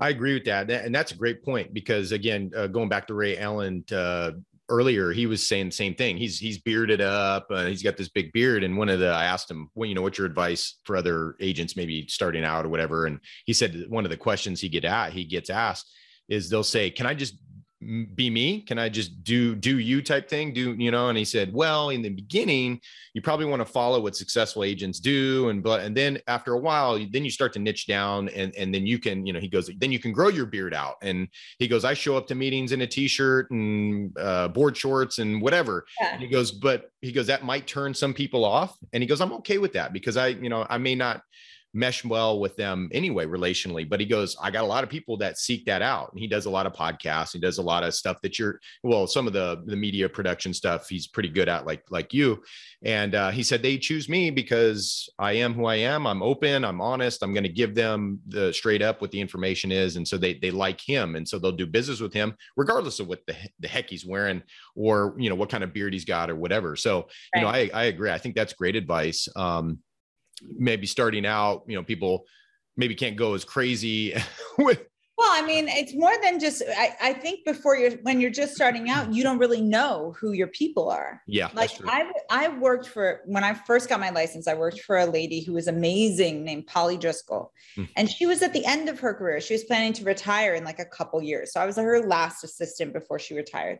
I 0.00 0.08
agree 0.08 0.34
with 0.34 0.44
that. 0.46 0.68
And 0.68 0.92
that's 0.92 1.12
a 1.12 1.16
great 1.16 1.44
point 1.44 1.72
because, 1.72 2.10
again, 2.10 2.50
uh, 2.56 2.66
going 2.66 2.88
back 2.88 3.06
to 3.06 3.14
Ray 3.14 3.38
Allen, 3.38 3.84
uh, 3.92 4.32
earlier 4.68 5.12
he 5.12 5.26
was 5.26 5.46
saying 5.46 5.66
the 5.66 5.72
same 5.72 5.94
thing. 5.94 6.16
He's 6.16 6.38
he's 6.38 6.58
bearded 6.58 7.00
up 7.00 7.46
uh, 7.50 7.66
he's 7.66 7.82
got 7.82 7.96
this 7.96 8.08
big 8.08 8.32
beard. 8.32 8.64
And 8.64 8.76
one 8.76 8.88
of 8.88 9.00
the 9.00 9.08
i 9.08 9.24
asked 9.24 9.50
him 9.50 9.68
well 9.74 9.88
you 9.88 9.94
know 9.94 10.02
what's 10.02 10.18
your 10.18 10.26
advice 10.26 10.78
for 10.84 10.96
other 10.96 11.36
agents 11.40 11.76
maybe 11.76 12.06
starting 12.08 12.44
out 12.44 12.64
or 12.64 12.68
whatever? 12.68 13.06
And 13.06 13.20
he 13.44 13.52
said 13.52 13.84
one 13.88 14.04
of 14.04 14.10
the 14.10 14.16
questions 14.16 14.60
he 14.60 14.68
get 14.68 14.84
at 14.84 15.12
he 15.12 15.24
gets 15.24 15.50
asked 15.50 15.90
is 16.28 16.48
they'll 16.48 16.64
say 16.64 16.90
can 16.90 17.06
i 17.06 17.14
just 17.14 17.36
be 18.14 18.30
me? 18.30 18.60
Can 18.60 18.78
i 18.78 18.88
just 18.88 19.22
do 19.24 19.54
do 19.54 19.78
you 19.78 20.02
type 20.02 20.28
thing? 20.28 20.52
Do 20.52 20.74
you 20.74 20.90
know? 20.90 21.08
And 21.08 21.18
he 21.18 21.24
said 21.24 21.52
well 21.52 21.90
in 21.90 22.02
the 22.02 22.08
beginning 22.08 22.80
you 23.14 23.22
probably 23.22 23.46
want 23.46 23.60
to 23.60 23.66
follow 23.66 24.00
what 24.00 24.16
successful 24.16 24.64
agents 24.64 24.98
do 24.98 25.48
and 25.48 25.62
but 25.62 25.80
and 25.80 25.96
then 25.96 26.18
after 26.26 26.54
a 26.54 26.58
while 26.58 26.98
then 27.10 27.24
you 27.24 27.30
start 27.30 27.52
to 27.54 27.58
niche 27.58 27.86
down 27.86 28.28
and 28.30 28.54
and 28.56 28.74
then 28.74 28.86
you 28.86 28.98
can 28.98 29.26
you 29.26 29.32
know 29.32 29.40
he 29.40 29.48
goes 29.48 29.70
then 29.78 29.92
you 29.92 29.98
can 29.98 30.12
grow 30.12 30.28
your 30.28 30.46
beard 30.46 30.74
out. 30.74 30.96
And 31.02 31.28
he 31.58 31.68
goes 31.68 31.84
i 31.84 31.94
show 31.94 32.16
up 32.16 32.26
to 32.28 32.34
meetings 32.34 32.72
in 32.72 32.80
a 32.80 32.86
t-shirt 32.86 33.50
and 33.50 34.16
uh, 34.18 34.48
board 34.48 34.76
shorts 34.76 35.18
and 35.18 35.40
whatever. 35.40 35.86
Yeah. 36.00 36.14
and 36.14 36.22
he 36.22 36.28
goes 36.28 36.50
but 36.50 36.90
he 37.00 37.12
goes 37.12 37.26
that 37.26 37.44
might 37.44 37.66
turn 37.66 37.94
some 37.94 38.14
people 38.14 38.44
off. 38.44 38.76
And 38.92 39.02
he 39.02 39.06
goes 39.06 39.20
i'm 39.20 39.32
okay 39.34 39.58
with 39.58 39.72
that 39.74 39.92
because 39.92 40.16
i 40.16 40.28
you 40.28 40.48
know 40.48 40.66
i 40.68 40.78
may 40.78 40.94
not 40.94 41.22
mesh 41.74 42.04
well 42.04 42.40
with 42.40 42.56
them 42.56 42.88
anyway 42.92 43.26
relationally 43.26 43.88
but 43.88 44.00
he 44.00 44.06
goes 44.06 44.36
i 44.40 44.50
got 44.50 44.64
a 44.64 44.66
lot 44.66 44.84
of 44.84 44.90
people 44.90 45.16
that 45.16 45.38
seek 45.38 45.64
that 45.66 45.82
out. 45.82 46.10
And 46.12 46.20
he 46.20 46.26
does 46.26 46.46
a 46.46 46.50
lot 46.50 46.66
of 46.66 46.72
podcasts. 46.72 47.32
He 47.32 47.38
does 47.38 47.58
a 47.58 47.62
lot 47.62 47.84
of 47.84 47.94
stuff 47.94 48.20
that 48.22 48.38
you're 48.38 48.60
well 48.82 49.06
some 49.06 49.26
of 49.26 49.32
the 49.32 49.62
the 49.66 49.76
media 49.76 50.08
production 50.08 50.54
stuff 50.54 50.88
he's 50.88 51.06
pretty 51.06 51.28
good 51.28 51.48
at 51.48 51.66
like 51.66 51.82
like 51.90 52.14
you. 52.14 52.42
And 52.82 53.14
uh, 53.14 53.30
he 53.30 53.42
said 53.42 53.62
they 53.62 53.78
choose 53.78 54.08
me 54.08 54.30
because 54.30 55.08
i 55.18 55.32
am 55.32 55.54
who 55.54 55.66
i 55.66 55.76
am. 55.76 56.06
I'm 56.06 56.22
open. 56.22 56.64
I'm 56.64 56.80
honest. 56.80 57.22
I'm 57.22 57.32
going 57.32 57.44
to 57.44 57.60
give 57.62 57.74
them 57.74 58.20
the 58.28 58.52
straight 58.52 58.82
up 58.82 59.00
what 59.00 59.10
the 59.10 59.20
information 59.20 59.72
is. 59.72 59.96
And 59.96 60.06
so 60.06 60.16
they 60.16 60.34
they 60.34 60.50
like 60.50 60.80
him. 60.80 61.16
And 61.16 61.28
so 61.28 61.38
they'll 61.38 61.52
do 61.52 61.66
business 61.66 62.00
with 62.00 62.12
him 62.12 62.34
regardless 62.56 63.00
of 63.00 63.08
what 63.08 63.20
the, 63.26 63.34
the 63.60 63.68
heck 63.68 63.90
he's 63.90 64.06
wearing 64.06 64.42
or 64.74 65.14
you 65.18 65.28
know 65.28 65.36
what 65.36 65.50
kind 65.50 65.64
of 65.64 65.72
beard 65.72 65.92
he's 65.92 66.04
got 66.04 66.30
or 66.30 66.36
whatever. 66.36 66.76
So 66.76 66.96
right. 66.96 67.06
you 67.34 67.40
know 67.40 67.48
i 67.48 67.70
i 67.74 67.84
agree. 67.84 68.10
I 68.10 68.18
think 68.18 68.34
that's 68.34 68.52
great 68.52 68.76
advice. 68.76 69.28
Um 69.36 69.78
maybe 70.42 70.86
starting 70.86 71.26
out, 71.26 71.64
you 71.66 71.74
know, 71.74 71.82
people 71.82 72.24
maybe 72.76 72.94
can't 72.94 73.16
go 73.16 73.34
as 73.34 73.44
crazy 73.44 74.14
with 74.58 74.84
well, 75.16 75.30
I 75.30 75.46
mean, 75.46 75.68
it's 75.68 75.94
more 75.94 76.14
than 76.22 76.40
just. 76.40 76.60
I, 76.76 76.96
I, 77.00 77.12
think 77.12 77.44
before 77.44 77.76
you're 77.76 77.92
when 78.02 78.20
you're 78.20 78.30
just 78.30 78.56
starting 78.56 78.90
out, 78.90 79.14
you 79.14 79.22
don't 79.22 79.38
really 79.38 79.60
know 79.60 80.12
who 80.18 80.32
your 80.32 80.48
people 80.48 80.90
are. 80.90 81.22
Yeah, 81.28 81.50
like 81.54 81.70
I 81.86 82.10
I 82.30 82.48
worked 82.48 82.88
for 82.88 83.20
when 83.24 83.44
I 83.44 83.54
first 83.54 83.88
got 83.88 84.00
my 84.00 84.10
license. 84.10 84.48
I 84.48 84.54
worked 84.54 84.80
for 84.80 84.98
a 84.98 85.06
lady 85.06 85.40
who 85.40 85.52
was 85.52 85.68
amazing 85.68 86.42
named 86.42 86.66
Polly 86.66 86.96
Driscoll, 86.96 87.52
mm. 87.76 87.88
and 87.96 88.10
she 88.10 88.26
was 88.26 88.42
at 88.42 88.52
the 88.52 88.66
end 88.66 88.88
of 88.88 88.98
her 88.98 89.14
career. 89.14 89.40
She 89.40 89.54
was 89.54 89.62
planning 89.62 89.92
to 89.94 90.04
retire 90.04 90.54
in 90.54 90.64
like 90.64 90.80
a 90.80 90.84
couple 90.84 91.22
years. 91.22 91.52
So 91.52 91.60
I 91.60 91.66
was 91.66 91.76
her 91.76 92.04
last 92.04 92.42
assistant 92.42 92.92
before 92.92 93.20
she 93.20 93.34
retired, 93.36 93.78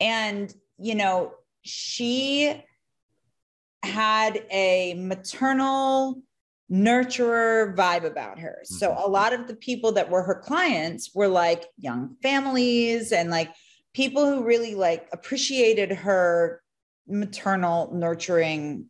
and 0.00 0.54
you 0.76 0.94
know 0.94 1.32
she 1.62 2.62
had 3.82 4.44
a 4.50 4.94
maternal 4.94 6.22
nurturer 6.70 7.74
vibe 7.74 8.04
about 8.04 8.38
her. 8.38 8.62
Mm-hmm. 8.64 8.74
So 8.74 8.94
a 8.98 9.08
lot 9.08 9.32
of 9.32 9.46
the 9.46 9.56
people 9.56 9.92
that 9.92 10.10
were 10.10 10.22
her 10.22 10.34
clients 10.34 11.14
were 11.14 11.28
like 11.28 11.64
young 11.78 12.16
families 12.22 13.12
and 13.12 13.30
like 13.30 13.50
people 13.94 14.26
who 14.26 14.44
really 14.44 14.74
like 14.74 15.08
appreciated 15.12 15.92
her 15.92 16.62
maternal 17.06 17.90
nurturing 17.94 18.86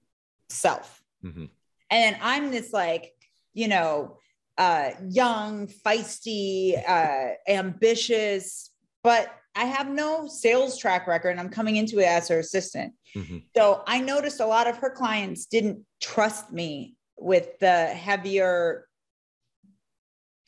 self. 0.49 1.01
Mm-hmm. 1.25 1.47
And 1.91 2.17
I'm 2.21 2.51
this 2.51 2.73
like, 2.73 3.13
you 3.55 3.69
know, 3.69 4.19
uh, 4.57 4.91
young, 5.09 5.69
feisty, 5.69 6.77
uh, 6.87 7.35
ambitious, 7.47 8.71
but 9.05 9.31
I 9.59 9.65
have 9.65 9.89
no 9.89 10.29
sales 10.29 10.79
track 10.79 11.09
record 11.09 11.31
and 11.31 11.41
I'm 11.41 11.49
coming 11.49 11.77
into 11.77 11.99
it 11.99 12.07
as 12.07 12.29
her 12.29 12.39
assistant. 12.39 12.95
Mm-hmm. 13.17 13.39
So 13.57 13.83
I 13.89 14.01
noticed 14.01 14.39
a 14.39 14.47
lot 14.47 14.69
of 14.69 14.79
her 14.79 14.89
clients 14.89 15.47
didn't 15.47 15.85
trust 16.01 16.53
me 16.53 16.95
with 17.17 17.59
the 17.59 17.87
heavier 17.87 18.87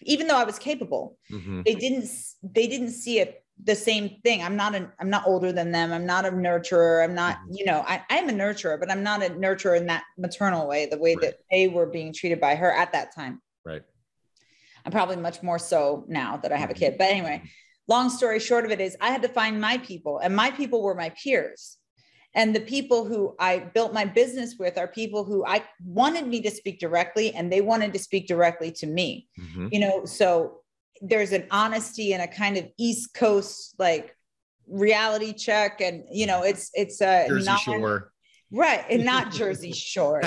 even 0.02 0.28
though 0.28 0.38
I 0.38 0.44
was 0.44 0.60
capable. 0.60 1.18
Mm-hmm. 1.30 1.62
They 1.66 1.74
didn't 1.74 2.08
they 2.42 2.68
didn't 2.68 2.90
see 2.90 3.18
it 3.18 3.44
the 3.62 3.74
same 3.74 4.16
thing. 4.22 4.44
I'm 4.44 4.56
not 4.56 4.76
an 4.76 4.92
I'm 5.00 5.10
not 5.10 5.26
older 5.26 5.50
than 5.50 5.72
them. 5.72 5.92
I'm 5.92 6.06
not 6.06 6.24
a 6.24 6.30
nurturer. 6.30 7.02
I'm 7.02 7.14
not, 7.14 7.36
mm-hmm. 7.38 7.54
you 7.54 7.64
know, 7.64 7.84
I, 7.88 8.04
I'm 8.10 8.28
a 8.28 8.32
nurturer, 8.32 8.78
but 8.78 8.92
I'm 8.92 9.02
not 9.02 9.24
a 9.24 9.30
nurturer 9.30 9.76
in 9.76 9.86
that 9.86 10.04
maternal 10.16 10.68
way, 10.68 10.86
the 10.86 10.98
way 10.98 11.16
right. 11.16 11.22
that 11.22 11.38
they 11.50 11.66
were 11.66 11.86
being 11.86 12.12
treated 12.12 12.40
by 12.40 12.54
her 12.54 12.72
at 12.72 12.92
that 12.92 13.12
time. 13.12 13.42
Right. 13.66 13.82
I'm 14.86 14.92
probably 14.92 15.16
much 15.16 15.42
more 15.42 15.58
so 15.58 16.04
now 16.08 16.36
that 16.38 16.52
I 16.52 16.56
have 16.56 16.70
a 16.70 16.74
kid. 16.74 16.94
But 16.96 17.10
anyway, 17.10 17.42
long 17.90 18.08
story 18.08 18.38
short 18.38 18.64
of 18.64 18.70
it 18.70 18.80
is 18.80 18.96
I 19.00 19.10
had 19.10 19.20
to 19.22 19.28
find 19.28 19.60
my 19.60 19.76
people, 19.78 20.18
and 20.18 20.34
my 20.34 20.50
people 20.50 20.82
were 20.82 20.94
my 20.94 21.10
peers. 21.10 21.76
And 22.32 22.54
the 22.54 22.60
people 22.60 23.04
who 23.04 23.34
I 23.40 23.58
built 23.58 23.92
my 23.92 24.04
business 24.04 24.54
with 24.56 24.78
are 24.78 24.86
people 24.86 25.24
who 25.24 25.44
I 25.44 25.64
wanted 25.84 26.28
me 26.28 26.40
to 26.42 26.50
speak 26.50 26.78
directly, 26.78 27.34
and 27.34 27.52
they 27.52 27.60
wanted 27.60 27.92
to 27.92 27.98
speak 27.98 28.28
directly 28.28 28.70
to 28.72 28.86
me. 28.86 29.26
Mm-hmm. 29.38 29.68
You 29.72 29.80
know, 29.80 30.04
so 30.04 30.60
there's 31.02 31.32
an 31.32 31.46
honesty 31.50 32.12
and 32.12 32.22
a 32.22 32.28
kind 32.28 32.56
of 32.56 32.68
East 32.78 33.14
Coast 33.14 33.74
like 33.78 34.14
reality 34.68 35.32
check, 35.32 35.80
and 35.80 36.04
you 36.10 36.26
know, 36.26 36.42
it's 36.42 36.70
it's 36.74 37.00
a 37.00 37.26
Jersey 37.26 37.46
not, 37.46 37.60
Shore, 37.60 38.12
right, 38.52 38.84
and 38.88 39.04
not 39.04 39.32
Jersey 39.40 39.72
Shore. 39.72 40.22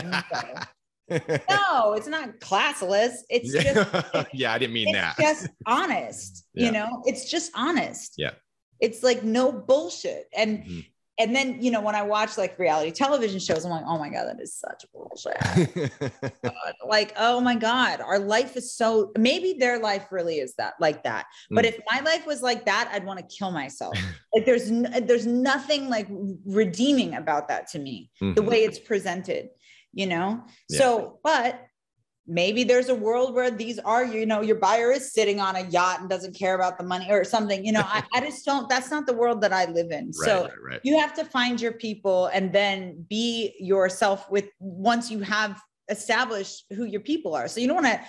No, 1.09 1.93
it's 1.97 2.07
not 2.07 2.39
classless. 2.39 3.15
It's 3.29 3.53
yeah. 3.53 3.73
just 3.73 4.27
yeah, 4.33 4.53
I 4.53 4.57
didn't 4.57 4.73
mean 4.73 4.89
it's 4.89 4.97
that. 4.97 5.15
just 5.17 5.49
honest. 5.65 6.45
Yeah. 6.53 6.65
You 6.65 6.71
know, 6.71 7.03
it's 7.05 7.29
just 7.29 7.51
honest. 7.55 8.15
Yeah. 8.17 8.31
It's 8.79 9.03
like 9.03 9.23
no 9.23 9.51
bullshit. 9.51 10.25
And 10.35 10.59
mm-hmm. 10.59 10.79
and 11.19 11.35
then 11.35 11.61
you 11.61 11.71
know, 11.71 11.81
when 11.81 11.95
I 11.95 12.03
watch 12.03 12.37
like 12.37 12.57
reality 12.59 12.91
television 12.91 13.39
shows, 13.39 13.65
I'm 13.65 13.71
like, 13.71 13.85
oh 13.85 13.97
my 13.97 14.09
God, 14.09 14.25
that 14.25 14.41
is 14.41 14.55
such 14.55 14.85
bullshit. 14.93 15.91
like, 16.87 17.13
oh 17.17 17.39
my 17.39 17.55
God, 17.55 18.01
our 18.01 18.19
life 18.19 18.57
is 18.57 18.75
so 18.75 19.11
maybe 19.17 19.53
their 19.59 19.79
life 19.79 20.07
really 20.11 20.39
is 20.39 20.55
that 20.55 20.73
like 20.79 21.03
that. 21.03 21.25
Mm. 21.51 21.55
But 21.55 21.65
if 21.65 21.79
my 21.89 21.99
life 22.01 22.25
was 22.25 22.41
like 22.41 22.65
that, 22.65 22.89
I'd 22.93 23.05
want 23.05 23.19
to 23.19 23.35
kill 23.35 23.51
myself. 23.51 23.97
like 24.33 24.45
there's 24.45 24.69
there's 24.69 25.25
nothing 25.25 25.89
like 25.89 26.07
redeeming 26.45 27.15
about 27.15 27.47
that 27.49 27.67
to 27.69 27.79
me, 27.79 28.09
mm-hmm. 28.21 28.33
the 28.33 28.43
way 28.43 28.63
it's 28.63 28.79
presented 28.79 29.49
you 29.93 30.07
know? 30.07 30.43
Yeah. 30.69 30.79
So, 30.79 31.19
but 31.23 31.61
maybe 32.25 32.63
there's 32.63 32.89
a 32.89 32.95
world 32.95 33.33
where 33.33 33.51
these 33.51 33.79
are, 33.79 34.05
you 34.05 34.25
know, 34.25 34.41
your 34.41 34.55
buyer 34.55 34.91
is 34.91 35.13
sitting 35.13 35.39
on 35.39 35.55
a 35.55 35.61
yacht 35.67 35.99
and 35.99 36.09
doesn't 36.09 36.33
care 36.37 36.55
about 36.55 36.77
the 36.77 36.83
money 36.83 37.07
or 37.09 37.23
something. 37.23 37.65
You 37.65 37.73
know, 37.73 37.83
I, 37.83 38.03
I 38.13 38.21
just 38.21 38.45
don't, 38.45 38.69
that's 38.69 38.89
not 38.89 39.05
the 39.05 39.13
world 39.13 39.41
that 39.41 39.51
I 39.51 39.65
live 39.65 39.91
in. 39.91 40.05
Right, 40.05 40.13
so 40.13 40.43
right, 40.43 40.51
right. 40.69 40.79
you 40.83 40.97
have 40.97 41.13
to 41.15 41.25
find 41.25 41.59
your 41.59 41.73
people 41.73 42.27
and 42.27 42.53
then 42.53 43.05
be 43.09 43.55
yourself 43.59 44.29
with 44.31 44.45
once 44.59 45.11
you 45.11 45.19
have 45.19 45.61
established 45.89 46.65
who 46.69 46.85
your 46.85 47.01
people 47.01 47.35
are. 47.35 47.49
So 47.49 47.59
you 47.59 47.67
don't 47.67 47.83
want 47.83 47.87
to, 47.87 48.01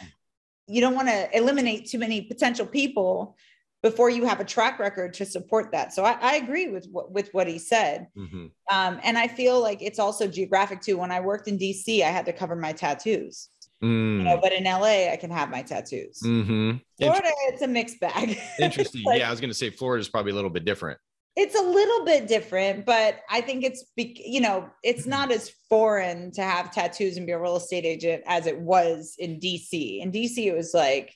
you 0.68 0.80
don't 0.80 0.94
want 0.94 1.08
to 1.08 1.36
eliminate 1.36 1.90
too 1.90 1.98
many 1.98 2.22
potential 2.22 2.66
people 2.66 3.36
before 3.84 4.08
you 4.08 4.24
have 4.24 4.40
a 4.40 4.44
track 4.44 4.78
record 4.78 5.12
to 5.12 5.26
support 5.26 5.70
that. 5.70 5.92
So 5.92 6.06
I, 6.06 6.16
I 6.22 6.36
agree 6.36 6.68
with 6.68 6.88
what 6.90 7.12
with 7.12 7.28
what 7.32 7.46
he 7.46 7.58
said, 7.58 8.08
mm-hmm. 8.16 8.46
um, 8.74 8.98
and 9.04 9.18
I 9.18 9.28
feel 9.28 9.60
like 9.60 9.82
it's 9.82 9.98
also 9.98 10.26
geographic 10.26 10.80
too. 10.80 10.96
When 10.96 11.12
I 11.12 11.20
worked 11.20 11.48
in 11.48 11.58
DC, 11.58 12.02
I 12.02 12.08
had 12.08 12.24
to 12.24 12.32
cover 12.32 12.56
my 12.56 12.72
tattoos. 12.72 13.50
Mm. 13.82 14.18
You 14.18 14.24
know, 14.24 14.40
but 14.42 14.54
in 14.54 14.64
LA, 14.64 15.12
I 15.12 15.18
can 15.20 15.30
have 15.30 15.50
my 15.50 15.60
tattoos. 15.60 16.18
Mm-hmm. 16.24 16.78
Florida, 16.98 17.28
it's 17.48 17.60
a 17.60 17.68
mixed 17.68 18.00
bag. 18.00 18.38
Interesting. 18.58 19.02
like, 19.04 19.18
yeah, 19.18 19.28
I 19.28 19.30
was 19.30 19.40
going 19.40 19.50
to 19.50 19.54
say 19.54 19.68
Florida 19.68 20.00
is 20.00 20.08
probably 20.08 20.32
a 20.32 20.34
little 20.34 20.48
bit 20.48 20.64
different. 20.64 20.98
It's 21.36 21.54
a 21.54 21.62
little 21.62 22.06
bit 22.06 22.26
different, 22.26 22.86
but 22.86 23.18
I 23.28 23.42
think 23.42 23.64
it's 23.64 23.84
you 23.98 24.40
know 24.40 24.70
it's 24.82 25.04
not 25.04 25.30
as 25.30 25.52
foreign 25.68 26.32
to 26.32 26.42
have 26.42 26.72
tattoos 26.72 27.18
and 27.18 27.26
be 27.26 27.32
a 27.32 27.38
real 27.38 27.56
estate 27.56 27.84
agent 27.84 28.22
as 28.26 28.46
it 28.46 28.58
was 28.58 29.16
in 29.18 29.40
DC. 29.40 30.00
In 30.00 30.10
DC, 30.10 30.38
it 30.38 30.56
was 30.56 30.72
like, 30.72 31.14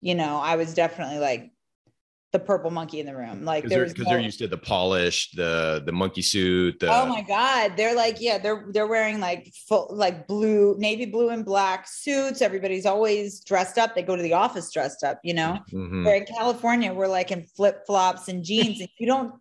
you 0.00 0.16
know, 0.16 0.38
I 0.38 0.56
was 0.56 0.74
definitely 0.74 1.20
like 1.20 1.52
the 2.32 2.38
purple 2.38 2.70
monkey 2.70 3.00
in 3.00 3.06
the 3.06 3.16
room. 3.16 3.44
Like 3.44 3.64
because 3.64 3.94
they're, 3.94 4.04
no, 4.04 4.10
they're, 4.10 4.20
used 4.20 4.38
to 4.38 4.46
the 4.46 4.56
polish, 4.56 5.30
the 5.32 5.82
the 5.84 5.92
monkey 5.92 6.22
suit. 6.22 6.78
The... 6.78 6.92
Oh 6.92 7.06
my 7.06 7.22
god, 7.22 7.76
they're 7.76 7.94
like 7.94 8.20
yeah, 8.20 8.38
they're 8.38 8.66
they're 8.70 8.86
wearing 8.86 9.20
like 9.20 9.52
full 9.68 9.88
like 9.90 10.26
blue, 10.28 10.76
navy 10.78 11.06
blue 11.06 11.30
and 11.30 11.44
black 11.44 11.88
suits. 11.88 12.40
Everybody's 12.40 12.86
always 12.86 13.40
dressed 13.40 13.78
up. 13.78 13.94
They 13.94 14.02
go 14.02 14.16
to 14.16 14.22
the 14.22 14.34
office 14.34 14.72
dressed 14.72 15.02
up. 15.02 15.20
You 15.24 15.34
know, 15.34 15.58
mm-hmm. 15.72 16.04
where 16.04 16.16
in 16.16 16.26
California 16.26 16.92
we're 16.92 17.08
like 17.08 17.32
in 17.32 17.44
flip 17.56 17.84
flops 17.86 18.28
and 18.28 18.44
jeans, 18.44 18.80
and 18.80 18.88
you 18.98 19.06
don't. 19.06 19.32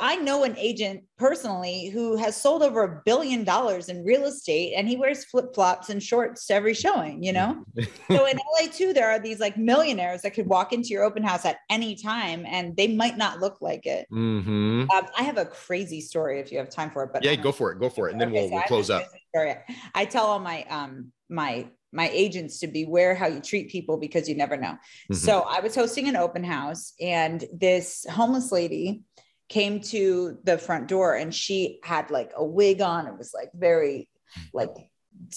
I 0.00 0.16
know 0.16 0.44
an 0.44 0.56
agent 0.56 1.04
personally 1.16 1.88
who 1.88 2.16
has 2.16 2.40
sold 2.40 2.62
over 2.62 2.82
a 2.82 3.02
billion 3.04 3.44
dollars 3.44 3.88
in 3.88 4.04
real 4.04 4.24
estate, 4.24 4.74
and 4.76 4.88
he 4.88 4.96
wears 4.96 5.24
flip 5.24 5.54
flops 5.54 5.88
and 5.90 6.02
shorts 6.02 6.46
to 6.46 6.54
every 6.54 6.74
showing. 6.74 7.22
You 7.22 7.32
know, 7.32 7.64
so 8.10 8.26
in 8.26 8.38
LA 8.60 8.68
too, 8.72 8.92
there 8.92 9.10
are 9.10 9.18
these 9.18 9.40
like 9.40 9.56
millionaires 9.56 10.22
that 10.22 10.34
could 10.34 10.46
walk 10.46 10.72
into 10.72 10.88
your 10.88 11.04
open 11.04 11.22
house 11.22 11.44
at 11.44 11.58
any 11.70 11.94
time 11.94 12.44
and 12.46 12.76
they 12.76 12.88
might 12.88 13.16
not 13.16 13.40
look 13.40 13.60
like 13.60 13.86
it. 13.86 14.06
Mm-hmm. 14.12 14.90
Um, 14.90 15.06
I 15.16 15.22
have 15.22 15.38
a 15.38 15.44
crazy 15.46 16.00
story 16.00 16.40
if 16.40 16.52
you 16.52 16.58
have 16.58 16.68
time 16.68 16.90
for 16.90 17.04
it, 17.04 17.10
but 17.12 17.24
yeah, 17.24 17.34
go 17.34 17.52
for 17.52 17.72
it, 17.72 17.78
go 17.78 17.88
for 17.88 18.08
it, 18.08 18.12
and 18.12 18.20
then 18.20 18.28
okay, 18.28 18.40
we'll, 18.40 18.48
so 18.48 18.54
we'll 18.54 18.64
close 18.64 18.90
up. 18.90 19.04
Story. 19.34 19.54
I 19.94 20.04
tell 20.04 20.26
all 20.26 20.38
my 20.38 20.64
um 20.64 21.12
my 21.28 21.68
my 21.92 22.08
agents 22.10 22.58
to 22.60 22.66
beware 22.66 23.14
how 23.14 23.26
you 23.26 23.40
treat 23.40 23.70
people 23.70 23.96
because 23.96 24.28
you 24.28 24.34
never 24.34 24.56
know. 24.56 24.72
Mm-hmm. 24.72 25.14
So 25.14 25.40
I 25.40 25.60
was 25.60 25.74
hosting 25.74 26.08
an 26.08 26.16
open 26.16 26.44
house 26.44 26.92
and 27.00 27.44
this 27.52 28.04
homeless 28.10 28.52
lady 28.52 29.02
came 29.48 29.80
to 29.80 30.38
the 30.44 30.58
front 30.58 30.88
door 30.88 31.14
and 31.14 31.34
she 31.34 31.80
had 31.82 32.10
like 32.10 32.32
a 32.36 32.44
wig 32.44 32.80
on. 32.80 33.06
It 33.06 33.16
was 33.16 33.32
like 33.34 33.50
very 33.54 34.08
like 34.52 34.70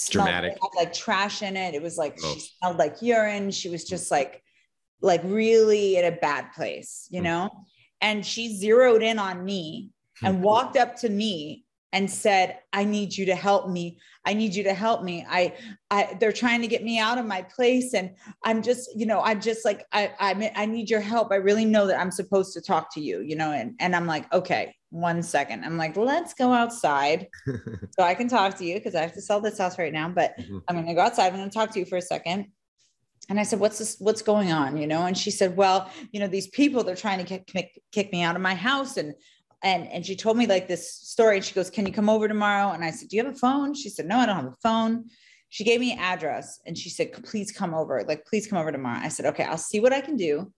dramatic, 0.10 0.54
had, 0.54 0.70
like 0.76 0.94
trash 0.94 1.42
in 1.42 1.56
it. 1.56 1.74
It 1.74 1.82
was 1.82 1.98
like 1.98 2.18
oh. 2.24 2.34
she 2.34 2.40
smelled 2.40 2.78
like 2.78 3.02
urine. 3.02 3.52
She 3.52 3.70
was 3.70 3.86
just 3.86 4.12
like 4.12 4.44
like 5.02 5.22
really 5.24 5.98
in 5.98 6.06
a 6.06 6.12
bad 6.12 6.52
place, 6.54 7.08
you 7.10 7.20
hmm. 7.20 7.26
know? 7.26 7.50
And 8.02 8.26
she 8.26 8.56
zeroed 8.56 9.04
in 9.04 9.20
on 9.20 9.44
me 9.44 9.92
and 10.24 10.38
hmm. 10.38 10.44
walked 10.44 10.78
up 10.78 10.98
to 10.98 11.10
me 11.10 11.66
and 11.94 12.10
said, 12.10 12.60
I 12.72 12.84
need 12.86 13.16
you 13.16 13.26
to 13.26 13.36
help 13.36 13.70
me. 13.70 14.00
I 14.26 14.34
need 14.34 14.56
you 14.56 14.64
to 14.64 14.74
help 14.74 15.04
me. 15.04 15.26
I, 15.30 15.56
I, 15.90 16.18
they're 16.20 16.32
trying 16.32 16.62
to 16.62 16.68
get 16.68 16.84
me 16.84 17.00
out 17.00 17.18
of 17.18 17.26
my 17.26 17.42
place. 17.42 17.94
And 17.94 18.12
I'm 18.44 18.62
just, 18.62 18.90
you 18.96 19.06
know, 19.06 19.22
I'm 19.22 19.42
just 19.42 19.66
like, 19.66 19.86
I, 19.92 20.12
I, 20.20 20.52
I 20.56 20.66
need 20.66 20.90
your 20.90 21.02
help. 21.02 21.32
I 21.32 21.36
really 21.36 21.66
know 21.66 21.88
that 21.88 22.00
I'm 22.00 22.12
supposed 22.12 22.54
to 22.54 22.62
talk 22.62 22.94
to 22.94 23.02
you, 23.02 23.22
you 23.22 23.36
know? 23.36 23.52
And, 23.52 23.76
and 23.80 23.96
I'm 23.96 24.06
like, 24.06 24.32
okay, 24.34 24.76
one 24.90 25.22
second. 25.22 25.66
I'm 25.66 25.78
like, 25.78 25.98
let's 25.98 26.34
go 26.34 26.54
outside 26.54 27.28
so 27.46 28.04
I 28.04 28.14
can 28.14 28.30
talk 28.30 28.58
to 28.60 28.66
you 28.66 28.76
because 28.76 28.96
I 28.96 29.02
have 29.02 29.14
to 29.14 29.22
sell 29.22 29.42
this 29.42 29.58
house 29.58 29.78
right 29.78 29.94
now, 29.94 30.08
but 30.08 30.38
mm-hmm. 30.38 30.60
I'm 30.68 30.76
going 30.76 30.88
to 30.88 30.94
go 30.94 31.02
outside. 31.02 31.28
I'm 31.28 31.40
going 31.40 31.50
to 31.50 31.54
talk 31.54 31.72
to 31.72 31.80
you 31.80 31.86
for 31.86 31.98
a 31.98 32.02
second 32.02 32.48
and 33.30 33.40
I 33.40 33.44
said, 33.44 33.60
what's 33.60 33.80
this, 33.80 33.98
what's 34.00 34.22
going 34.22 34.52
on? 34.52 34.78
You 34.78 34.88
know? 34.88 35.06
And 35.06 35.18
she 35.18 35.32
said, 35.32 35.56
well, 35.56 35.90
you 36.12 36.20
know, 36.20 36.28
these 36.28 36.48
people, 36.48 36.84
they're 36.84 36.96
trying 36.96 37.24
to 37.24 37.40
kick, 37.40 37.82
kick 37.92 38.12
me 38.12 38.24
out 38.24 38.36
of 38.36 38.42
my 38.42 38.56
house. 38.56 38.98
And, 38.98 39.14
and, 39.64 39.88
and 39.88 40.06
she 40.06 40.16
told 40.16 40.38
me 40.38 40.48
like 40.48 40.68
this 40.68 40.94
story 40.94 41.38
and 41.38 41.46
she 41.46 41.54
goes, 41.54 41.70
can 41.70 41.86
you 41.86 41.94
come 41.94 42.10
over 42.10 42.28
tomorrow? 42.28 42.72
And 42.72 42.84
I 42.84 42.92
said, 42.92 43.10
do 43.10 43.18
you 43.18 43.24
have 43.24 43.34
a 43.34 43.38
phone? 43.38 43.74
She 43.74 43.90
said, 43.90 44.08
no, 44.08 44.18
I 44.18 44.26
don't 44.26 44.36
have 44.36 44.46
a 44.46 44.56
phone. 44.64 45.06
She 45.50 45.64
gave 45.64 45.80
me 45.80 45.92
an 45.94 46.00
address 46.00 46.60
and 46.66 46.78
she 46.78 46.90
said, 46.90 47.12
please 47.24 47.52
come 47.52 47.74
over. 47.74 48.04
Like, 48.08 48.26
please 48.26 48.48
come 48.48 48.58
over 48.58 48.72
tomorrow. 48.72 49.00
I 49.02 49.10
said, 49.10 49.26
okay, 49.28 49.44
I'll 49.44 49.58
see 49.58 49.80
what 49.80 49.94
I 49.94 50.02
can 50.02 50.16
do. 50.16 50.52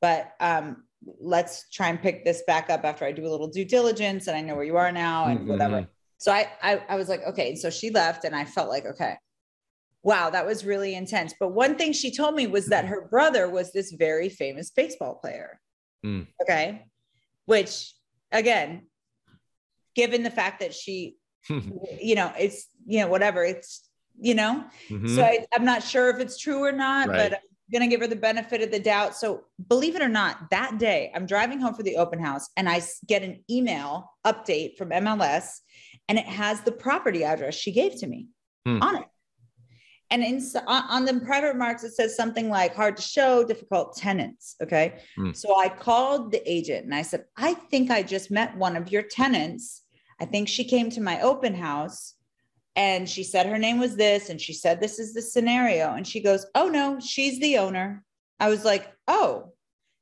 But, 0.00 0.32
um, 0.40 0.84
let's 1.18 1.68
try 1.70 1.88
and 1.88 2.00
pick 2.00 2.24
this 2.24 2.42
back 2.46 2.68
up 2.68 2.84
after 2.84 3.06
I 3.06 3.12
do 3.12 3.26
a 3.26 3.30
little 3.30 3.48
due 3.48 3.64
diligence 3.64 4.26
and 4.26 4.36
I 4.36 4.42
know 4.42 4.54
where 4.54 4.64
you 4.64 4.76
are 4.76 4.92
now 4.92 5.26
and 5.26 5.40
mm-hmm. 5.40 5.48
whatever. 5.48 5.88
So 6.18 6.30
I, 6.30 6.48
I, 6.62 6.82
I 6.90 6.96
was 6.96 7.08
like, 7.08 7.22
okay. 7.26 7.56
So 7.56 7.70
she 7.70 7.90
left 7.90 8.24
and 8.24 8.36
I 8.36 8.44
felt 8.44 8.68
like, 8.68 8.84
okay, 8.84 9.14
wow, 10.02 10.28
that 10.28 10.44
was 10.44 10.64
really 10.64 10.94
intense. 10.94 11.34
But 11.40 11.52
one 11.52 11.76
thing 11.76 11.92
she 11.92 12.14
told 12.14 12.34
me 12.34 12.46
was 12.46 12.66
that 12.66 12.84
her 12.84 13.08
brother 13.08 13.48
was 13.48 13.72
this 13.72 13.92
very 13.92 14.28
famous 14.28 14.70
baseball 14.70 15.14
player. 15.14 15.58
Mm. 16.04 16.26
Okay. 16.42 16.84
Which, 17.46 17.94
again, 18.32 18.86
given 19.94 20.22
the 20.22 20.30
fact 20.30 20.60
that 20.60 20.74
she, 20.74 21.16
you 21.48 22.14
know, 22.14 22.32
it's, 22.38 22.68
you 22.86 23.00
know, 23.00 23.08
whatever, 23.08 23.44
it's, 23.44 23.88
you 24.20 24.34
know, 24.34 24.64
mm-hmm. 24.88 25.14
so 25.14 25.22
I, 25.22 25.46
am 25.54 25.64
not 25.64 25.82
sure 25.82 26.10
if 26.10 26.18
it's 26.18 26.38
true 26.38 26.62
or 26.62 26.72
not, 26.72 27.08
right. 27.08 27.30
but 27.30 27.32
I'm 27.34 27.72
going 27.72 27.88
to 27.88 27.94
give 27.94 28.00
her 28.00 28.06
the 28.06 28.16
benefit 28.16 28.62
of 28.62 28.70
the 28.70 28.80
doubt. 28.80 29.16
So 29.16 29.44
believe 29.68 29.96
it 29.96 30.02
or 30.02 30.08
not, 30.08 30.50
that 30.50 30.78
day 30.78 31.10
I'm 31.14 31.26
driving 31.26 31.60
home 31.60 31.74
for 31.74 31.82
the 31.82 31.96
open 31.96 32.22
house 32.22 32.48
and 32.56 32.68
I 32.68 32.82
get 33.06 33.22
an 33.22 33.42
email 33.50 34.10
update 34.26 34.76
from 34.76 34.90
MLS 34.90 35.60
and 36.08 36.18
it 36.18 36.26
has 36.26 36.60
the 36.62 36.72
property 36.72 37.24
address 37.24 37.54
she 37.54 37.72
gave 37.72 37.98
to 38.00 38.06
me 38.06 38.28
mm. 38.66 38.82
on 38.82 38.96
it 38.96 39.04
and 40.10 40.22
in, 40.22 40.42
on 40.66 41.04
the 41.04 41.20
private 41.20 41.48
remarks 41.48 41.84
it 41.84 41.92
says 41.92 42.16
something 42.16 42.48
like 42.48 42.74
hard 42.74 42.96
to 42.96 43.02
show 43.02 43.44
difficult 43.44 43.96
tenants 43.96 44.56
okay? 44.62 44.98
Mm. 45.18 45.36
so 45.36 45.58
i 45.58 45.68
called 45.68 46.32
the 46.32 46.42
agent 46.50 46.84
and 46.84 46.94
i 46.94 47.02
said 47.02 47.24
i 47.36 47.54
think 47.54 47.90
i 47.90 48.02
just 48.02 48.30
met 48.30 48.56
one 48.56 48.76
of 48.76 48.90
your 48.90 49.02
tenants. 49.02 49.82
I 50.20 50.26
think 50.26 50.48
she 50.48 50.64
came 50.64 50.90
to 50.90 51.00
my 51.00 51.20
open 51.20 51.54
house 51.54 52.14
and 52.76 53.08
she 53.08 53.24
said 53.24 53.46
her 53.46 53.58
name 53.58 53.78
was 53.78 53.96
this 53.96 54.28
and 54.28 54.40
she 54.40 54.52
said 54.52 54.80
this 54.80 54.98
is 54.98 55.14
the 55.14 55.22
scenario. 55.22 55.94
And 55.94 56.06
she 56.06 56.20
goes 56.20 56.46
oh 56.54 56.68
no 56.68 57.00
she's 57.00 57.40
the 57.40 57.58
owner. 57.58 58.04
I 58.38 58.48
was 58.48 58.64
like 58.64 58.92
oh 59.08 59.52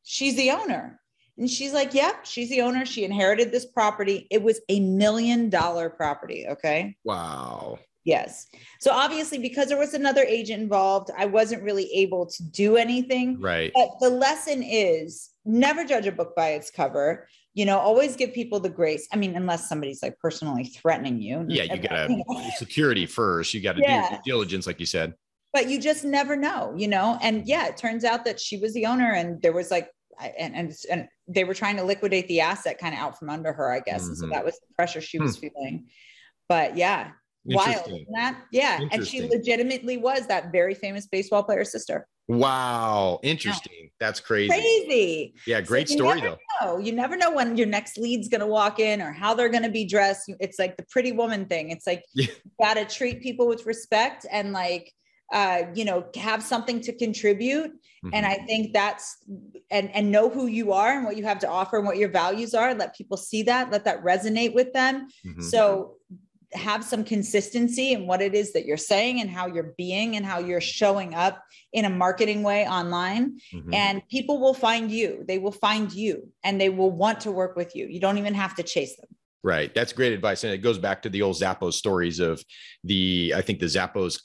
she's 0.03 0.37
the 0.37 0.51
owner. 0.51 1.01
And 1.37 1.49
she's 1.49 1.73
like 1.73 1.95
yep 1.95 2.15
yeah, 2.17 2.23
she's 2.25 2.51
the 2.51 2.63
owner. 2.63 2.85
She 2.85 3.05
inherited 3.05 3.53
this 3.53 3.67
property. 3.67 4.27
It 4.31 4.43
was 4.43 4.61
a 4.69 4.81
million 4.81 5.51
dollar 5.51 5.89
property 5.89 6.47
okay? 6.49 6.97
Wow 7.05 7.79
Yes. 8.09 8.47
So 8.81 8.91
obviously, 8.91 9.37
because 9.37 9.69
there 9.69 9.77
was 9.77 9.93
another 9.93 10.23
agent 10.23 10.63
involved, 10.63 11.11
I 11.15 11.27
wasn't 11.27 11.63
really 11.63 11.93
able 11.93 12.25
to 12.25 12.43
do 12.43 12.79
anything. 12.79 13.39
Right. 13.39 13.71
But 13.75 14.01
the 14.01 14.09
lesson 14.09 14.63
is 14.63 15.29
never 15.45 15.85
judge 15.85 16.07
a 16.07 16.13
book 16.13 16.35
by 16.35 16.53
its 16.53 16.71
cover. 16.71 17.29
You 17.53 17.67
know, 17.67 17.79
always 17.79 18.17
give 18.17 18.33
people 18.33 18.61
the 18.61 18.71
grace. 18.71 19.07
I 19.13 19.17
mean, 19.17 19.37
unless 19.37 19.69
somebody's 19.69 20.03
like 20.03 20.19
personally 20.21 20.65
threatening 20.65 21.21
you. 21.21 21.45
Yeah, 21.49 21.65
you 21.65 21.77
gotta 21.77 22.25
security 22.57 23.05
first. 23.05 23.53
You 23.53 23.61
gotta 23.61 23.83
yeah. 23.83 24.09
do 24.09 24.17
diligence, 24.25 24.67
like 24.67 24.81
you 24.81 24.87
said. 24.87 25.13
but 25.53 25.69
you 25.69 25.79
just 25.79 26.03
never 26.03 26.35
know, 26.35 26.73
you 26.79 26.89
know? 26.89 27.19
And 27.21 27.47
yeah, 27.47 27.67
it 27.67 27.77
turns 27.77 28.05
out 28.05 28.25
that 28.25 28.41
she 28.41 28.57
was 28.57 28.73
the 28.73 28.87
owner 28.87 29.13
and 29.13 29.43
there 29.43 29.53
was 29.53 29.71
like, 29.71 29.91
and, 30.39 30.57
and, 30.57 30.75
and 30.91 31.09
they 31.27 31.45
were 31.45 31.55
trying 31.55 31.77
to 31.77 31.85
liquidate 31.85 32.27
the 32.29 32.41
asset 32.41 32.79
kind 32.79 32.95
of 32.95 33.01
out 33.01 33.19
from 33.19 33.29
under 33.29 33.53
her, 33.53 33.71
I 33.71 33.81
guess. 33.81 34.03
Mm-hmm. 34.03 34.09
And 34.09 34.17
so 34.17 34.25
mm-hmm. 34.25 34.33
that 34.33 34.45
was 34.47 34.55
the 34.55 34.75
pressure 34.77 35.03
she 35.03 35.19
was 35.19 35.37
hmm. 35.37 35.49
feeling. 35.49 35.87
But 36.49 36.79
yeah, 36.79 37.11
wild. 37.45 37.91
That? 38.15 38.41
Yeah. 38.53 38.81
And 38.91 39.07
she 39.07 39.27
legitimately 39.27 39.97
was 39.97 40.27
that 40.27 40.53
very 40.53 40.75
famous 40.75 41.07
baseball 41.07 41.43
player's 41.43 41.73
sister. 41.73 42.07
Wow. 42.29 43.21
Interesting. 43.23 43.73
Yeah. 43.81 43.89
That's 44.01 44.21
crazy. 44.21 44.49
Crazy. 44.49 45.35
Yeah. 45.47 45.61
Great 45.63 45.89
so 45.89 45.97
story 45.97 46.21
though. 46.21 46.37
Know. 46.61 46.79
You 46.79 46.93
never 46.93 47.17
know 47.17 47.31
when 47.31 47.57
your 47.57 47.67
next 47.67 47.97
lead's 47.97 48.29
going 48.29 48.43
to 48.43 48.47
walk 48.47 48.81
in 48.81 49.01
or 49.01 49.13
how 49.13 49.33
they're 49.35 49.49
going 49.49 49.63
to 49.63 49.71
be 49.71 49.87
dressed. 49.87 50.31
It's 50.39 50.59
like 50.59 50.77
the 50.77 50.85
pretty 50.91 51.13
woman 51.13 51.47
thing. 51.47 51.71
It's 51.71 51.87
like 51.87 52.05
yeah. 52.15 52.27
you 52.27 52.51
got 52.61 52.75
to 52.75 52.85
treat 52.85 53.23
people 53.23 53.49
with 53.49 53.65
respect 53.65 54.27
and 54.31 54.53
like, 54.53 54.93
uh, 55.33 55.63
you 55.75 55.85
know, 55.85 56.07
have 56.17 56.43
something 56.43 56.81
to 56.83 56.93
contribute. 56.93 57.71
Mm-hmm. 58.05 58.11
And 58.15 58.27
I 58.27 58.35
think 58.47 58.73
that's 58.73 59.17
and 59.71 59.95
and 59.95 60.11
know 60.11 60.31
who 60.31 60.47
you 60.47 60.73
are 60.73 60.97
and 60.97 61.05
what 61.05 61.17
you 61.17 61.25
have 61.25 61.39
to 61.41 61.49
offer 61.49 61.79
and 61.79 61.87
what 61.87 61.99
your 61.99 62.09
values 62.09 62.55
are. 62.55 62.75
Let 62.75 62.97
people 62.97 63.17
see 63.17 63.43
that, 63.45 63.71
let 63.71 63.85
that 63.85 64.03
resonate 64.05 64.55
with 64.55 64.73
them. 64.73 65.09
Mm-hmm. 65.27 65.43
So 65.43 65.97
have 66.53 66.83
some 66.83 67.05
consistency 67.05 67.93
in 67.93 68.07
what 68.07 68.23
it 68.23 68.35
is 68.35 68.53
that 68.53 68.65
you're 68.65 68.77
saying 68.77 69.21
and 69.21 69.29
how 69.29 69.47
you're 69.47 69.75
being 69.77 70.17
and 70.17 70.25
how 70.25 70.39
you're 70.39 70.61
showing 70.61 71.15
up 71.15 71.43
in 71.73 71.85
a 71.85 71.91
marketing 71.91 72.43
way 72.43 72.67
online. 72.67 73.39
Mm-hmm. 73.55 73.75
and 73.75 74.03
people 74.09 74.41
will 74.41 74.55
find 74.55 74.91
you. 74.91 75.25
They 75.27 75.39
will 75.39 75.53
find 75.53 75.93
you 75.93 76.29
and 76.43 76.61
they 76.61 76.71
will 76.71 76.91
want 76.91 77.21
to 77.21 77.31
work 77.31 77.57
with 77.57 77.77
you. 77.77 77.87
You 77.87 78.01
don't 78.01 78.19
even 78.19 78.35
have 78.35 78.55
to 78.57 78.63
chase 78.63 78.97
them. 78.97 79.09
Right. 79.45 79.75
That's 79.75 79.93
great 79.93 80.13
advice. 80.13 80.45
And 80.45 80.53
it 80.53 80.59
goes 80.59 80.79
back 80.79 81.03
to 81.03 81.09
the 81.09 81.23
old 81.23 81.37
zappos 81.37 81.75
stories 81.75 82.19
of 82.19 82.43
the 82.85 83.35
i 83.37 83.43
think 83.43 83.59
the 83.59 83.67
zappos 83.67 84.21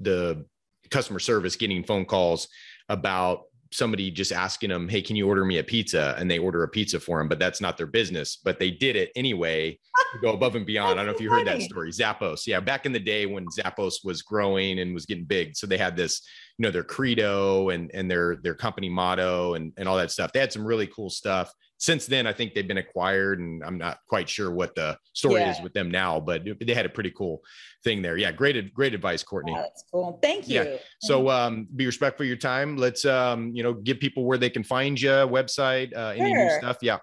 the 0.00 0.44
customer 0.90 1.18
service 1.18 1.56
getting 1.56 1.84
phone 1.84 2.04
calls 2.04 2.48
about 2.88 3.42
somebody 3.72 4.10
just 4.10 4.32
asking 4.32 4.70
them, 4.70 4.88
Hey, 4.88 5.02
can 5.02 5.16
you 5.16 5.28
order 5.28 5.44
me 5.44 5.58
a 5.58 5.64
pizza? 5.64 6.14
And 6.18 6.30
they 6.30 6.38
order 6.38 6.62
a 6.62 6.68
pizza 6.68 6.98
for 6.98 7.18
them, 7.18 7.28
but 7.28 7.38
that's 7.38 7.60
not 7.60 7.76
their 7.76 7.86
business. 7.86 8.36
But 8.36 8.58
they 8.58 8.70
did 8.70 8.96
it 8.96 9.10
anyway 9.14 9.78
to 10.12 10.18
go 10.20 10.32
above 10.32 10.56
and 10.56 10.66
beyond. 10.66 10.92
I 10.92 11.04
don't 11.04 11.06
know 11.06 11.12
if 11.12 11.20
you 11.20 11.30
heard 11.30 11.46
that 11.46 11.62
story. 11.62 11.90
Zappos. 11.90 12.46
Yeah. 12.46 12.60
Back 12.60 12.86
in 12.86 12.92
the 12.92 12.98
day 12.98 13.26
when 13.26 13.46
Zappos 13.46 14.04
was 14.04 14.22
growing 14.22 14.80
and 14.80 14.92
was 14.92 15.06
getting 15.06 15.24
big. 15.24 15.56
So 15.56 15.66
they 15.66 15.78
had 15.78 15.96
this, 15.96 16.22
you 16.58 16.64
know, 16.64 16.70
their 16.70 16.84
credo 16.84 17.70
and, 17.70 17.90
and 17.94 18.10
their, 18.10 18.36
their 18.42 18.54
company 18.54 18.88
motto 18.88 19.54
and, 19.54 19.72
and 19.76 19.88
all 19.88 19.96
that 19.96 20.10
stuff. 20.10 20.32
They 20.32 20.40
had 20.40 20.52
some 20.52 20.66
really 20.66 20.86
cool 20.88 21.10
stuff 21.10 21.52
since 21.80 22.04
then, 22.04 22.26
I 22.26 22.34
think 22.34 22.52
they've 22.52 22.68
been 22.68 22.76
acquired, 22.76 23.40
and 23.40 23.64
I'm 23.64 23.78
not 23.78 24.00
quite 24.06 24.28
sure 24.28 24.50
what 24.50 24.74
the 24.74 24.98
story 25.14 25.40
yeah. 25.40 25.50
is 25.50 25.62
with 25.62 25.72
them 25.72 25.90
now, 25.90 26.20
but 26.20 26.42
they 26.60 26.74
had 26.74 26.84
a 26.84 26.90
pretty 26.90 27.10
cool 27.10 27.40
thing 27.82 28.02
there. 28.02 28.18
Yeah, 28.18 28.32
great, 28.32 28.72
great 28.74 28.92
advice, 28.92 29.22
Courtney. 29.22 29.52
Yeah, 29.52 29.62
that's 29.62 29.84
cool. 29.90 30.18
Thank 30.22 30.46
you. 30.46 30.62
Yeah. 30.62 30.76
So, 31.00 31.30
um, 31.30 31.66
be 31.74 31.86
respectful 31.86 32.24
of 32.24 32.28
your 32.28 32.36
time. 32.36 32.76
Let's, 32.76 33.06
um, 33.06 33.52
you 33.54 33.62
know, 33.62 33.72
give 33.72 33.98
people 33.98 34.26
where 34.26 34.36
they 34.36 34.50
can 34.50 34.62
find 34.62 35.00
you, 35.00 35.08
website, 35.08 35.96
uh, 35.96 36.12
any 36.14 36.30
sure. 36.30 36.44
new 36.44 36.58
stuff. 36.58 36.76
Yeah. 36.82 36.98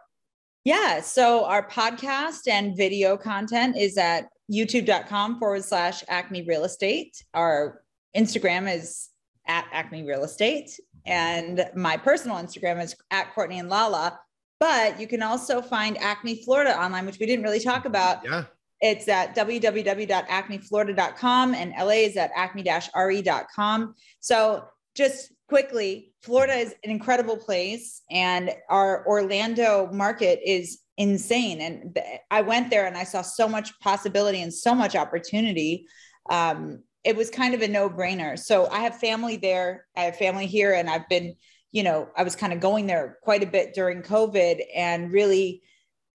Yeah. 0.63 1.01
So 1.01 1.45
our 1.45 1.67
podcast 1.67 2.47
and 2.47 2.78
video 2.78 3.17
content 3.17 3.78
is 3.78 3.97
at 3.97 4.28
youtube.com 4.51 5.39
forward 5.39 5.63
slash 5.63 6.03
Acme 6.07 6.45
Real 6.47 6.65
Estate. 6.65 7.23
Our 7.34 7.82
Instagram 8.15 8.71
is 8.71 9.09
at 9.47 9.65
Acme 9.71 10.03
Real 10.03 10.23
Estate. 10.23 10.69
And 11.05 11.69
my 11.73 11.95
personal 11.95 12.36
Instagram 12.36 12.84
is 12.84 12.95
at 13.09 13.34
Courtney 13.34 13.59
and 13.59 13.69
Lala. 13.69 14.19
But 14.60 14.99
you 14.99 15.08
can 15.08 15.22
also 15.22 15.62
find 15.62 15.97
Acme 15.97 16.43
Florida 16.43 16.80
online, 16.80 17.05
which 17.05 17.20
we 17.20 17.26
didn't 17.26 17.43
really 17.43 17.60
talk 17.60 17.86
about. 17.86 18.26
Yeah. 18.26 18.45
It's 18.80 19.08
at 19.08 19.36
www.acmeflorida.com 19.36 21.55
and 21.55 21.74
LA 21.80 21.89
is 21.89 22.18
at 22.18 22.32
acme-re.com. 22.36 23.95
So 24.20 24.66
just 24.95 25.32
quickly, 25.47 26.14
Florida 26.22 26.53
is 26.53 26.76
an 26.84 26.91
incredible 26.91 27.38
place 27.38 28.03
and 28.12 28.51
our 28.70 29.08
Orlando 29.08 29.89
market 29.91 30.39
is 30.45 30.82
insane. 30.97 31.62
And 31.62 31.97
I 32.30 32.41
went 32.41 32.70
there 32.70 32.86
and 32.86 32.97
I 32.97 33.03
saw 33.03 33.22
so 33.22 33.47
much 33.47 33.80
possibility 33.80 34.41
and 34.41 34.53
so 34.53 34.76
much 34.76 34.95
opportunity. 34.95 35.88
Um, 36.30 36.84
it 37.03 37.16
was 37.16 37.30
kind 37.30 37.53
of 37.53 37.62
a 37.62 37.68
no 37.68 37.89
brainer. 37.89 38.38
So 38.38 38.68
I 38.68 38.82
have 38.82 38.99
family 38.99 39.38
there. 39.38 39.86
I 39.95 40.01
have 40.01 40.18
family 40.18 40.45
here 40.45 40.74
and 40.74 40.89
I've 40.89 41.08
been 41.08 41.36
you 41.78 41.84
know, 41.84 42.09
I 42.17 42.23
was 42.23 42.36
kind 42.36 42.53
of 42.53 42.59
going 42.59 42.88
there 42.88 43.19
quite 43.21 43.43
a 43.43 43.45
bit 43.45 43.75
during 43.75 44.01
COVID 44.01 44.63
and 44.75 45.11
really 45.11 45.61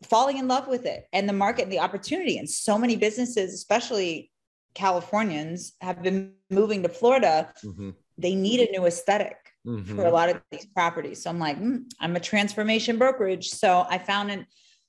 falling 0.03 0.39
in 0.39 0.49
love 0.49 0.67
with 0.67 0.87
it 0.87 1.05
and 1.13 1.29
the 1.29 1.33
market 1.33 1.63
and 1.63 1.73
the 1.73 1.79
opportunity. 1.79 2.37
And 2.39 2.51
so 2.51 2.77
many 2.77 2.97
businesses, 2.97 3.55
especially 3.55 4.33
Californians, 4.75 5.75
have 5.81 6.03
been 6.03 6.33
moving 6.51 6.83
to 6.83 6.89
Florida. 6.89 7.53
Mm-hmm. 7.65 7.91
They 8.19 8.35
need 8.35 8.59
a 8.59 8.73
new 8.73 8.87
esthetic 8.87 9.37
mm-hmm. 9.65 9.95
for 9.95 10.05
a 10.05 10.11
lot 10.11 10.31
of 10.31 10.43
these 10.51 10.67
properties. 10.67 11.23
So 11.23 11.31
I'm 11.31 11.39
like, 11.39 11.61
mm, 11.61 11.85
I'm 12.01 12.17
a 12.17 12.21
transformation 12.21 12.99
brokerage. 12.99 13.49
So 13.49 13.87
I 13.89 13.99
found 13.99 14.33
an, 14.33 14.45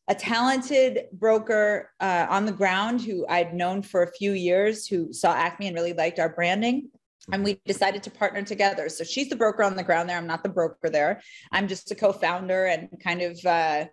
a 0.08 0.16
talented 0.16 1.04
broker 1.14 1.92
uh, 2.00 2.26
on 2.32 2.48
the 2.48 2.52
ground 2.52 3.00
who 3.00 3.28
I'd 3.30 3.54
known 3.54 3.84
for 3.84 4.02
a 4.02 4.12
few 4.12 4.32
years 4.32 4.88
who 4.88 5.14
saw 5.14 5.36
Acme 5.36 5.68
and 5.68 5.76
really 5.76 5.94
liked 5.94 6.18
our 6.18 6.30
branding 6.30 6.90
and 7.32 7.44
we 7.44 7.60
decided 7.66 8.04
to 8.04 8.12
partner 8.12 8.42
together. 8.42 8.90
So 8.90 9.04
she's 9.04 9.30
the 9.30 9.36
broker 9.36 9.64
on 9.64 9.76
the 9.76 9.84
ground 9.84 10.10
there. 10.10 10.18
I'm 10.18 10.28
not 10.28 10.44
the 10.44 10.50
broker 10.50 10.90
there. 10.90 11.22
I'm 11.52 11.68
just 11.68 11.92
a 11.92 11.96
co-founder 11.96 12.66
and 12.66 12.90
kind 13.02 13.22
of 13.22 13.40
uh, 13.46 13.86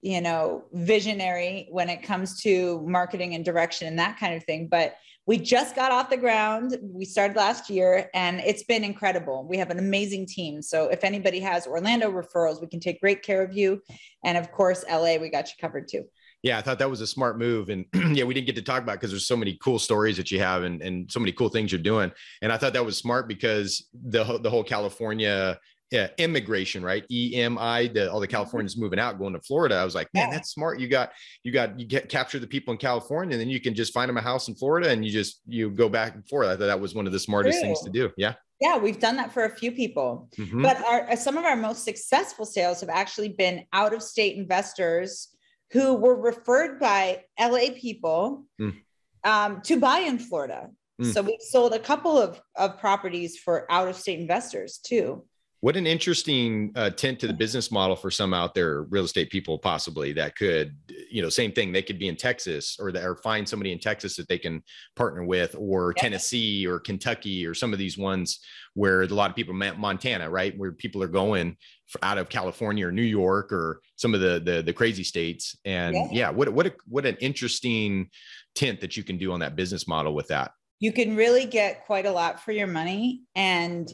you 0.00 0.20
know 0.20 0.64
visionary 0.72 1.68
when 1.70 1.88
it 1.88 2.02
comes 2.02 2.40
to 2.42 2.82
marketing 2.86 3.34
and 3.34 3.44
direction 3.44 3.86
and 3.86 3.98
that 3.98 4.18
kind 4.18 4.34
of 4.34 4.44
thing. 4.44 4.68
But 4.68 4.96
we 5.24 5.38
just 5.38 5.76
got 5.76 5.92
off 5.92 6.10
the 6.10 6.16
ground. 6.16 6.76
We 6.82 7.04
started 7.04 7.36
last 7.36 7.70
year 7.70 8.10
and 8.12 8.40
it's 8.40 8.64
been 8.64 8.82
incredible. 8.82 9.46
We 9.48 9.56
have 9.58 9.70
an 9.70 9.78
amazing 9.78 10.26
team. 10.26 10.60
So 10.62 10.88
if 10.88 11.04
anybody 11.04 11.38
has 11.38 11.66
Orlando 11.66 12.10
referrals, 12.10 12.60
we 12.60 12.66
can 12.66 12.80
take 12.80 13.00
great 13.00 13.22
care 13.22 13.42
of 13.42 13.56
you. 13.56 13.80
And 14.24 14.36
of 14.36 14.50
course, 14.50 14.84
LA, 14.90 15.18
we 15.18 15.30
got 15.30 15.46
you 15.46 15.54
covered 15.60 15.86
too. 15.86 16.06
Yeah, 16.42 16.58
I 16.58 16.62
thought 16.62 16.78
that 16.80 16.90
was 16.90 17.00
a 17.00 17.06
smart 17.06 17.38
move. 17.38 17.68
And 17.68 17.84
yeah, 18.16 18.24
we 18.24 18.34
didn't 18.34 18.46
get 18.46 18.56
to 18.56 18.62
talk 18.62 18.82
about 18.82 18.94
because 18.94 19.10
there's 19.10 19.26
so 19.26 19.36
many 19.36 19.58
cool 19.62 19.78
stories 19.78 20.16
that 20.16 20.30
you 20.30 20.40
have 20.40 20.64
and, 20.64 20.82
and 20.82 21.10
so 21.10 21.20
many 21.20 21.32
cool 21.32 21.48
things 21.48 21.70
you're 21.70 21.80
doing. 21.80 22.10
And 22.42 22.52
I 22.52 22.56
thought 22.56 22.72
that 22.72 22.84
was 22.84 22.96
smart 22.96 23.28
because 23.28 23.86
the, 23.92 24.38
the 24.38 24.50
whole 24.50 24.64
California 24.64 25.58
yeah, 25.92 26.08
immigration, 26.16 26.82
right? 26.82 27.06
EMI, 27.10 27.92
the, 27.92 28.10
all 28.10 28.18
the 28.18 28.26
mm-hmm. 28.26 28.32
Californians 28.32 28.78
moving 28.78 28.98
out, 28.98 29.18
going 29.18 29.34
to 29.34 29.40
Florida. 29.40 29.74
I 29.74 29.84
was 29.84 29.94
like, 29.94 30.08
man, 30.14 30.30
that's 30.30 30.50
smart. 30.50 30.80
You 30.80 30.88
got, 30.88 31.12
you 31.44 31.52
got, 31.52 31.78
you 31.78 31.86
get 31.86 32.08
capture 32.08 32.38
the 32.38 32.46
people 32.46 32.72
in 32.72 32.78
California, 32.78 33.34
and 33.34 33.40
then 33.40 33.50
you 33.50 33.60
can 33.60 33.74
just 33.74 33.92
find 33.92 34.08
them 34.08 34.16
a 34.16 34.22
house 34.22 34.48
in 34.48 34.54
Florida, 34.54 34.88
and 34.88 35.04
you 35.04 35.12
just 35.12 35.42
you 35.46 35.70
go 35.70 35.90
back 35.90 36.14
and 36.14 36.26
forth. 36.26 36.48
I 36.48 36.52
thought 36.52 36.66
that 36.66 36.80
was 36.80 36.94
one 36.94 37.06
of 37.06 37.12
the 37.12 37.18
smartest 37.18 37.58
True. 37.58 37.68
things 37.68 37.82
to 37.82 37.90
do. 37.90 38.10
Yeah. 38.16 38.34
Yeah, 38.58 38.78
we've 38.78 39.00
done 39.00 39.16
that 39.16 39.32
for 39.32 39.44
a 39.44 39.50
few 39.50 39.72
people, 39.72 40.30
mm-hmm. 40.38 40.62
but 40.62 40.82
our 40.84 41.14
some 41.16 41.36
of 41.36 41.44
our 41.44 41.56
most 41.56 41.84
successful 41.84 42.46
sales 42.46 42.80
have 42.80 42.90
actually 42.90 43.30
been 43.30 43.66
out 43.72 43.92
of 43.92 44.02
state 44.02 44.36
investors 44.36 45.28
who 45.72 45.94
were 45.94 46.14
referred 46.14 46.78
by 46.78 47.24
LA 47.40 47.70
people 47.74 48.44
mm. 48.60 48.74
um, 49.24 49.62
to 49.62 49.80
buy 49.80 50.00
in 50.00 50.18
Florida. 50.18 50.70
Mm. 51.00 51.12
So 51.12 51.22
we 51.22 51.38
sold 51.40 51.72
a 51.72 51.78
couple 51.78 52.18
of, 52.18 52.40
of 52.56 52.78
properties 52.78 53.38
for 53.38 53.70
out 53.70 53.88
of 53.88 53.96
state 53.96 54.20
investors 54.20 54.78
too. 54.78 55.24
What 55.62 55.76
an 55.76 55.86
interesting 55.86 56.72
uh, 56.74 56.90
tint 56.90 57.20
to 57.20 57.28
the 57.28 57.32
business 57.32 57.70
model 57.70 57.94
for 57.94 58.10
some 58.10 58.34
out 58.34 58.52
there, 58.52 58.82
real 58.82 59.04
estate 59.04 59.30
people 59.30 59.56
possibly 59.60 60.12
that 60.14 60.34
could, 60.34 60.74
you 61.08 61.22
know, 61.22 61.28
same 61.28 61.52
thing. 61.52 61.70
They 61.70 61.82
could 61.82 62.00
be 62.00 62.08
in 62.08 62.16
Texas 62.16 62.76
or, 62.80 62.90
that, 62.90 63.04
or 63.04 63.14
find 63.14 63.48
somebody 63.48 63.70
in 63.70 63.78
Texas 63.78 64.16
that 64.16 64.26
they 64.26 64.38
can 64.38 64.64
partner 64.96 65.24
with, 65.24 65.54
or 65.56 65.94
yeah. 65.96 66.02
Tennessee 66.02 66.66
or 66.66 66.80
Kentucky 66.80 67.46
or 67.46 67.54
some 67.54 67.72
of 67.72 67.78
these 67.78 67.96
ones 67.96 68.40
where 68.74 69.02
a 69.02 69.06
lot 69.06 69.30
of 69.30 69.36
people, 69.36 69.54
Montana, 69.54 70.28
right, 70.28 70.52
where 70.58 70.72
people 70.72 71.00
are 71.00 71.06
going 71.06 71.56
out 72.02 72.18
of 72.18 72.28
California 72.28 72.88
or 72.88 72.90
New 72.90 73.02
York 73.02 73.52
or 73.52 73.82
some 73.94 74.14
of 74.14 74.20
the 74.20 74.40
the, 74.44 74.62
the 74.62 74.72
crazy 74.72 75.04
states. 75.04 75.56
And 75.64 75.94
yeah. 75.94 76.08
yeah, 76.10 76.30
what 76.30 76.48
what 76.48 76.66
a, 76.66 76.74
what 76.88 77.06
an 77.06 77.16
interesting 77.20 78.10
tint 78.56 78.80
that 78.80 78.96
you 78.96 79.04
can 79.04 79.16
do 79.16 79.30
on 79.30 79.38
that 79.38 79.54
business 79.54 79.86
model 79.86 80.12
with 80.12 80.26
that. 80.26 80.50
You 80.80 80.92
can 80.92 81.14
really 81.14 81.46
get 81.46 81.86
quite 81.86 82.06
a 82.06 82.10
lot 82.10 82.40
for 82.40 82.50
your 82.50 82.66
money, 82.66 83.22
and 83.36 83.88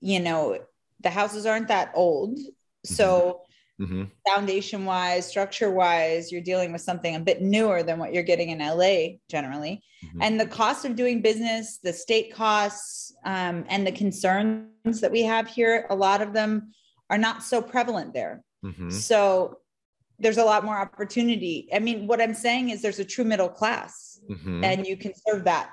you 0.00 0.18
know 0.18 0.58
the 1.02 1.10
houses 1.10 1.46
aren't 1.46 1.68
that 1.68 1.92
old. 1.94 2.38
So 2.84 3.42
mm-hmm. 3.80 4.04
foundation 4.26 4.84
wise, 4.84 5.26
structure 5.26 5.70
wise, 5.70 6.32
you're 6.32 6.40
dealing 6.40 6.72
with 6.72 6.80
something 6.80 7.14
a 7.14 7.20
bit 7.20 7.42
newer 7.42 7.82
than 7.82 7.98
what 7.98 8.12
you're 8.12 8.22
getting 8.22 8.50
in 8.50 8.58
LA 8.58 9.18
generally. 9.30 9.82
Mm-hmm. 10.04 10.22
And 10.22 10.40
the 10.40 10.46
cost 10.46 10.84
of 10.84 10.96
doing 10.96 11.22
business, 11.22 11.78
the 11.78 11.92
state 11.92 12.34
costs, 12.34 13.14
um, 13.24 13.64
and 13.68 13.86
the 13.86 13.92
concerns 13.92 15.00
that 15.00 15.12
we 15.12 15.22
have 15.22 15.46
here, 15.46 15.86
a 15.90 15.94
lot 15.94 16.22
of 16.22 16.32
them 16.32 16.72
are 17.10 17.18
not 17.18 17.42
so 17.42 17.62
prevalent 17.62 18.12
there. 18.12 18.42
Mm-hmm. 18.64 18.90
So 18.90 19.58
there's 20.18 20.38
a 20.38 20.44
lot 20.44 20.64
more 20.64 20.76
opportunity. 20.76 21.68
I 21.74 21.78
mean, 21.78 22.06
what 22.06 22.20
I'm 22.20 22.34
saying 22.34 22.70
is 22.70 22.80
there's 22.80 23.00
a 23.00 23.04
true 23.04 23.24
middle 23.24 23.48
class, 23.48 24.20
mm-hmm. 24.30 24.62
and 24.64 24.86
you 24.86 24.96
can 24.96 25.12
serve 25.26 25.44
that 25.44 25.70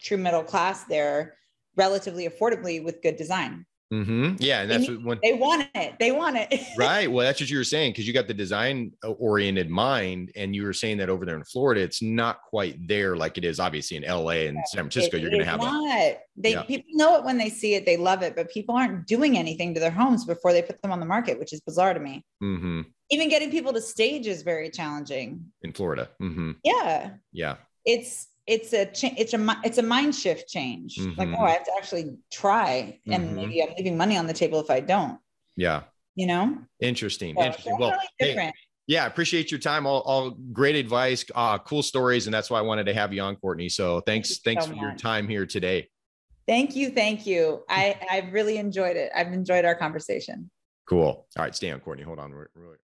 true 0.00 0.16
middle 0.16 0.42
class 0.42 0.84
there 0.84 1.36
relatively 1.76 2.28
affordably 2.28 2.82
with 2.82 3.02
good 3.02 3.16
design. 3.16 3.66
Mm-hmm. 3.92 4.36
Yeah, 4.38 4.60
and 4.62 4.70
that's 4.70 4.88
need- 4.88 4.98
what 4.98 5.04
when 5.04 5.18
They 5.22 5.32
want 5.32 5.68
it. 5.74 5.94
They 5.98 6.12
want 6.12 6.36
it. 6.36 6.60
right. 6.78 7.10
Well, 7.10 7.26
that's 7.26 7.40
what 7.40 7.50
you 7.50 7.58
were 7.58 7.64
saying 7.64 7.90
because 7.92 8.06
you 8.06 8.12
got 8.12 8.28
the 8.28 8.34
design 8.34 8.92
uh, 9.04 9.10
oriented 9.10 9.68
mind, 9.68 10.30
and 10.36 10.54
you 10.54 10.62
were 10.62 10.72
saying 10.72 10.98
that 10.98 11.08
over 11.10 11.26
there 11.26 11.36
in 11.36 11.42
Florida, 11.44 11.80
it's 11.80 12.00
not 12.00 12.40
quite 12.42 12.86
there 12.86 13.16
like 13.16 13.36
it 13.36 13.44
is 13.44 13.58
obviously 13.58 13.96
in 13.96 14.04
LA 14.04 14.46
and 14.46 14.58
San 14.68 14.84
Francisco. 14.84 15.16
It 15.16 15.22
you're 15.22 15.30
going 15.30 15.40
to 15.40 15.44
is 15.44 15.50
have 15.50 15.60
a 15.60 15.64
not. 15.64 16.16
They 16.36 16.52
Yeah. 16.52 16.62
people 16.62 16.90
know 16.92 17.16
it 17.16 17.24
when 17.24 17.36
they 17.36 17.48
see 17.50 17.74
it, 17.74 17.84
they 17.84 17.96
love 17.96 18.22
it, 18.22 18.36
but 18.36 18.48
people 18.50 18.76
aren't 18.76 19.06
doing 19.08 19.36
anything 19.36 19.74
to 19.74 19.80
their 19.80 19.90
homes 19.90 20.24
before 20.24 20.52
they 20.52 20.62
put 20.62 20.80
them 20.82 20.92
on 20.92 21.00
the 21.00 21.06
market, 21.06 21.38
which 21.38 21.52
is 21.52 21.60
bizarre 21.60 21.92
to 21.92 22.00
me. 22.00 22.24
hmm 22.40 22.82
Even 23.10 23.28
getting 23.28 23.50
people 23.50 23.72
to 23.72 23.80
stage 23.80 24.26
is 24.28 24.42
very 24.42 24.70
challenging. 24.70 25.46
in 25.62 25.72
Florida. 25.72 26.08
hmm 26.20 26.52
Yeah, 26.64 27.10
Yeah. 27.32 27.56
it's 27.84 28.28
it's 28.50 28.72
a 28.72 28.84
cha- 28.86 29.14
it's 29.16 29.32
a 29.32 29.56
it's 29.64 29.78
a 29.78 29.82
mind 29.82 30.14
shift 30.14 30.48
change. 30.48 30.98
Like, 31.16 31.28
Mhm. 31.28 31.36
oh, 31.38 31.44
I 31.44 31.50
have 31.52 31.64
to 31.64 31.72
actually 31.76 32.16
try, 32.32 32.98
and 33.06 33.30
Mhm. 33.30 33.34
maybe 33.34 33.62
I'm 33.62 33.72
leaving 33.76 33.96
money 33.96 34.16
on 34.16 34.26
the 34.26 34.32
table 34.32 34.58
if 34.60 34.70
I 34.70 34.80
don't. 34.80 35.18
Yeah. 35.56 35.84
You 36.16 36.26
know, 36.26 36.58
Interesting. 36.80 37.36
So 37.36 37.44
Interesting. 37.44 37.78
Well, 37.78 37.96
hey, 38.18 38.50
yeah, 38.88 39.06
appreciate 39.06 39.50
your 39.52 39.60
time. 39.60 39.86
All, 39.86 40.00
all 40.00 40.30
great 40.52 40.74
advice, 40.74 41.24
uh, 41.34 41.58
cool 41.58 41.82
stories, 41.84 42.26
and 42.26 42.34
that's 42.34 42.50
why 42.50 42.58
I 42.58 42.62
wanted 42.62 42.84
to 42.86 42.94
have 42.94 43.12
you 43.14 43.22
on, 43.22 43.36
Courtney. 43.36 43.68
So 43.68 44.00
thanks, 44.00 44.30
you 44.30 44.36
thanks 44.44 44.64
so 44.64 44.72
for 44.72 44.76
your 44.76 44.94
time 44.96 45.28
here 45.28 45.46
today. 45.46 45.88
Thank 46.48 46.74
you, 46.74 46.90
thank 46.90 47.26
you. 47.26 47.62
I 47.68 47.96
I've 48.10 48.32
really 48.32 48.56
enjoyed 48.56 48.96
it. 48.96 49.12
I've 49.14 49.32
enjoyed 49.32 49.64
our 49.64 49.76
conversation. 49.76 50.50
Cool. 50.86 51.06
All 51.36 51.44
right, 51.44 51.54
stay 51.54 51.70
on, 51.70 51.78
Courtney. 51.78 52.02
Hold 52.02 52.18
on. 52.18 52.32
We're- 52.32 52.48
we're- 52.56 52.78